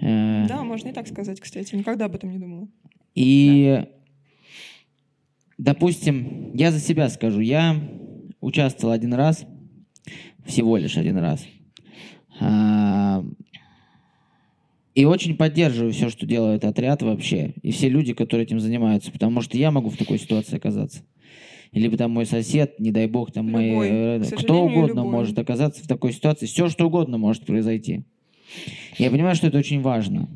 Э, 0.00 0.46
да, 0.48 0.64
можно 0.64 0.88
и 0.88 0.92
так 0.94 1.08
сказать, 1.08 1.38
кстати. 1.38 1.74
Никогда 1.74 2.06
об 2.06 2.14
этом 2.14 2.30
не 2.30 2.38
думала. 2.38 2.68
И, 3.14 3.82
да. 3.82 3.88
допустим, 5.58 6.52
я 6.54 6.72
за 6.72 6.80
себя 6.80 7.10
скажу, 7.10 7.40
я 7.40 7.76
участвовал 8.40 8.94
один 8.94 9.12
раз, 9.12 9.44
всего 10.46 10.78
лишь 10.78 10.96
один 10.96 11.18
раз 11.18 11.46
и 14.94 15.04
очень 15.04 15.36
поддерживаю 15.36 15.92
все, 15.92 16.08
что 16.08 16.26
делает 16.26 16.64
отряд 16.64 17.02
вообще. 17.02 17.54
И 17.62 17.70
все 17.70 17.88
люди, 17.88 18.14
которые 18.14 18.46
этим 18.46 18.60
занимаются. 18.60 19.12
Потому 19.12 19.42
что 19.42 19.58
я 19.58 19.70
могу 19.70 19.90
в 19.90 19.96
такой 19.96 20.18
ситуации 20.18 20.56
оказаться. 20.56 21.02
Или 21.72 21.94
там 21.96 22.12
мой 22.12 22.24
сосед, 22.24 22.80
не 22.80 22.92
дай 22.92 23.06
бог, 23.06 23.32
там 23.32 23.50
мои, 23.50 23.72
э, 23.74 24.22
кто 24.38 24.64
угодно 24.64 25.00
любой. 25.00 25.10
может 25.10 25.38
оказаться 25.38 25.84
в 25.84 25.86
такой 25.86 26.12
ситуации. 26.12 26.46
Все, 26.46 26.68
что 26.68 26.86
угодно 26.86 27.18
может 27.18 27.44
произойти. 27.44 28.04
Я 28.96 29.10
понимаю, 29.10 29.34
что 29.34 29.48
это 29.48 29.58
очень 29.58 29.82
важно. 29.82 30.30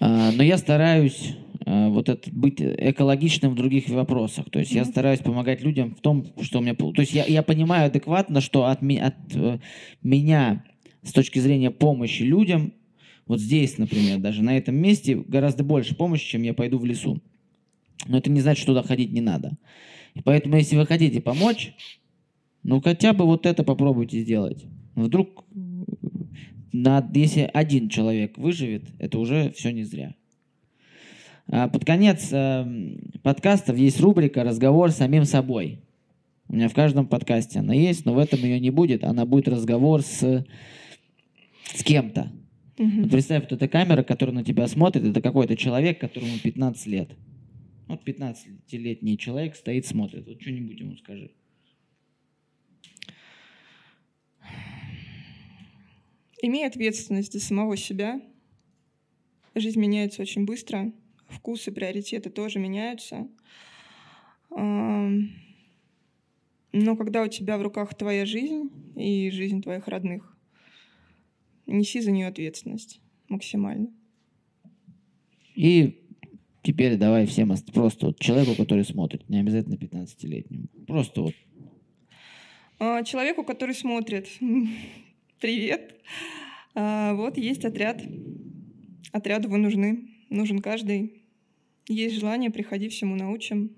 А, 0.00 0.32
но 0.32 0.42
я 0.42 0.58
стараюсь 0.58 1.36
Э, 1.36 1.45
вот 1.66 2.08
это 2.08 2.30
быть 2.30 2.60
экологичным 2.60 3.52
в 3.52 3.56
других 3.56 3.88
вопросах. 3.88 4.48
То 4.50 4.60
есть 4.60 4.72
mm-hmm. 4.72 4.76
я 4.76 4.84
стараюсь 4.84 5.18
помогать 5.18 5.62
людям 5.62 5.96
в 5.96 6.00
том, 6.00 6.24
что 6.40 6.60
у 6.60 6.62
меня... 6.62 6.74
То 6.74 6.92
есть 6.98 7.12
я, 7.12 7.24
я 7.24 7.42
понимаю 7.42 7.86
адекватно, 7.86 8.40
что 8.40 8.66
от, 8.66 8.82
ми, 8.82 8.98
от 8.98 9.14
э, 9.34 9.58
меня 10.02 10.64
с 11.02 11.12
точки 11.12 11.40
зрения 11.40 11.72
помощи 11.72 12.22
людям, 12.22 12.72
вот 13.26 13.40
здесь, 13.40 13.78
например, 13.78 14.18
даже 14.18 14.44
на 14.44 14.56
этом 14.56 14.76
месте 14.76 15.16
гораздо 15.16 15.64
больше 15.64 15.96
помощи, 15.96 16.28
чем 16.28 16.42
я 16.42 16.54
пойду 16.54 16.78
в 16.78 16.84
лесу. 16.84 17.20
Но 18.06 18.18
это 18.18 18.30
не 18.30 18.40
значит, 18.40 18.62
что 18.62 18.72
туда 18.72 18.86
ходить 18.86 19.12
не 19.12 19.20
надо. 19.20 19.58
И 20.14 20.22
поэтому, 20.22 20.56
если 20.56 20.76
вы 20.76 20.86
хотите 20.86 21.20
помочь, 21.20 21.74
ну 22.62 22.80
хотя 22.80 23.12
бы 23.12 23.24
вот 23.24 23.44
это 23.44 23.64
попробуйте 23.64 24.20
сделать. 24.20 24.64
Вдруг, 24.94 25.44
на, 26.72 27.10
если 27.12 27.50
один 27.52 27.88
человек 27.88 28.38
выживет, 28.38 28.84
это 29.00 29.18
уже 29.18 29.50
все 29.50 29.72
не 29.72 29.82
зря. 29.82 30.14
А, 31.48 31.68
под 31.68 31.84
конец 31.84 32.28
эм, 32.32 32.98
подкастов 33.22 33.76
есть 33.76 34.00
рубрика 34.00 34.42
«Разговор 34.42 34.90
с 34.90 34.96
самим 34.96 35.24
собой». 35.24 35.80
У 36.48 36.54
меня 36.54 36.68
в 36.68 36.74
каждом 36.74 37.06
подкасте 37.06 37.60
она 37.60 37.74
есть, 37.74 38.04
но 38.04 38.14
в 38.14 38.18
этом 38.18 38.40
ее 38.40 38.60
не 38.60 38.70
будет. 38.70 39.04
Она 39.04 39.26
будет 39.26 39.48
разговор 39.48 40.02
с, 40.02 40.44
с 41.74 41.82
кем-то. 41.82 42.32
Угу. 42.78 43.02
Вот 43.02 43.10
представь, 43.10 43.44
вот 43.44 43.52
эта 43.52 43.68
камера, 43.68 44.02
которая 44.02 44.34
на 44.34 44.44
тебя 44.44 44.66
смотрит, 44.68 45.04
это 45.04 45.20
какой-то 45.20 45.56
человек, 45.56 46.00
которому 46.00 46.38
15 46.42 46.86
лет. 46.86 47.10
Вот 47.88 48.06
15-летний 48.06 49.18
человек 49.18 49.56
стоит, 49.56 49.86
смотрит. 49.86 50.26
Вот 50.26 50.40
что-нибудь 50.40 50.78
ему 50.78 50.96
скажи. 50.96 51.30
Имей 56.42 56.66
ответственность 56.66 57.32
за 57.32 57.40
самого 57.40 57.76
себя. 57.76 58.20
Жизнь 59.54 59.80
меняется 59.80 60.22
очень 60.22 60.44
быстро 60.44 60.92
вкусы, 61.36 61.70
приоритеты 61.72 62.30
тоже 62.30 62.58
меняются. 62.58 63.28
Но 64.50 65.20
когда 66.72 67.22
у 67.22 67.28
тебя 67.28 67.58
в 67.58 67.62
руках 67.62 67.94
твоя 67.94 68.26
жизнь 68.26 68.70
и 68.96 69.30
жизнь 69.30 69.62
твоих 69.62 69.88
родных, 69.88 70.36
неси 71.66 72.00
за 72.00 72.10
нее 72.10 72.26
ответственность 72.26 73.00
максимально. 73.28 73.88
И 75.54 76.02
теперь 76.62 76.96
давай 76.96 77.26
всем 77.26 77.54
просто 77.72 78.06
вот 78.06 78.18
человеку, 78.18 78.54
который 78.54 78.84
смотрит, 78.84 79.28
не 79.28 79.40
обязательно 79.40 79.74
15-летнему. 79.74 80.68
Просто 80.86 81.22
вот. 81.22 81.34
А, 82.78 83.02
человеку, 83.04 83.42
который 83.42 83.74
смотрит. 83.74 84.28
Привет. 85.40 85.94
А, 86.74 87.14
вот 87.14 87.38
есть 87.38 87.64
отряд. 87.64 88.02
Отряду 89.12 89.48
вы 89.48 89.56
нужны 89.56 90.16
нужен 90.30 90.60
каждый. 90.60 91.22
Есть 91.88 92.16
желание, 92.16 92.50
приходи, 92.50 92.88
всему 92.88 93.14
научим. 93.14 93.70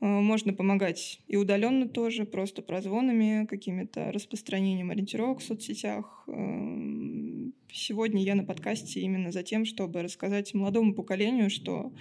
А, 0.00 0.20
можно 0.20 0.52
помогать 0.52 1.20
и 1.26 1.36
удаленно 1.36 1.88
тоже, 1.88 2.26
просто 2.26 2.60
прозвонами, 2.60 3.46
какими-то 3.46 4.12
распространением 4.12 4.90
ориентировок 4.90 5.40
в 5.40 5.44
соцсетях. 5.44 6.24
А, 6.28 7.50
сегодня 7.72 8.22
я 8.22 8.34
на 8.34 8.44
подкасте 8.44 9.00
именно 9.00 9.32
за 9.32 9.42
тем, 9.42 9.64
чтобы 9.64 10.02
рассказать 10.02 10.52
молодому 10.52 10.94
поколению, 10.94 11.48
что 11.48 11.94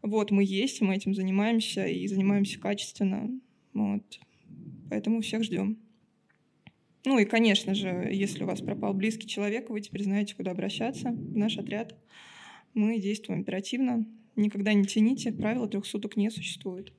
вот 0.00 0.30
мы 0.30 0.42
есть, 0.44 0.80
мы 0.80 0.96
этим 0.96 1.14
занимаемся 1.14 1.86
и 1.86 2.06
занимаемся 2.06 2.58
качественно. 2.58 3.28
Вот. 3.74 4.20
Поэтому 4.88 5.20
всех 5.20 5.42
ждем. 5.42 5.78
Ну 7.04 7.18
и, 7.18 7.24
конечно 7.24 7.74
же, 7.74 8.08
если 8.10 8.42
у 8.42 8.46
вас 8.46 8.62
пропал 8.62 8.94
близкий 8.94 9.28
человек, 9.28 9.68
вы 9.68 9.80
теперь 9.80 10.04
знаете, 10.04 10.34
куда 10.34 10.52
обращаться. 10.52 11.10
В 11.10 11.36
наш 11.36 11.58
отряд 11.58 11.94
мы 12.74 12.98
действуем 12.98 13.42
оперативно. 13.42 14.06
Никогда 14.36 14.72
не 14.74 14.84
тяните, 14.84 15.32
правила 15.32 15.66
трех 15.66 15.86
суток 15.86 16.16
не 16.16 16.30
существует. 16.30 16.92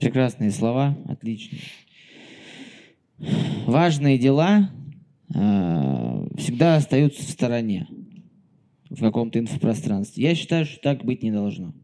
Прекрасные 0.00 0.50
слова, 0.50 0.96
отлично. 1.06 1.58
Важные 3.66 4.18
дела 4.18 4.70
э, 5.34 6.26
всегда 6.38 6.76
остаются 6.76 7.22
в 7.22 7.30
стороне, 7.30 7.86
в 8.88 8.98
каком-то 9.00 9.38
инфопространстве. 9.38 10.24
Я 10.24 10.34
считаю, 10.34 10.64
что 10.64 10.80
так 10.80 11.04
быть 11.04 11.22
не 11.22 11.30
должно 11.30 11.74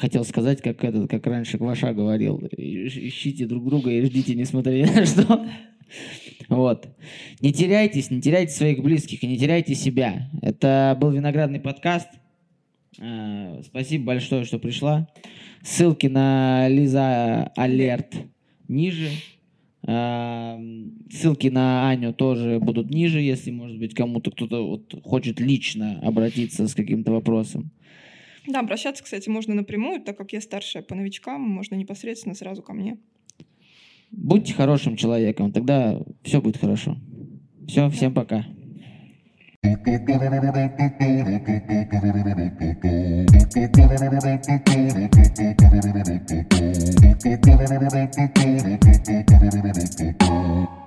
хотел 0.00 0.24
сказать, 0.24 0.62
как 0.62 0.82
этот, 0.82 1.10
как 1.10 1.26
раньше 1.26 1.58
Кваша 1.58 1.92
говорил, 1.92 2.40
ищите 2.56 3.46
друг 3.46 3.64
друга 3.66 3.90
и 3.90 4.04
ждите, 4.04 4.34
несмотря 4.34 4.72
ни 4.72 4.84
на 4.84 5.06
что. 5.06 5.46
Вот. 6.48 6.88
Не 7.40 7.52
теряйтесь, 7.52 8.10
не 8.10 8.20
теряйте 8.20 8.52
своих 8.52 8.82
близких 8.82 9.22
и 9.22 9.26
не 9.26 9.38
теряйте 9.38 9.74
себя. 9.74 10.30
Это 10.42 10.96
был 11.00 11.10
Виноградный 11.10 11.60
подкаст. 11.60 12.08
А, 13.00 13.60
спасибо 13.64 14.06
большое, 14.06 14.44
что 14.44 14.58
пришла. 14.58 15.08
Ссылки 15.62 16.06
на 16.06 16.68
Лиза 16.68 17.52
Алерт 17.56 18.14
ниже. 18.68 19.10
А, 19.86 20.60
ссылки 21.10 21.48
на 21.48 21.88
Аню 21.88 22.12
тоже 22.12 22.58
будут 22.60 22.90
ниже, 22.90 23.20
если, 23.20 23.50
может 23.50 23.78
быть, 23.78 23.94
кому-то 23.94 24.30
кто-то 24.30 24.66
вот 24.66 24.94
хочет 25.04 25.40
лично 25.40 26.00
обратиться 26.02 26.66
с 26.66 26.74
каким-то 26.74 27.12
вопросом. 27.12 27.70
Да, 28.46 28.60
обращаться, 28.60 29.04
кстати, 29.04 29.28
можно 29.28 29.54
напрямую, 29.54 30.00
так 30.00 30.16
как 30.16 30.32
я 30.32 30.40
старшая 30.40 30.82
по 30.82 30.94
новичкам, 30.94 31.40
можно 31.40 31.74
непосредственно 31.74 32.34
сразу 32.34 32.62
ко 32.62 32.72
мне. 32.72 32.98
Будьте 34.12 34.54
хорошим 34.54 34.96
человеком, 34.96 35.52
тогда 35.52 36.00
все 36.22 36.40
будет 36.40 36.56
хорошо. 36.56 36.96
Все, 37.66 37.88
всем 37.90 38.12
пока. 38.14 38.44
Thank 39.62 39.86
you. 50.70 50.79